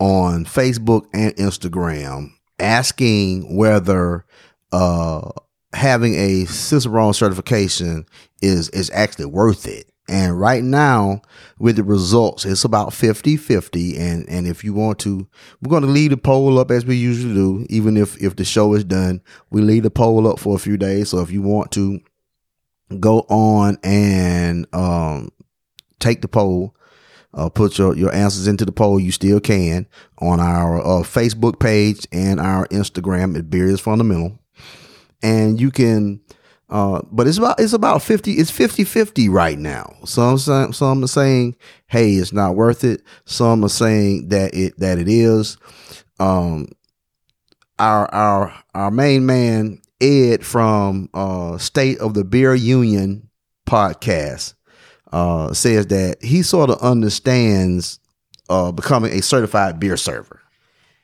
on 0.00 0.44
Facebook 0.44 1.06
and 1.14 1.34
Instagram 1.36 2.30
asking 2.58 3.56
whether 3.56 4.24
uh 4.72 5.30
having 5.72 6.14
a 6.14 6.46
Cicerone 6.46 7.14
certification 7.14 8.06
is 8.42 8.68
is 8.70 8.90
actually 8.92 9.26
worth 9.26 9.66
it. 9.68 9.90
And 10.08 10.38
right 10.38 10.62
now, 10.62 11.22
with 11.58 11.76
the 11.76 11.82
results, 11.82 12.44
it's 12.44 12.64
about 12.64 12.90
50-50. 12.90 13.98
And 13.98 14.28
and 14.28 14.46
if 14.46 14.62
you 14.62 14.72
want 14.72 15.00
to, 15.00 15.26
we're 15.60 15.70
gonna 15.70 15.92
leave 15.92 16.10
the 16.10 16.16
poll 16.16 16.58
up 16.58 16.70
as 16.70 16.86
we 16.86 16.96
usually 16.96 17.34
do, 17.34 17.66
even 17.68 17.96
if 17.96 18.20
if 18.22 18.36
the 18.36 18.44
show 18.44 18.74
is 18.74 18.84
done. 18.84 19.20
We 19.50 19.62
leave 19.62 19.82
the 19.82 19.90
poll 19.90 20.28
up 20.28 20.38
for 20.38 20.54
a 20.54 20.60
few 20.60 20.76
days. 20.76 21.10
So 21.10 21.20
if 21.20 21.30
you 21.30 21.42
want 21.42 21.72
to 21.72 22.00
go 23.00 23.20
on 23.28 23.78
and 23.82 24.66
um 24.72 25.30
take 25.98 26.22
the 26.22 26.28
poll, 26.28 26.76
uh, 27.34 27.48
put 27.48 27.78
your, 27.78 27.94
your 27.96 28.12
answers 28.14 28.48
into 28.48 28.64
the 28.64 28.72
poll. 28.72 28.98
You 28.98 29.12
still 29.12 29.40
can 29.40 29.86
on 30.18 30.40
our 30.40 30.78
uh, 30.80 31.02
Facebook 31.02 31.60
page 31.60 32.06
and 32.10 32.40
our 32.40 32.66
Instagram 32.68 33.36
at 33.36 33.50
Beer 33.50 33.66
is 33.66 33.80
Fundamental. 33.80 34.38
And 35.22 35.60
you 35.60 35.70
can, 35.70 36.20
uh, 36.68 37.00
but 37.10 37.28
it's 37.28 37.38
about 37.38 37.60
it's 37.60 37.72
about 37.72 38.02
fifty. 38.02 38.32
It's 38.32 38.50
50-50 38.50 39.30
right 39.30 39.58
now. 39.58 39.94
Some 40.04 40.38
some 40.38 40.72
some 40.72 41.04
are 41.04 41.08
saying, 41.08 41.56
"Hey, 41.86 42.12
it's 42.14 42.32
not 42.32 42.56
worth 42.56 42.82
it." 42.82 43.02
Some 43.24 43.64
are 43.64 43.68
saying 43.68 44.28
that 44.28 44.54
it 44.54 44.78
that 44.78 44.98
it 44.98 45.08
is. 45.08 45.56
Um, 46.18 46.68
our 47.78 48.12
our 48.12 48.54
our 48.74 48.90
main 48.90 49.26
man 49.26 49.80
Ed 50.00 50.44
from 50.44 51.08
uh, 51.14 51.58
State 51.58 51.98
of 51.98 52.14
the 52.14 52.24
Beer 52.24 52.54
Union 52.54 53.28
podcast 53.66 54.54
uh, 55.12 55.52
says 55.52 55.86
that 55.88 56.22
he 56.22 56.42
sort 56.42 56.70
of 56.70 56.78
understands 56.80 57.98
uh, 58.48 58.72
becoming 58.72 59.12
a 59.12 59.22
certified 59.22 59.80
beer 59.80 59.96
server. 59.96 60.40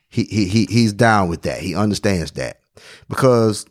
He, 0.09 0.25
he 0.25 0.47
he 0.47 0.67
he's 0.69 0.93
down 0.93 1.29
with 1.29 1.43
that. 1.43 1.61
He 1.61 1.75
understands 1.75 2.33
that 2.33 2.61
because 3.09 3.65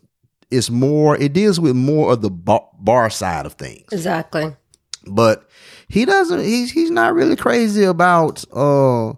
it's 0.52 0.70
more. 0.70 1.16
It 1.16 1.32
deals 1.32 1.58
with 1.58 1.74
more 1.74 2.12
of 2.12 2.22
the 2.22 2.30
bar, 2.30 2.68
bar 2.78 3.10
side 3.10 3.46
of 3.46 3.54
things. 3.54 3.86
Exactly. 3.90 4.54
But 5.06 5.48
he 5.88 6.04
doesn't 6.04 6.40
he's 6.40 6.70
he's 6.70 6.90
not 6.90 7.14
really 7.14 7.36
crazy 7.36 7.84
about 7.84 8.44
uh 8.52 9.12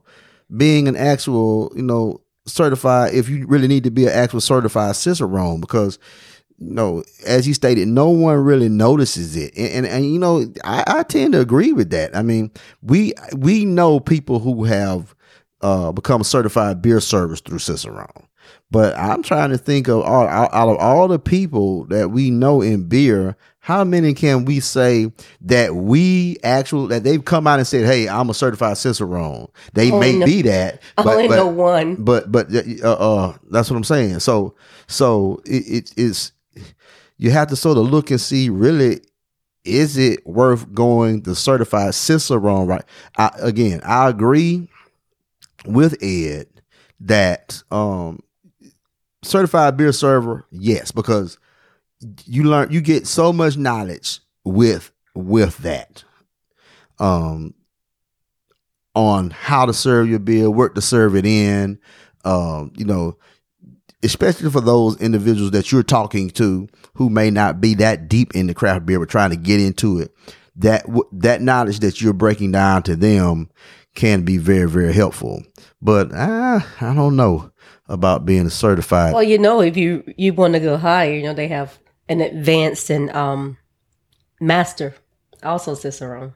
being 0.56 0.88
an 0.88 0.96
actual 0.96 1.72
you 1.76 1.82
know 1.82 2.20
certified 2.46 3.14
if 3.14 3.28
you 3.28 3.46
really 3.46 3.68
need 3.68 3.84
to 3.84 3.90
be 3.90 4.04
an 4.06 4.12
actual 4.12 4.40
certified 4.40 4.96
cicerone 4.96 5.60
because 5.60 5.98
you 6.58 6.70
know 6.70 7.02
as 7.26 7.46
you 7.46 7.54
stated 7.54 7.86
no 7.88 8.08
one 8.08 8.36
really 8.38 8.68
notices 8.68 9.36
it. 9.36 9.52
And 9.56 9.84
and, 9.84 9.86
and 9.86 10.12
you 10.12 10.18
know 10.18 10.52
I, 10.64 10.84
I 10.86 11.02
tend 11.02 11.34
to 11.34 11.40
agree 11.40 11.72
with 11.72 11.90
that. 11.90 12.16
I 12.16 12.22
mean 12.22 12.50
we 12.82 13.12
we 13.36 13.64
know 13.64 14.00
people 14.00 14.38
who 14.38 14.64
have 14.64 15.14
uh 15.60 15.92
become 15.92 16.24
certified 16.24 16.80
beer 16.82 17.00
servers 17.00 17.40
through 17.40 17.58
cicerone 17.58 18.26
but 18.70 18.96
I'm 18.96 19.22
trying 19.22 19.50
to 19.50 19.58
think 19.58 19.88
of 19.88 20.02
all 20.02 20.26
out 20.26 20.52
of 20.52 20.76
all 20.78 21.08
the 21.08 21.18
people 21.18 21.84
that 21.84 22.10
we 22.10 22.30
know 22.30 22.60
in 22.60 22.88
beer, 22.88 23.36
how 23.60 23.84
many 23.84 24.14
can 24.14 24.44
we 24.44 24.60
say 24.60 25.12
that 25.42 25.74
we 25.76 26.38
actually 26.42 26.88
that 26.88 27.04
they've 27.04 27.24
come 27.24 27.46
out 27.46 27.58
and 27.58 27.66
said, 27.68 27.86
"Hey, 27.86 28.08
I'm 28.08 28.28
a 28.30 28.34
certified 28.34 28.76
cicerone." 28.76 29.48
They 29.72 29.90
Only 29.90 30.18
may 30.18 30.24
be 30.24 30.42
that, 30.42 30.82
I 30.98 31.02
but, 31.02 31.14
only 31.14 31.28
but, 31.28 31.36
know 31.36 31.46
one 31.46 31.94
but 31.96 32.30
but 32.30 32.48
uh, 32.54 32.92
uh, 32.92 33.36
that's 33.50 33.70
what 33.70 33.76
I'm 33.76 33.84
saying. 33.84 34.18
So 34.20 34.54
so 34.86 35.40
it, 35.46 35.66
it 35.66 35.98
is 35.98 36.32
you 37.16 37.30
have 37.30 37.48
to 37.48 37.56
sort 37.56 37.78
of 37.78 37.90
look 37.90 38.10
and 38.10 38.20
see 38.20 38.50
really 38.50 39.00
is 39.64 39.96
it 39.96 40.26
worth 40.26 40.72
going 40.74 41.22
the 41.22 41.34
certified 41.34 41.94
cicerone 41.94 42.66
right? 42.66 42.84
I, 43.16 43.30
again, 43.38 43.80
I 43.84 44.08
agree 44.08 44.68
with 45.64 45.96
Ed 46.02 46.48
that 47.00 47.62
um 47.70 48.20
certified 49.24 49.76
beer 49.76 49.92
server 49.92 50.46
yes 50.50 50.92
because 50.92 51.38
you 52.24 52.44
learn 52.44 52.70
you 52.70 52.80
get 52.80 53.06
so 53.06 53.32
much 53.32 53.56
knowledge 53.56 54.20
with 54.44 54.92
with 55.14 55.58
that. 55.58 56.04
Um 56.98 57.54
on 58.94 59.30
how 59.30 59.66
to 59.66 59.72
serve 59.74 60.08
your 60.08 60.20
beer 60.20 60.48
work 60.48 60.74
to 60.76 60.80
serve 60.80 61.16
it 61.16 61.26
in 61.26 61.78
um 62.24 62.72
you 62.76 62.84
know 62.84 63.18
especially 64.04 64.48
for 64.50 64.60
those 64.60 65.00
individuals 65.00 65.50
that 65.50 65.72
you're 65.72 65.82
talking 65.82 66.30
to 66.30 66.68
who 66.94 67.10
may 67.10 67.28
not 67.30 67.60
be 67.60 67.74
that 67.74 68.08
deep 68.08 68.36
into 68.36 68.54
craft 68.54 68.86
beer 68.86 69.00
but 69.00 69.08
trying 69.08 69.30
to 69.30 69.36
get 69.36 69.60
into 69.60 69.98
it 69.98 70.14
that 70.56 70.86
that 71.10 71.42
knowledge 71.42 71.80
that 71.80 72.00
you're 72.00 72.12
breaking 72.12 72.52
down 72.52 72.82
to 72.82 72.94
them 72.94 73.50
can 73.94 74.22
be 74.22 74.38
very 74.38 74.68
very 74.68 74.92
helpful. 74.92 75.42
But 75.82 76.12
uh, 76.12 76.60
i 76.80 76.94
don't 76.94 77.16
know 77.16 77.50
about 77.88 78.24
being 78.24 78.48
certified 78.48 79.12
Well, 79.14 79.22
you 79.22 79.38
know, 79.38 79.60
if 79.60 79.76
you 79.76 80.02
you 80.16 80.32
want 80.32 80.54
to 80.54 80.60
go 80.60 80.76
higher, 80.76 81.12
you 81.12 81.22
know, 81.22 81.34
they 81.34 81.48
have 81.48 81.78
an 82.08 82.20
advanced 82.20 82.90
and 82.90 83.10
um 83.10 83.56
master, 84.40 84.94
also 85.42 85.74
Cicerone. 85.74 86.32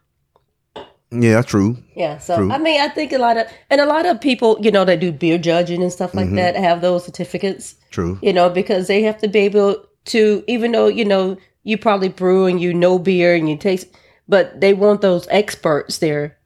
yeah 1.11 1.43
true 1.43 1.77
Yeah, 1.97 2.19
so 2.19 2.37
True. 2.37 2.53
I 2.53 2.59
mean, 2.59 2.81
I 2.81 2.89
think 2.89 3.13
a 3.13 3.19
lot 3.19 3.37
of 3.37 3.47
and 3.71 3.81
a 3.81 3.87
lot 3.87 4.07
of 4.07 4.21
people, 4.21 4.59
you 4.61 4.71
know, 4.71 4.85
that 4.85 5.01
do 5.01 5.11
beer 5.13 5.39
judging 5.39 5.83
and 5.83 5.93
stuff 5.93 6.15
like 6.15 6.27
Mm-hmm. 6.27 6.37
that 6.37 6.57
have 6.57 6.81
those 6.81 7.05
certificates. 7.05 7.75
true 7.91 8.19
You 8.23 8.33
know, 8.33 8.49
because 8.51 8.87
they 8.89 9.03
have 9.03 9.19
to 9.19 9.29
be 9.29 9.41
able 9.41 9.85
to, 10.07 10.45
even 10.47 10.73
though 10.73 10.89
you 10.89 11.05
know 11.05 11.37
you 11.65 11.77
probably 11.79 12.09
brew 12.09 12.47
and 12.47 12.61
you 12.61 12.73
know 12.73 12.99
beer 12.99 13.35
and 13.35 13.49
you 13.49 13.57
taste, 13.57 13.89
but 14.29 14.61
they 14.61 14.73
want 14.75 15.01
those 15.01 15.27
experts 15.31 15.99
there 15.99 16.37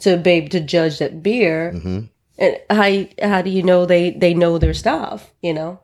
to 0.00 0.16
be 0.16 0.30
able 0.32 0.48
to 0.50 0.60
judge 0.60 0.98
that 0.98 1.22
beer. 1.22 1.72
hmm 1.72 2.00
And 2.38 2.58
how 2.68 3.06
how 3.22 3.42
do 3.42 3.50
you 3.50 3.62
know 3.62 3.86
they 3.86 4.10
they 4.10 4.34
know 4.34 4.58
their 4.58 4.74
stuff? 4.74 5.32
You 5.42 5.54
know. 5.54 5.80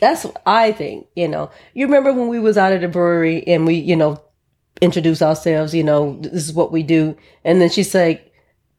That's 0.00 0.24
what 0.24 0.40
I 0.46 0.72
think. 0.72 1.08
You 1.16 1.28
know, 1.28 1.50
you 1.74 1.86
remember 1.86 2.12
when 2.12 2.28
we 2.28 2.38
was 2.38 2.56
out 2.56 2.72
at 2.72 2.82
the 2.82 2.88
brewery 2.88 3.46
and 3.46 3.66
we, 3.66 3.74
you 3.74 3.96
know, 3.96 4.22
introduce 4.80 5.22
ourselves. 5.22 5.74
You 5.74 5.84
know, 5.84 6.18
this 6.20 6.46
is 6.46 6.52
what 6.52 6.72
we 6.72 6.82
do, 6.82 7.16
and 7.44 7.60
then 7.60 7.68
she's 7.68 7.94
like, 7.94 8.32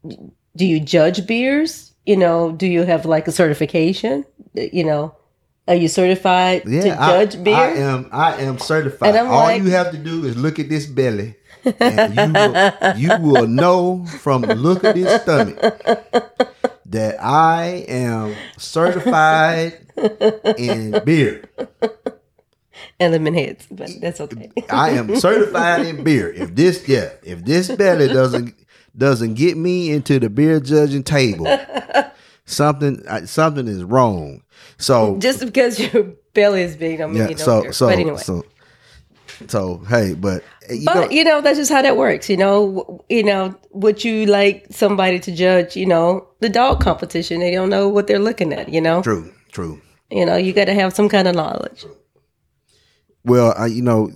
"Do 0.07 0.65
you 0.65 0.79
judge 0.79 1.27
beers? 1.27 1.93
You 2.05 2.17
know, 2.17 2.51
do 2.51 2.65
you 2.67 2.83
have 2.83 3.05
like 3.05 3.27
a 3.27 3.31
certification? 3.31 4.25
You 4.53 4.85
know, 4.85 5.15
are 5.67 5.75
you 5.75 5.89
certified 5.89 6.63
to 6.63 6.81
judge 6.81 7.43
beer?" 7.43 7.55
I 7.55 7.73
am. 7.73 8.09
I 8.11 8.41
am 8.41 8.57
certified. 8.57 9.15
All 9.15 9.25
like- 9.25 9.61
you 9.61 9.71
have 9.71 9.91
to 9.91 9.97
do 9.97 10.25
is 10.25 10.37
look 10.37 10.57
at 10.57 10.69
this 10.69 10.85
belly, 10.85 11.35
and 11.79 12.15
you 12.15 12.33
will, 12.33 12.97
you 12.97 13.31
will 13.31 13.47
know 13.47 14.05
from 14.19 14.41
the 14.43 14.55
look 14.55 14.83
of 14.83 14.95
this 14.95 15.21
stomach 15.21 15.59
that 16.85 17.17
I 17.21 17.85
am 17.87 18.35
certified 18.57 19.79
in 20.57 21.01
beer. 21.03 21.49
and 22.99 23.13
lemon 23.13 23.33
heads, 23.33 23.67
but 23.69 23.89
that's 24.01 24.19
okay. 24.21 24.51
I 24.69 24.91
am 24.91 25.15
certified 25.15 25.85
in 25.85 26.03
beer. 26.03 26.31
If 26.31 26.55
this, 26.55 26.87
yeah, 26.87 27.09
if 27.23 27.43
this 27.45 27.69
belly 27.75 28.07
doesn't 28.07 28.55
doesn't 28.97 29.35
get 29.35 29.55
me 29.57 29.91
into 29.91 30.19
the 30.19 30.29
beer 30.29 30.59
judging 30.59 31.03
table, 31.03 31.47
something 32.45 33.03
something 33.25 33.67
is 33.67 33.83
wrong. 33.83 34.43
So 34.77 35.17
Just 35.17 35.39
because 35.45 35.79
your 35.79 36.03
belly 36.33 36.61
is 36.63 36.75
big, 36.75 36.97
don't 36.99 37.11
mean 37.11 37.23
yeah, 37.23 37.29
you 37.29 37.35
don't 37.35 37.45
so 37.45 37.71
so 37.71 37.87
but 37.87 37.93
anyway. 37.99 38.17
so 38.17 38.43
so 39.47 39.77
hey, 39.89 40.13
but 40.15 40.43
you 40.70 40.86
but 40.86 40.95
know, 40.95 41.09
you 41.09 41.24
know 41.24 41.41
that's 41.41 41.57
just 41.57 41.72
how 41.72 41.82
that 41.82 41.97
works. 41.97 42.30
You 42.30 42.38
know, 42.38 43.03
you 43.09 43.24
know, 43.24 43.55
would 43.72 44.03
you 44.03 44.26
like 44.26 44.67
somebody 44.72 45.20
to 45.20 45.32
judge? 45.32 45.76
You 45.76 45.86
know, 45.86 46.28
the 46.39 46.49
dog 46.49 46.82
competition. 46.82 47.39
They 47.39 47.51
don't 47.51 47.70
know 47.70 47.88
what 47.89 48.07
they're 48.07 48.20
looking 48.20 48.53
at. 48.53 48.70
You 48.70 48.82
know, 48.82 49.01
true, 49.01 49.32
true. 49.51 49.82
you 50.11 50.26
know, 50.26 50.36
you 50.38 50.53
got 50.53 50.65
to 50.65 50.74
have 50.74 50.93
some 50.93 51.09
kind 51.09 51.28
of 51.28 51.36
knowledge 51.36 51.86
Well, 53.24 53.53
I, 53.57 53.67
you 53.67 53.82
know, 53.82 54.11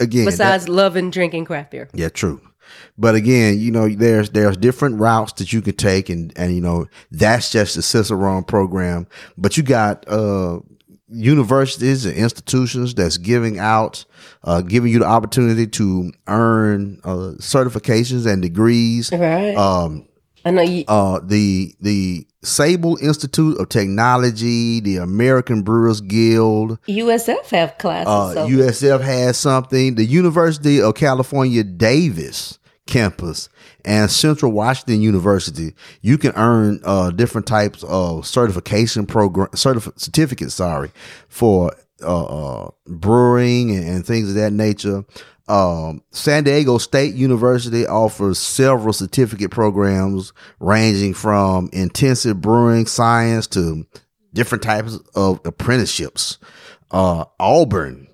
again, 0.00 0.24
that- 0.24 0.30
besides 0.30 0.68
loving 0.68 1.10
drinking 1.10 1.44
craft 1.44 1.70
beer. 1.70 1.88
Yeah, 1.94 2.08
true. 2.08 2.40
But 2.96 3.14
again, 3.14 3.58
you 3.58 3.70
know, 3.70 3.88
there's 3.88 4.30
there's 4.30 4.56
different 4.56 4.98
routes 5.00 5.34
that 5.34 5.52
you 5.52 5.60
can 5.60 5.76
take, 5.76 6.08
and 6.08 6.32
and 6.36 6.54
you 6.54 6.60
know 6.60 6.86
that's 7.10 7.50
just 7.50 7.74
the 7.74 7.82
Cicerone 7.82 8.44
program. 8.44 9.06
But 9.36 9.56
you 9.56 9.62
got 9.62 10.08
uh, 10.08 10.60
universities 11.08 12.04
and 12.06 12.16
institutions 12.16 12.94
that's 12.94 13.18
giving 13.18 13.58
out, 13.58 14.04
uh, 14.44 14.60
giving 14.62 14.92
you 14.92 14.98
the 14.98 15.06
opportunity 15.06 15.66
to 15.66 16.12
earn 16.26 17.00
uh, 17.04 17.34
certifications 17.38 18.30
and 18.30 18.42
degrees. 18.42 19.10
Right. 19.12 19.54
Um, 19.56 20.06
I 20.44 20.50
know 20.50 20.62
you. 20.62 20.84
uh, 20.88 21.20
the 21.22 21.74
the 21.80 22.26
Siebel 22.42 22.96
Institute 23.00 23.58
of 23.60 23.68
Technology, 23.68 24.80
the 24.80 24.96
American 24.96 25.62
Brewers 25.62 26.00
Guild, 26.00 26.80
USF 26.88 27.46
have 27.50 27.78
classes. 27.78 28.08
uh, 28.08 28.34
so 28.34 28.48
USF 28.48 29.00
has 29.00 29.38
something. 29.38 29.94
The 29.94 30.04
University 30.04 30.80
of 30.82 30.94
California 30.96 31.62
Davis 31.62 32.58
campus 32.86 33.48
and 33.84 34.10
Central 34.10 34.50
Washington 34.52 35.00
University, 35.00 35.74
you 36.00 36.18
can 36.18 36.32
earn 36.34 36.80
uh, 36.84 37.10
different 37.10 37.46
types 37.46 37.84
of 37.84 38.26
certification 38.26 39.06
program, 39.06 39.48
certif- 39.50 39.98
certificates. 39.98 40.54
Sorry, 40.54 40.90
for 41.28 41.72
uh, 42.02 42.24
uh, 42.24 42.70
brewing 42.86 43.74
and, 43.74 43.88
and 43.88 44.06
things 44.06 44.28
of 44.28 44.34
that 44.36 44.52
nature. 44.52 45.04
Um, 45.48 46.02
San 46.12 46.44
Diego 46.44 46.78
State 46.78 47.14
University 47.14 47.86
offers 47.86 48.38
several 48.38 48.92
certificate 48.92 49.50
programs 49.50 50.32
ranging 50.60 51.14
from 51.14 51.68
intensive 51.72 52.40
brewing 52.40 52.86
science 52.86 53.46
to 53.48 53.86
different 54.32 54.62
types 54.62 54.98
of 55.14 55.40
apprenticeships. 55.44 56.38
Uh, 56.90 57.24
Auburn 57.40 58.08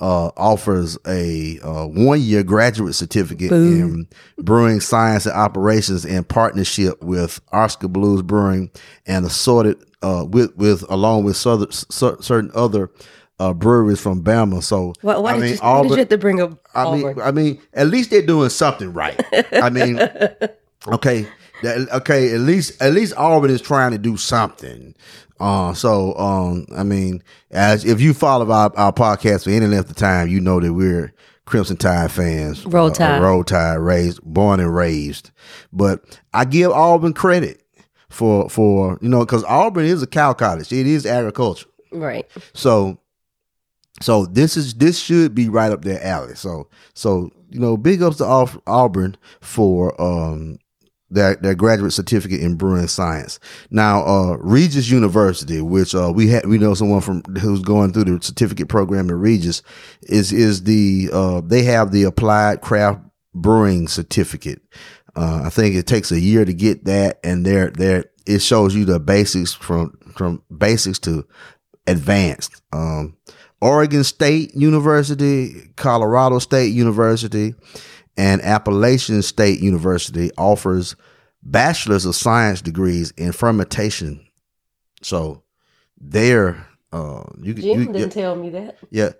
uh, 0.00 0.32
offers 0.36 0.98
a 1.06 1.60
uh, 1.60 1.86
one 1.86 2.20
year 2.20 2.42
graduate 2.42 2.94
certificate 2.94 3.52
in 3.52 4.08
brewing 4.38 4.80
science 4.80 5.26
and 5.26 5.36
operations 5.36 6.04
in 6.04 6.24
partnership 6.24 7.00
with 7.02 7.40
Oskar 7.52 7.86
Blues 7.86 8.22
Brewing 8.22 8.70
and 9.06 9.24
assorted 9.24 9.76
uh, 10.02 10.26
with 10.28 10.56
with 10.56 10.84
along 10.90 11.22
with 11.22 11.36
certain 11.36 11.70
certain 11.70 12.50
other 12.54 12.90
uh, 13.38 13.52
breweries 13.54 14.00
from 14.00 14.22
Bama. 14.22 14.62
So 14.62 14.92
why, 15.02 15.16
why, 15.18 15.30
I 15.30 15.34
did, 15.34 15.42
mean, 15.42 15.52
you, 15.54 15.58
why 15.60 15.82
did 15.82 15.90
you 15.90 15.96
have 15.98 16.08
to 16.08 16.18
bring 16.18 16.40
up 16.40 16.58
I 16.74 16.82
Auburn? 16.84 17.02
mean, 17.16 17.20
I 17.20 17.30
mean, 17.32 17.62
at 17.74 17.86
least 17.88 18.10
they're 18.10 18.26
doing 18.26 18.48
something 18.50 18.92
right. 18.92 19.20
I 19.52 19.70
mean, 19.70 19.98
okay, 20.88 21.26
that, 21.62 21.88
okay, 21.92 22.32
at 22.34 22.40
least 22.40 22.80
at 22.82 22.92
least 22.92 23.14
Auburn 23.16 23.50
is 23.50 23.60
trying 23.62 23.92
to 23.92 23.98
do 23.98 24.16
something. 24.16 24.94
Uh, 25.40 25.74
so 25.74 26.14
um, 26.16 26.66
I 26.76 26.84
mean, 26.84 27.22
as 27.50 27.84
if 27.84 28.00
you 28.00 28.14
follow 28.14 28.50
our, 28.50 28.72
our 28.76 28.92
podcast 28.92 29.44
for 29.44 29.50
any 29.50 29.66
length 29.66 29.90
of 29.90 29.96
time, 29.96 30.28
you 30.28 30.40
know 30.40 30.60
that 30.60 30.72
we're 30.72 31.12
Crimson 31.46 31.76
Tide 31.76 32.12
fans. 32.12 32.64
Roll 32.64 32.86
Uh, 32.90 32.94
Tide. 32.94 33.20
Roll 33.22 33.42
Tide, 33.42 33.74
raised, 33.80 34.22
born 34.22 34.60
and 34.60 34.72
raised. 34.74 35.30
But 35.72 36.20
I 36.32 36.44
give 36.44 36.70
Auburn 36.70 37.12
credit 37.14 37.60
for 38.08 38.48
for 38.48 38.98
you 39.02 39.08
know 39.08 39.20
because 39.20 39.42
Auburn 39.44 39.84
is 39.86 40.00
a 40.02 40.06
cow 40.06 40.32
college. 40.32 40.72
It 40.72 40.86
is 40.86 41.04
agriculture. 41.06 41.66
right. 41.90 42.24
So 42.54 42.98
so 44.02 44.26
this 44.26 44.56
is 44.56 44.74
this 44.74 44.98
should 44.98 45.34
be 45.34 45.48
right 45.48 45.72
up 45.72 45.82
their 45.82 46.02
alley. 46.04 46.34
So 46.34 46.68
so 46.94 47.30
you 47.50 47.60
know, 47.60 47.76
big 47.76 48.02
ups 48.02 48.16
to 48.18 48.24
Au- 48.24 48.62
Auburn 48.66 49.16
for 49.40 50.00
um 50.00 50.58
their 51.10 51.36
their 51.36 51.54
graduate 51.54 51.92
certificate 51.92 52.40
in 52.40 52.56
brewing 52.56 52.88
science. 52.88 53.38
Now, 53.70 54.04
uh 54.04 54.36
Regis 54.38 54.90
University, 54.90 55.60
which 55.60 55.94
uh 55.94 56.12
we 56.14 56.28
had 56.28 56.46
we 56.46 56.58
know 56.58 56.74
someone 56.74 57.00
from 57.00 57.22
who's 57.40 57.60
going 57.60 57.92
through 57.92 58.04
the 58.04 58.22
certificate 58.22 58.68
program 58.68 59.10
at 59.10 59.16
Regis, 59.16 59.62
is 60.02 60.32
is 60.32 60.64
the 60.64 61.10
uh 61.12 61.40
they 61.42 61.62
have 61.64 61.92
the 61.92 62.04
applied 62.04 62.60
craft 62.60 63.02
brewing 63.34 63.88
certificate. 63.88 64.62
Uh 65.14 65.42
I 65.44 65.50
think 65.50 65.74
it 65.74 65.86
takes 65.86 66.10
a 66.10 66.20
year 66.20 66.44
to 66.44 66.54
get 66.54 66.86
that 66.86 67.20
and 67.22 67.44
there 67.44 67.70
there 67.70 68.06
it 68.26 68.40
shows 68.40 68.74
you 68.74 68.84
the 68.84 69.00
basics 69.00 69.52
from 69.52 69.98
from 70.16 70.42
basics 70.56 70.98
to 71.00 71.26
advanced. 71.86 72.62
Um, 72.72 73.16
Oregon 73.62 74.02
State 74.02 74.56
University, 74.56 75.70
Colorado 75.76 76.40
State 76.40 76.74
University, 76.74 77.54
and 78.16 78.42
Appalachian 78.42 79.22
State 79.22 79.60
University 79.60 80.32
offers 80.36 80.96
bachelor's 81.44 82.04
of 82.04 82.16
science 82.16 82.60
degrees 82.60 83.12
in 83.12 83.30
fermentation. 83.30 84.26
So 85.00 85.44
there, 85.96 86.66
uh, 86.92 87.22
you 87.40 87.54
you, 87.54 87.86
didn't 87.86 88.10
tell 88.10 88.34
me 88.34 88.50
that. 88.50 88.78
yeah. 88.90 89.10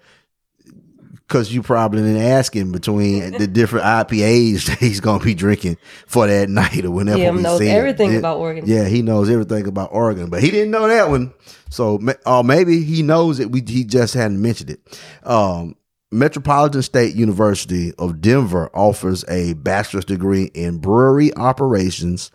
Cause 1.32 1.50
you 1.50 1.62
probably 1.62 2.02
didn't 2.02 2.20
ask 2.22 2.54
him 2.54 2.72
between 2.72 3.32
the 3.32 3.46
different 3.46 3.86
IPAs 3.86 4.66
that 4.66 4.78
he's 4.78 5.00
gonna 5.00 5.24
be 5.24 5.34
drinking 5.34 5.78
for 6.06 6.26
that 6.26 6.48
night 6.50 6.84
or 6.84 6.90
whenever 6.90 7.32
we 7.32 7.42
knows 7.42 7.60
him. 7.60 7.68
everything 7.68 8.12
Yeah. 8.12 8.18
about 8.18 8.38
Oregon. 8.38 8.64
Yeah, 8.66 8.84
he 8.86 9.00
knows 9.00 9.30
everything 9.30 9.66
about 9.66 9.90
Oregon, 9.92 10.28
but 10.28 10.42
he 10.42 10.50
didn't 10.50 10.70
know 10.70 10.86
that 10.88 11.08
one. 11.08 11.32
So, 11.70 11.98
or 12.26 12.44
maybe 12.44 12.82
he 12.84 13.02
knows 13.02 13.40
it. 13.40 13.50
We 13.50 13.62
he 13.66 13.84
just 13.84 14.12
hadn't 14.14 14.42
mentioned 14.42 14.70
it. 14.70 14.80
Um, 15.22 15.76
Metropolitan 16.10 16.82
State 16.82 17.14
University 17.14 17.94
of 17.98 18.20
Denver 18.20 18.68
offers 18.74 19.24
a 19.28 19.54
bachelor's 19.54 20.04
degree 20.04 20.50
in 20.52 20.76
brewery 20.76 21.34
operations 21.36 22.30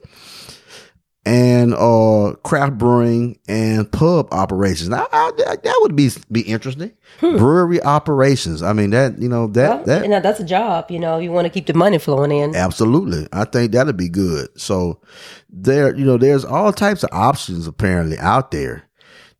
and 1.28 1.74
uh 1.74 2.34
craft 2.44 2.78
brewing 2.78 3.38
and 3.50 3.92
pub 3.92 4.30
operations. 4.32 4.88
Now, 4.88 5.08
I, 5.12 5.32
that 5.38 5.64
that 5.64 5.78
would 5.82 5.96
be 5.96 6.10
be 6.32 6.42
interesting. 6.42 6.94
Brewery 7.20 7.84
operations. 7.84 8.64
I 8.64 8.72
mean 8.72 8.92
that 8.92 9.20
you 9.20 9.28
know 9.28 9.48
that 9.48 9.68
Hmm. 9.68 9.76
Well, 9.76 9.86
that 9.86 10.04
you 10.04 10.10
know, 10.10 10.22
that's 10.22 10.40
a 10.40 10.46
job. 10.46 10.90
You 10.90 11.00
know, 11.00 11.20
you 11.20 11.32
want 11.32 11.46
to 11.46 11.50
keep 11.50 11.66
the 11.66 11.74
money 11.74 11.98
flowing 11.98 12.32
in. 12.32 12.56
Absolutely. 12.56 13.28
I 13.34 13.44
think 13.44 13.74
that'd 13.74 13.98
be 13.98 14.10
good. 14.10 14.48
So 14.60 15.02
there, 15.50 15.94
you 15.94 16.06
know, 16.06 16.18
there's 16.18 16.46
all 16.46 16.72
types 16.72 17.04
of 17.04 17.10
options 17.12 17.68
apparently 17.68 18.18
out 18.20 18.52
there 18.52 18.84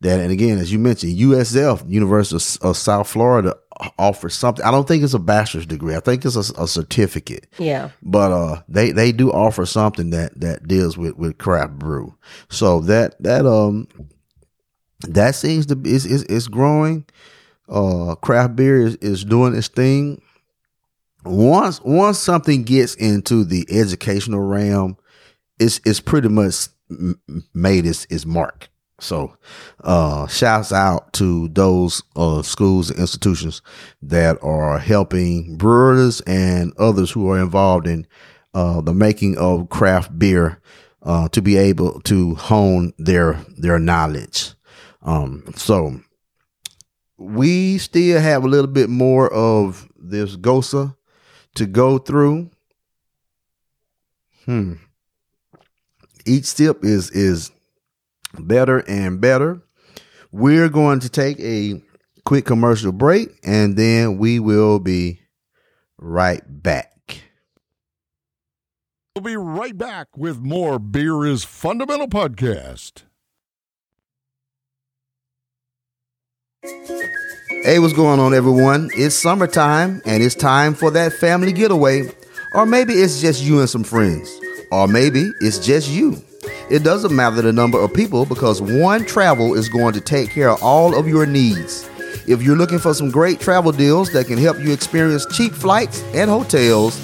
that, 0.02 0.20
and 0.20 0.32
again, 0.32 0.58
as 0.58 0.72
you 0.72 0.80
mentioned, 0.80 1.18
USF, 1.18 1.90
University 1.90 2.36
of, 2.36 2.70
of 2.70 2.78
South 2.78 3.08
Florida 3.08 3.56
offers 3.98 4.34
something. 4.36 4.64
I 4.66 4.72
don't 4.72 4.88
think 4.88 5.04
it's 5.04 5.14
a 5.14 5.20
bachelor's 5.20 5.66
degree. 5.66 5.96
I 5.96 6.00
think 6.00 6.26
it's 6.26 6.36
a, 6.36 6.62
a 6.62 6.68
certificate, 6.68 7.48
Yeah. 7.58 7.92
but, 8.02 8.32
uh, 8.32 8.62
they, 8.68 8.92
they 8.92 9.12
do 9.12 9.32
offer 9.32 9.66
something 9.66 10.10
that, 10.12 10.40
that 10.40 10.68
deals 10.68 10.98
with, 10.98 11.16
with 11.16 11.38
craft 11.38 11.74
brew. 11.74 12.16
So 12.50 12.80
that, 12.82 13.22
that, 13.24 13.46
um, 13.46 13.88
that 15.02 15.36
seems 15.36 15.66
to 15.68 15.76
be, 15.76 15.92
is, 15.92 16.06
is, 16.06 16.48
growing. 16.48 17.06
Uh, 17.70 18.16
craft 18.16 18.56
beer 18.56 18.82
is, 18.82 18.96
is 18.98 19.26
doing 19.26 19.54
its 19.56 19.68
thing 19.68 20.22
once 21.26 21.82
once 21.82 22.18
something 22.20 22.64
gets 22.64 22.96
into 22.96 23.44
the 23.44 23.66
educational 23.70 24.40
realm, 24.40 24.98
it's 25.60 25.82
it's 25.86 26.00
pretty 26.00 26.30
much 26.30 26.68
made 27.54 27.86
its 27.86 28.06
its 28.06 28.26
mark. 28.26 28.70
So, 29.00 29.38
uh, 29.84 30.26
shouts 30.28 30.74
out 30.74 31.14
to 31.14 31.50
those 31.50 32.02
uh, 32.16 32.42
schools 32.42 32.90
and 32.90 33.00
institutions 33.00 33.62
that 34.02 34.42
are 34.42 34.80
helping 34.80 35.56
brewers 35.58 36.22
and 36.22 36.74
others 36.80 37.12
who 37.12 37.30
are 37.30 37.40
involved 37.40 37.86
in 37.86 38.08
uh, 38.56 38.82
the 38.82 38.94
making 38.94 39.38
of 39.38 39.70
craft 39.70 40.18
beer 40.18 40.60
uh, 41.04 41.30
to 41.30 41.42
be 41.44 41.58
able 41.58 42.02
to 42.02 42.34
hone 42.36 42.92
their 42.98 43.34
their 43.56 43.78
knowledge. 43.78 44.54
Um, 45.04 45.44
so 45.56 46.00
we 47.18 47.78
still 47.78 48.20
have 48.20 48.44
a 48.44 48.48
little 48.48 48.70
bit 48.70 48.90
more 48.90 49.32
of 49.32 49.88
this 49.96 50.36
Gose 50.36 50.96
to 51.56 51.66
go 51.66 51.98
through. 51.98 52.50
Hmm. 54.46 54.74
Each 56.26 56.46
sip 56.46 56.84
is 56.84 57.12
is 57.12 57.52
better 58.38 58.80
and 58.88 59.20
better. 59.22 59.62
We're 60.32 60.70
going 60.70 61.00
to 61.02 61.10
take 61.10 61.40
a 61.40 61.82
quick 62.26 62.46
commercial 62.46 62.92
break 62.92 63.30
and 63.44 63.78
then 63.78 64.18
we 64.18 64.40
will 64.40 64.80
be 64.80 65.22
right 65.98 66.42
back. 66.46 67.22
We'll 69.16 69.24
be 69.24 69.38
right 69.38 69.76
back 69.76 70.08
with 70.16 70.40
more 70.40 70.78
Beer 70.78 71.26
is 71.26 71.44
Fundamental 71.44 72.08
podcast. 72.08 73.04
Hey, 77.64 77.80
what's 77.80 77.94
going 77.94 78.20
on, 78.20 78.34
everyone? 78.34 78.90
It's 78.94 79.16
summertime 79.16 80.02
and 80.06 80.22
it's 80.22 80.36
time 80.36 80.74
for 80.74 80.92
that 80.92 81.14
family 81.14 81.52
getaway. 81.52 82.12
Or 82.54 82.66
maybe 82.66 82.94
it's 82.94 83.20
just 83.22 83.42
you 83.42 83.60
and 83.60 83.70
some 83.70 83.84
friends. 83.84 84.30
Or 84.72 84.88
maybe 84.88 85.32
it's 85.42 85.60
just 85.66 85.90
you. 85.90 86.22
It 86.70 86.84
doesn't 86.84 87.16
matter 87.16 87.42
the 87.42 87.54
number 87.54 87.80
of 87.80 87.94
people 87.94 88.26
because 88.26 88.62
one 88.62 89.06
travel 89.06 89.54
is 89.54 89.70
going 89.70 89.94
to 89.94 90.02
take 90.02 90.32
care 90.32 90.50
of 90.50 90.62
all 90.62 90.98
of 90.98 91.08
your 91.08 91.26
needs. 91.26 91.90
If 92.28 92.42
you're 92.42 92.58
looking 92.58 92.80
for 92.80 92.94
some 92.94 93.10
great 93.10 93.40
travel 93.40 93.72
deals 93.72 94.12
that 94.12 94.28
can 94.28 94.38
help 94.38 94.60
you 94.60 94.74
experience 94.74 95.26
cheap 95.36 95.54
flights 95.54 96.04
and 96.14 96.30
hotels, 96.30 97.00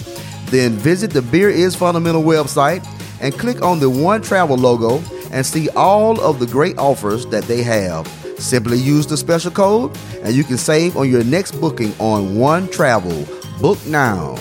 then 0.48 0.74
visit 0.74 1.12
the 1.12 1.22
Beer 1.22 1.50
is 1.50 1.76
Fundamental 1.76 2.22
website 2.22 2.86
and 3.22 3.34
click 3.40 3.62
on 3.62 3.80
the 3.80 3.90
One 3.90 4.22
Travel 4.22 4.58
logo 4.58 5.02
and 5.32 5.46
see 5.46 5.70
all 5.70 6.20
of 6.22 6.40
the 6.40 6.46
great 6.46 6.78
offers 6.78 7.26
that 7.28 7.46
they 7.46 7.64
have. 7.64 8.08
Simply 8.38 8.78
use 8.78 9.08
the 9.08 9.18
special 9.18 9.52
code 9.52 9.98
and 10.22 10.36
you 10.36 10.44
can 10.44 10.58
save 10.58 10.98
on 10.98 11.10
your 11.10 11.24
next 11.24 11.54
booking 11.54 11.94
on 12.00 12.38
One 12.38 12.68
Travel. 12.68 13.26
Book 13.62 13.84
now. 13.86 14.38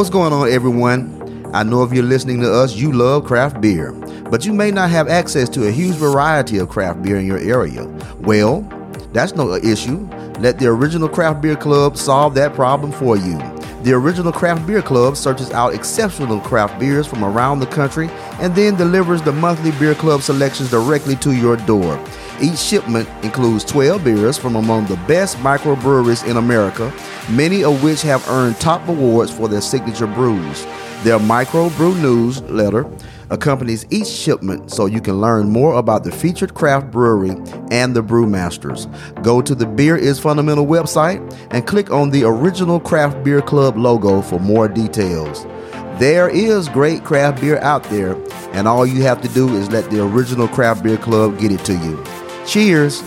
What's 0.00 0.08
going 0.08 0.32
on, 0.32 0.50
everyone? 0.50 1.50
I 1.52 1.62
know 1.62 1.82
if 1.82 1.92
you're 1.92 2.02
listening 2.02 2.40
to 2.40 2.50
us, 2.50 2.74
you 2.74 2.90
love 2.90 3.26
craft 3.26 3.60
beer, 3.60 3.92
but 4.30 4.46
you 4.46 4.54
may 4.54 4.70
not 4.70 4.88
have 4.88 5.08
access 5.08 5.46
to 5.50 5.68
a 5.68 5.70
huge 5.70 5.94
variety 5.94 6.56
of 6.56 6.70
craft 6.70 7.02
beer 7.02 7.18
in 7.18 7.26
your 7.26 7.36
area. 7.36 7.84
Well, 8.20 8.62
that's 9.12 9.34
no 9.34 9.52
issue. 9.56 10.08
Let 10.38 10.58
the 10.58 10.68
Original 10.68 11.06
Craft 11.06 11.42
Beer 11.42 11.54
Club 11.54 11.98
solve 11.98 12.34
that 12.36 12.54
problem 12.54 12.92
for 12.92 13.18
you. 13.18 13.36
The 13.82 13.92
Original 13.92 14.32
Craft 14.32 14.66
Beer 14.66 14.80
Club 14.80 15.18
searches 15.18 15.50
out 15.50 15.74
exceptional 15.74 16.40
craft 16.40 16.80
beers 16.80 17.06
from 17.06 17.22
around 17.22 17.60
the 17.60 17.66
country 17.66 18.08
and 18.40 18.56
then 18.56 18.76
delivers 18.76 19.20
the 19.20 19.32
monthly 19.32 19.72
beer 19.72 19.94
club 19.94 20.22
selections 20.22 20.70
directly 20.70 21.16
to 21.16 21.32
your 21.32 21.58
door. 21.58 22.02
Each 22.42 22.58
shipment 22.58 23.06
includes 23.22 23.64
12 23.64 24.02
beers 24.02 24.38
from 24.38 24.56
among 24.56 24.86
the 24.86 24.96
best 25.06 25.36
microbreweries 25.38 26.26
in 26.26 26.38
America, 26.38 26.90
many 27.30 27.62
of 27.62 27.82
which 27.82 28.00
have 28.02 28.26
earned 28.28 28.58
top 28.58 28.88
awards 28.88 29.30
for 29.30 29.46
their 29.46 29.60
signature 29.60 30.06
brews. 30.06 30.64
Their 31.02 31.18
microbrew 31.18 32.00
newsletter 32.00 32.90
accompanies 33.28 33.86
each 33.90 34.06
shipment 34.06 34.70
so 34.70 34.86
you 34.86 35.02
can 35.02 35.20
learn 35.20 35.50
more 35.50 35.74
about 35.74 36.02
the 36.02 36.10
featured 36.10 36.54
craft 36.54 36.90
brewery 36.90 37.36
and 37.70 37.94
the 37.94 38.02
brewmasters. 38.02 38.86
Go 39.22 39.42
to 39.42 39.54
the 39.54 39.66
Beer 39.66 39.96
is 39.96 40.18
Fundamental 40.18 40.66
website 40.66 41.20
and 41.50 41.66
click 41.66 41.90
on 41.90 42.08
the 42.08 42.24
original 42.24 42.80
Craft 42.80 43.22
Beer 43.22 43.42
Club 43.42 43.76
logo 43.76 44.22
for 44.22 44.38
more 44.40 44.66
details. 44.66 45.46
There 45.98 46.30
is 46.30 46.70
great 46.70 47.04
craft 47.04 47.42
beer 47.42 47.58
out 47.58 47.84
there, 47.84 48.16
and 48.52 48.66
all 48.66 48.86
you 48.86 49.02
have 49.02 49.20
to 49.20 49.28
do 49.28 49.54
is 49.54 49.70
let 49.70 49.90
the 49.90 50.02
original 50.02 50.48
Craft 50.48 50.82
Beer 50.82 50.96
Club 50.96 51.38
get 51.38 51.52
it 51.52 51.62
to 51.66 51.74
you. 51.74 52.02
Cheers! 52.50 53.00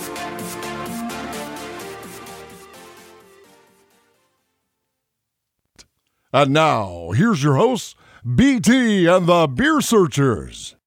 And 6.31 6.53
now, 6.53 7.11
here's 7.11 7.43
your 7.43 7.55
hosts, 7.55 7.95
BT 8.23 9.05
and 9.05 9.27
the 9.27 9.47
Beer 9.47 9.81
Searchers. 9.81 10.77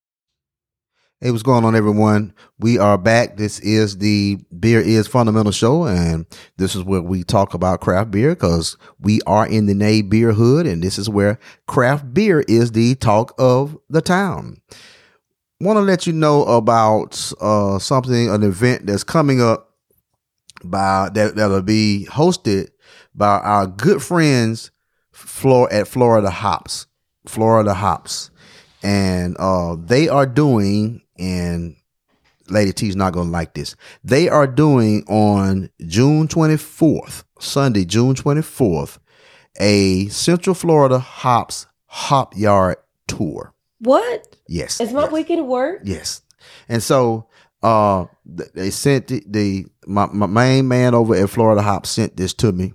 Hey, 1.21 1.31
what's 1.33 1.43
going 1.43 1.67
on, 1.67 1.77
everyone? 1.77 2.33
We 2.59 2.79
are 2.79 2.97
back. 2.97 3.37
This 3.37 3.59
is 3.59 3.99
the 3.99 4.39
Beer 4.59 4.81
is 4.81 5.07
Fundamental 5.07 5.53
Show, 5.53 5.85
and 5.85 6.25
this 6.57 6.75
is 6.75 6.83
where 6.83 7.03
we 7.03 7.25
talk 7.25 7.53
about 7.53 7.83
craft 7.83 8.11
beer 8.11 8.31
because 8.31 8.79
we 8.99 9.21
are 9.27 9.47
in 9.47 9.67
the 9.67 9.75
Nay 9.75 10.01
Beer 10.01 10.33
Hood, 10.33 10.67
and 10.67 10.83
this 10.83 10.97
is 10.97 11.11
where 11.11 11.39
craft 11.67 12.15
beer 12.15 12.41
is 12.49 12.73
the 12.73 12.95
talk 12.95 13.35
of 13.39 13.77
the 13.91 14.01
town. 14.01 14.63
Want 15.59 15.79
to 15.79 15.81
let 15.81 16.07
you 16.07 16.13
know 16.13 16.45
about 16.45 17.33
uh, 17.41 17.79
something, 17.79 18.29
an 18.29 18.43
event 18.43 18.87
that's 18.87 19.05
coming 19.05 19.41
up 19.41 19.73
by 20.63 21.09
that 21.15 21.37
that'll 21.37 21.63
be 21.63 22.07
hosted 22.11 22.69
by 23.15 23.39
our 23.39 23.67
good 23.67 24.03
friends 24.03 24.71
Flor 25.13 25.73
at 25.73 25.89
Florida 25.89 26.29
Hops, 26.29 26.87
Florida 27.27 27.73
Hops, 27.73 28.31
and 28.83 29.35
uh, 29.39 29.77
they 29.79 30.09
are 30.09 30.27
doing 30.27 31.01
and 31.19 31.77
Lady 32.49 32.73
T's 32.73 32.95
not 32.95 33.13
gonna 33.13 33.31
like 33.31 33.55
this. 33.55 33.77
They 34.05 34.29
are 34.29 34.47
doing 34.47 35.05
on 35.09 35.71
June 35.87 36.29
24th, 36.29 37.25
Sunday, 37.41 37.85
June 37.85 38.15
24th, 38.15 38.99
a 39.59 40.07
Central 40.09 40.55
Florida 40.55 40.99
Hops 40.99 41.67
Hop 41.87 42.37
Yard 42.37 42.77
tour. 43.09 43.53
What? 43.81 44.37
Yes. 44.49 44.81
Is 44.81 44.93
my 44.93 45.03
yes. 45.05 45.13
weekend 45.13 45.41
at 45.41 45.47
work? 45.47 45.81
Yes. 45.85 46.23
And 46.69 46.83
so 46.83 47.29
uh 47.63 48.07
they 48.25 48.71
sent 48.71 49.09
the, 49.09 49.23
the 49.27 49.67
my, 49.87 50.07
my 50.07 50.27
main 50.27 50.69
man 50.69 50.95
over 50.95 51.15
at 51.15 51.31
Florida 51.31 51.63
Hop 51.63 51.87
sent 51.87 52.17
this 52.17 52.35
to 52.35 52.53
me 52.53 52.75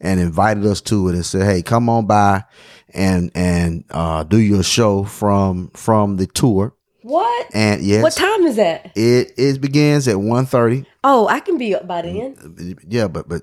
and 0.00 0.20
invited 0.20 0.64
us 0.66 0.80
to 0.82 1.08
it 1.08 1.14
and 1.14 1.26
said, 1.26 1.42
Hey, 1.44 1.62
come 1.62 1.88
on 1.88 2.06
by 2.06 2.44
and 2.92 3.30
and 3.34 3.84
uh 3.90 4.22
do 4.24 4.38
your 4.38 4.62
show 4.62 5.04
from 5.04 5.70
from 5.74 6.16
the 6.16 6.26
tour. 6.26 6.74
What? 7.02 7.46
And 7.52 7.82
yes, 7.82 8.02
What 8.02 8.14
time 8.14 8.44
is 8.46 8.56
that? 8.56 8.92
it 8.96 9.32
it 9.36 9.60
begins 9.60 10.08
at 10.08 10.16
1.30. 10.16 10.86
Oh, 11.02 11.26
I 11.28 11.40
can 11.40 11.58
be 11.58 11.74
up 11.74 11.86
by 11.86 12.02
then. 12.02 12.76
Yeah, 12.88 13.08
but 13.08 13.28
but 13.28 13.42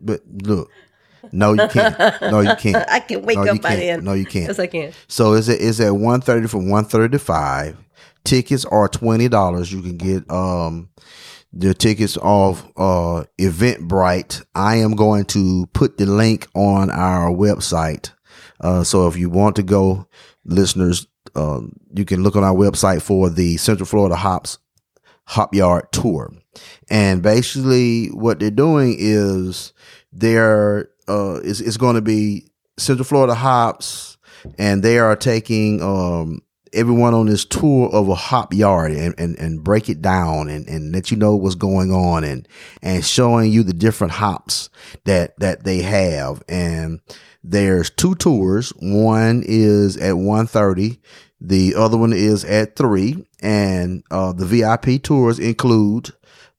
but 0.00 0.22
look. 0.42 0.70
No, 1.32 1.52
you 1.52 1.68
can't. 1.68 1.98
No, 2.22 2.40
you 2.40 2.54
can't. 2.56 2.76
I 2.90 3.00
can 3.00 3.22
wake 3.22 3.38
No, 3.38 3.52
up 3.52 3.62
by 3.62 3.76
then. 3.76 4.04
No, 4.04 4.12
you 4.12 4.26
can't. 4.26 4.48
Yes, 4.48 4.58
I 4.58 4.66
can. 4.66 4.92
So 5.08 5.34
is 5.34 5.48
at, 5.48 5.60
it's 5.60 5.80
at 5.80 5.92
1.30 5.92 6.48
from 6.48 6.66
1.30 6.66 7.12
to 7.12 7.18
5. 7.18 7.76
Tickets 8.24 8.64
are 8.64 8.88
$20. 8.88 9.72
You 9.72 9.82
can 9.82 9.96
get 9.96 10.30
um 10.30 10.88
the 11.52 11.74
tickets 11.74 12.16
off 12.16 12.64
uh 12.76 13.24
Eventbrite. 13.38 14.44
I 14.54 14.76
am 14.76 14.96
going 14.96 15.24
to 15.26 15.66
put 15.72 15.98
the 15.98 16.06
link 16.06 16.48
on 16.54 16.90
our 16.90 17.30
website. 17.30 18.12
Uh 18.60 18.82
so 18.82 19.06
if 19.08 19.16
you 19.16 19.28
want 19.30 19.56
to 19.56 19.62
go, 19.62 20.08
listeners, 20.44 21.06
um 21.34 21.72
you 21.94 22.04
can 22.04 22.22
look 22.22 22.34
on 22.36 22.44
our 22.44 22.54
website 22.54 23.02
for 23.02 23.28
the 23.30 23.56
Central 23.58 23.86
Florida 23.86 24.16
Hops 24.16 24.58
Hop 25.26 25.54
Yard 25.54 25.92
tour. 25.92 26.32
And 26.90 27.22
basically 27.22 28.08
what 28.08 28.40
they're 28.40 28.50
doing 28.50 28.96
is 28.98 29.72
they're 30.12 30.88
uh 31.08 31.40
it's, 31.44 31.60
it's 31.60 31.76
going 31.76 31.96
to 31.96 32.02
be 32.02 32.46
Central 32.78 33.04
Florida 33.04 33.34
hops 33.34 34.16
and 34.58 34.82
they 34.82 34.98
are 34.98 35.16
taking 35.16 35.82
um 35.82 36.40
everyone 36.74 37.14
on 37.14 37.26
this 37.26 37.44
tour 37.44 37.88
of 37.92 38.08
a 38.08 38.14
hop 38.14 38.52
yard 38.52 38.90
and, 38.92 39.14
and, 39.16 39.38
and 39.38 39.62
break 39.62 39.88
it 39.88 40.02
down 40.02 40.48
and, 40.48 40.66
and 40.68 40.92
let 40.92 41.10
you 41.10 41.16
know 41.16 41.36
what's 41.36 41.54
going 41.54 41.92
on 41.92 42.24
and 42.24 42.48
and 42.82 43.04
showing 43.04 43.50
you 43.50 43.62
the 43.62 43.72
different 43.72 44.12
hops 44.12 44.68
that 45.04 45.38
that 45.38 45.64
they 45.64 45.82
have. 45.82 46.42
And 46.48 47.00
there's 47.42 47.90
two 47.90 48.14
tours. 48.16 48.70
One 48.80 49.44
is 49.46 49.96
at 49.96 50.14
1.30 50.14 50.98
the 51.40 51.74
other 51.74 51.98
one 51.98 52.14
is 52.14 52.42
at 52.44 52.74
3 52.74 53.26
and 53.42 54.02
uh, 54.10 54.32
the 54.32 54.46
vip 54.46 55.02
tours 55.02 55.38
include 55.38 56.10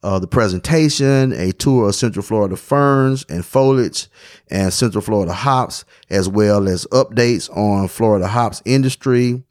uh, 0.06 0.20
the 0.20 0.28
presentation, 0.28 1.34
a 1.34 1.52
tour 1.52 1.90
of 1.90 1.96
Central 1.96 2.22
Florida 2.22 2.56
ferns 2.56 3.26
and 3.28 3.44
foliage 3.44 4.08
and 4.52 4.72
Central 4.72 5.02
Florida 5.02 5.34
hops, 5.34 5.84
as 6.12 6.30
well 6.30 6.68
as 6.68 6.86
updates 6.92 7.50
on 7.58 7.88
Florida 7.88 8.28
hops 8.28 8.62
industry 8.66 9.42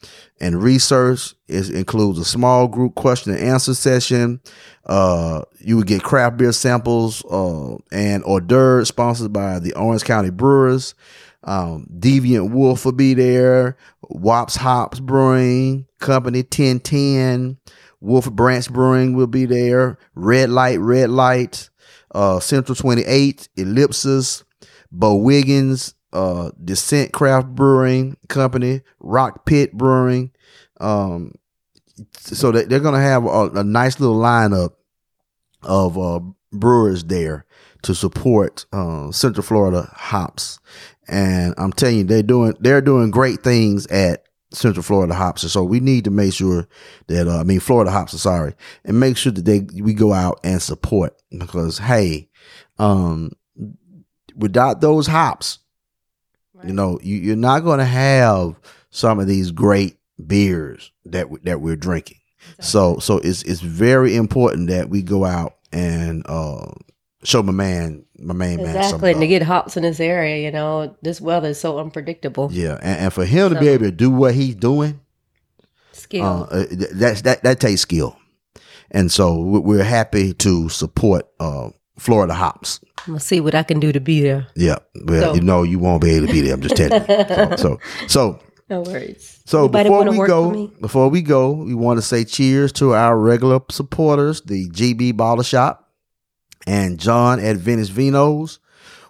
and 0.40 0.62
research. 0.62 1.34
It 1.48 1.70
includes 1.70 2.20
a 2.20 2.24
small 2.24 2.68
group 2.68 2.94
question 2.94 3.32
and 3.32 3.42
answer 3.42 3.74
session. 3.74 4.40
Uh, 4.86 5.42
you 5.58 5.76
would 5.76 5.88
get 5.88 6.04
craft 6.04 6.36
beer 6.36 6.52
samples 6.52 7.24
uh, 7.24 7.74
and 7.90 8.22
hors 8.22 8.42
d'oeuvres 8.42 8.86
sponsored 8.86 9.32
by 9.32 9.58
the 9.58 9.74
Orange 9.74 10.04
County 10.04 10.30
Brewers. 10.30 10.94
Um, 11.42 11.88
Deviant 11.98 12.52
Wolfe 12.52 12.84
will 12.84 12.92
be 12.92 13.14
there. 13.14 13.76
Wop's 14.02 14.54
Hops 14.54 15.00
Brewing 15.00 15.86
Company 15.98 16.42
1010. 16.42 17.58
Wolf 18.04 18.30
Branch 18.30 18.70
Brewing 18.70 19.16
will 19.16 19.26
be 19.26 19.46
there. 19.46 19.98
Red 20.14 20.50
Light, 20.50 20.78
Red 20.78 21.08
Light, 21.10 21.70
uh, 22.14 22.38
Central 22.38 22.76
28, 22.76 23.48
Ellipsis, 23.56 24.44
Bowigens, 24.94 25.94
uh, 26.12 26.50
Descent 26.62 27.12
Craft 27.12 27.48
Brewing 27.48 28.16
Company, 28.28 28.82
Rock 29.00 29.46
Pit 29.46 29.72
Brewing. 29.72 30.32
Um, 30.80 31.32
so 32.16 32.52
they, 32.52 32.64
they're 32.64 32.80
going 32.80 32.94
to 32.94 33.00
have 33.00 33.24
a, 33.24 33.50
a 33.54 33.64
nice 33.64 33.98
little 33.98 34.18
lineup 34.18 34.74
of 35.62 35.96
uh, 35.98 36.20
brewers 36.52 37.04
there 37.04 37.46
to 37.82 37.94
support 37.94 38.66
uh, 38.72 39.10
Central 39.12 39.44
Florida 39.44 39.90
hops. 39.94 40.58
And 41.08 41.54
I'm 41.56 41.72
telling 41.72 41.98
you, 41.98 42.04
they're 42.04 42.22
doing 42.22 42.54
they're 42.60 42.80
doing 42.80 43.10
great 43.10 43.42
things 43.42 43.86
at 43.86 44.24
Central 44.54 44.82
Florida 44.82 45.14
hops. 45.14 45.50
So 45.50 45.62
we 45.64 45.80
need 45.80 46.04
to 46.04 46.10
make 46.10 46.32
sure 46.32 46.66
that 47.08 47.28
uh, 47.28 47.40
I 47.40 47.42
mean 47.44 47.60
Florida 47.60 47.90
hops. 47.90 48.20
Sorry, 48.20 48.54
and 48.84 48.98
make 49.00 49.16
sure 49.16 49.32
that 49.32 49.44
they 49.44 49.60
we 49.82 49.94
go 49.94 50.12
out 50.12 50.40
and 50.44 50.60
support 50.62 51.20
because 51.36 51.78
hey, 51.78 52.28
um, 52.78 53.32
without 54.36 54.80
those 54.80 55.06
hops, 55.06 55.58
you 56.64 56.72
know, 56.72 56.98
you, 57.02 57.16
you're 57.16 57.36
not 57.36 57.60
going 57.64 57.78
to 57.78 57.84
have 57.84 58.54
some 58.90 59.18
of 59.20 59.26
these 59.26 59.50
great 59.50 59.96
beers 60.24 60.92
that 61.04 61.30
we- 61.30 61.40
that 61.44 61.60
we're 61.60 61.76
drinking. 61.76 62.18
So 62.60 62.98
so 62.98 63.18
it's 63.18 63.42
it's 63.42 63.60
very 63.60 64.14
important 64.16 64.68
that 64.68 64.88
we 64.90 65.02
go 65.02 65.24
out 65.24 65.56
and 65.72 66.22
uh, 66.26 66.72
show 67.24 67.42
my 67.42 67.52
man 67.52 68.04
my 68.18 68.34
main 68.34 68.58
man 68.62 68.76
Exactly. 68.76 69.12
And 69.12 69.20
to 69.20 69.26
get 69.26 69.42
hops 69.42 69.76
in 69.76 69.82
this 69.82 69.98
area, 70.00 70.44
you 70.44 70.50
know, 70.52 70.94
this 71.02 71.20
weather 71.20 71.48
is 71.48 71.60
so 71.60 71.78
unpredictable. 71.78 72.48
Yeah, 72.52 72.78
and, 72.82 73.00
and 73.00 73.12
for 73.12 73.24
him 73.24 73.52
to 73.52 73.58
be 73.60 73.68
able 73.68 73.86
to 73.86 73.90
do 73.90 74.10
what 74.10 74.34
he's 74.34 74.54
doing, 74.54 75.00
Skill. 75.92 76.24
uh, 76.24 76.42
uh, 76.50 76.64
that's 76.92 77.22
that 77.22 77.42
that 77.42 77.60
takes 77.60 77.80
skill, 77.82 78.16
and 78.90 79.10
so 79.10 79.38
we- 79.38 79.60
we're 79.60 79.84
happy 79.84 80.32
to 80.34 80.68
support 80.68 81.26
uh, 81.40 81.70
Florida 81.98 82.34
hops. 82.34 82.80
I'm 83.06 83.14
gonna 83.14 83.20
see 83.20 83.40
what 83.40 83.54
I 83.54 83.62
can 83.62 83.80
do 83.80 83.92
to 83.92 84.00
be 84.00 84.20
there. 84.22 84.46
Yeah, 84.56 84.78
well, 85.04 85.30
So- 85.30 85.34
you 85.34 85.40
know 85.40 85.62
you 85.62 85.78
won't 85.78 86.02
be 86.02 86.10
able 86.10 86.26
to 86.26 86.32
be 86.32 86.40
there. 86.40 86.54
I'm 86.54 86.60
just 86.62 86.76
telling 86.76 87.02
you. 87.08 87.56
So 87.56 87.56
so 87.56 87.78
so, 88.08 88.40
No 88.70 88.80
worries. 88.82 89.40
so 89.44 89.60
Anybody 89.64 89.88
before 89.88 90.10
we 90.10 90.26
go, 90.26 90.66
before 90.80 91.08
we 91.08 91.22
go, 91.22 91.52
we 91.52 91.74
want 91.74 91.98
to 91.98 92.02
say 92.02 92.24
cheers 92.24 92.72
to 92.72 92.94
our 92.94 93.18
regular 93.18 93.60
supporters, 93.70 94.40
the 94.42 94.68
GB 94.70 95.16
Bottle 95.16 95.44
Shop 95.44 95.83
and 96.66 96.98
John 96.98 97.40
at 97.40 97.56
Venice 97.56 97.90
Vinos. 97.90 98.58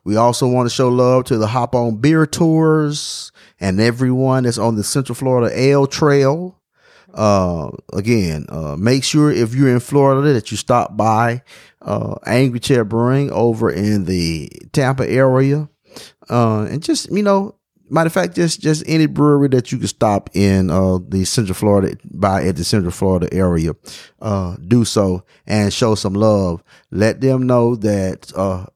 We 0.04 0.16
also 0.16 0.46
want 0.46 0.68
to 0.68 0.74
show 0.74 0.88
love 0.88 1.24
to 1.24 1.38
the 1.38 1.46
Hop 1.46 1.74
On 1.74 1.96
Beer 1.96 2.26
Tours 2.26 3.32
and 3.58 3.80
everyone 3.80 4.44
that's 4.44 4.58
on 4.58 4.76
the 4.76 4.84
Central 4.84 5.14
Florida 5.14 5.58
Ale 5.58 5.86
Trail. 5.86 6.60
Uh, 7.14 7.70
again, 7.92 8.44
uh, 8.48 8.76
make 8.76 9.04
sure 9.04 9.30
if 9.30 9.54
you're 9.54 9.72
in 9.72 9.80
Florida 9.80 10.32
that 10.32 10.50
you 10.50 10.56
stop 10.56 10.96
by 10.96 11.42
uh, 11.80 12.16
Angry 12.26 12.60
Chair 12.60 12.84
Brewing 12.84 13.30
over 13.30 13.70
in 13.70 14.04
the 14.04 14.50
Tampa 14.72 15.08
area, 15.08 15.68
uh, 16.28 16.66
and 16.68 16.82
just 16.82 17.10
you 17.12 17.22
know, 17.22 17.54
matter 17.94 18.08
of 18.08 18.12
fact, 18.12 18.34
just 18.34 18.60
just 18.60 18.84
any 18.86 19.06
brewery 19.06 19.48
that 19.48 19.72
you 19.72 19.78
can 19.78 19.86
stop 19.86 20.30
in 20.34 20.70
uh, 20.70 20.98
the 21.08 21.24
Central 21.24 21.54
Florida 21.54 21.96
by 22.12 22.44
at 22.44 22.56
the 22.56 22.64
Central 22.64 22.92
Florida 22.92 23.32
area, 23.32 23.72
uh, 24.20 24.56
do 24.66 24.84
so 24.84 25.24
and 25.46 25.72
show 25.72 25.94
some 25.94 26.14
love. 26.14 26.62
Let 26.90 27.20
them 27.20 27.46
know 27.46 27.76
that 27.76 28.32
uh, 28.36 28.66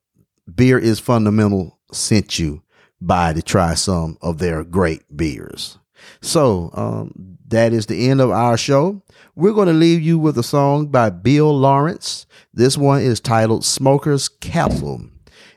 beer 0.55 0.79
is 0.79 1.01
fundamental 1.01 1.79
sent 1.93 2.39
you 2.39 2.63
by 3.01 3.33
to 3.33 3.43
try 3.43 3.75
some 3.75 4.19
of 4.23 4.39
their 4.39 4.65
great 4.65 5.17
beers. 5.17 5.79
So 6.21 6.71
um, 6.75 7.39
that 7.49 7.73
is 7.73 7.87
the 7.87 8.09
end 8.09 8.21
of 8.21 8.31
our 8.31 8.57
show. 8.57 9.03
We're 9.35 9.53
going 9.53 9.69
to 9.69 9.75
leave 9.75 10.01
you 10.01 10.19
with 10.19 10.37
a 10.39 10.43
song 10.43 10.89
by 10.89 11.11
Bill 11.11 11.57
Lawrence. 11.57 12.27
This 12.53 12.77
one 12.77 13.03
is 13.03 13.21
titled 13.21 13.65
Smoker's 13.65 14.29
Castle. 14.29 15.03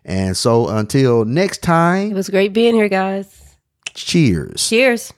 And 0.06 0.36
so 0.36 0.68
until 0.68 1.26
next 1.26 1.62
time. 1.62 2.12
It 2.12 2.16
was 2.16 2.30
great 2.30 2.54
being 2.54 2.76
here, 2.76 2.90
guys. 2.90 3.41
Cheers. 3.94 4.68
Cheers. 4.70 5.14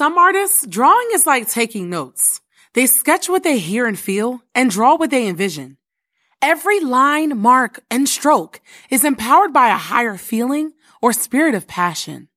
Some 0.00 0.16
artists, 0.16 0.66
drawing 0.66 1.08
is 1.12 1.26
like 1.26 1.46
taking 1.46 1.90
notes. 1.90 2.40
They 2.72 2.86
sketch 2.86 3.28
what 3.28 3.42
they 3.42 3.58
hear 3.58 3.86
and 3.86 3.98
feel 3.98 4.40
and 4.54 4.70
draw 4.70 4.96
what 4.96 5.10
they 5.10 5.28
envision. 5.28 5.76
Every 6.40 6.80
line, 6.80 7.36
mark, 7.36 7.80
and 7.90 8.08
stroke 8.08 8.62
is 8.88 9.04
empowered 9.04 9.52
by 9.52 9.68
a 9.68 9.84
higher 9.90 10.16
feeling 10.16 10.72
or 11.02 11.12
spirit 11.12 11.54
of 11.54 11.68
passion. 11.68 12.28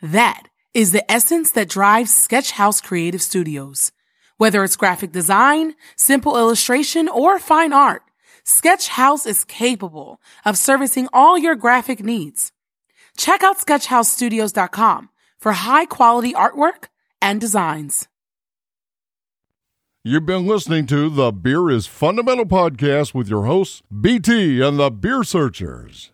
That 0.00 0.44
is 0.72 0.92
the 0.92 1.04
essence 1.12 1.50
that 1.50 1.68
drives 1.68 2.14
Sketchhouse 2.14 2.80
Creative 2.80 3.20
Studios. 3.20 3.92
Whether 4.38 4.64
it's 4.64 4.76
graphic 4.76 5.12
design, 5.12 5.74
simple 5.96 6.38
illustration, 6.38 7.10
or 7.10 7.38
fine 7.38 7.74
art, 7.74 8.04
Sketchhouse 8.42 9.26
is 9.26 9.44
capable 9.44 10.18
of 10.46 10.56
servicing 10.56 11.10
all 11.12 11.36
your 11.36 11.56
graphic 11.56 12.02
needs. 12.02 12.52
Check 13.18 13.42
out 13.42 13.58
sketchhousestudios.com 13.58 15.10
for 15.38 15.52
high 15.52 15.84
quality 15.84 16.32
artwork 16.32 16.86
and 17.22 17.40
designs. 17.40 18.08
You've 20.04 20.26
been 20.26 20.46
listening 20.46 20.86
to 20.88 21.08
the 21.08 21.30
Beer 21.30 21.70
is 21.70 21.86
Fundamental 21.86 22.44
podcast 22.44 23.14
with 23.14 23.28
your 23.28 23.46
hosts, 23.46 23.82
BT 23.88 24.60
and 24.60 24.78
the 24.78 24.90
Beer 24.90 25.22
Searchers. 25.22 26.11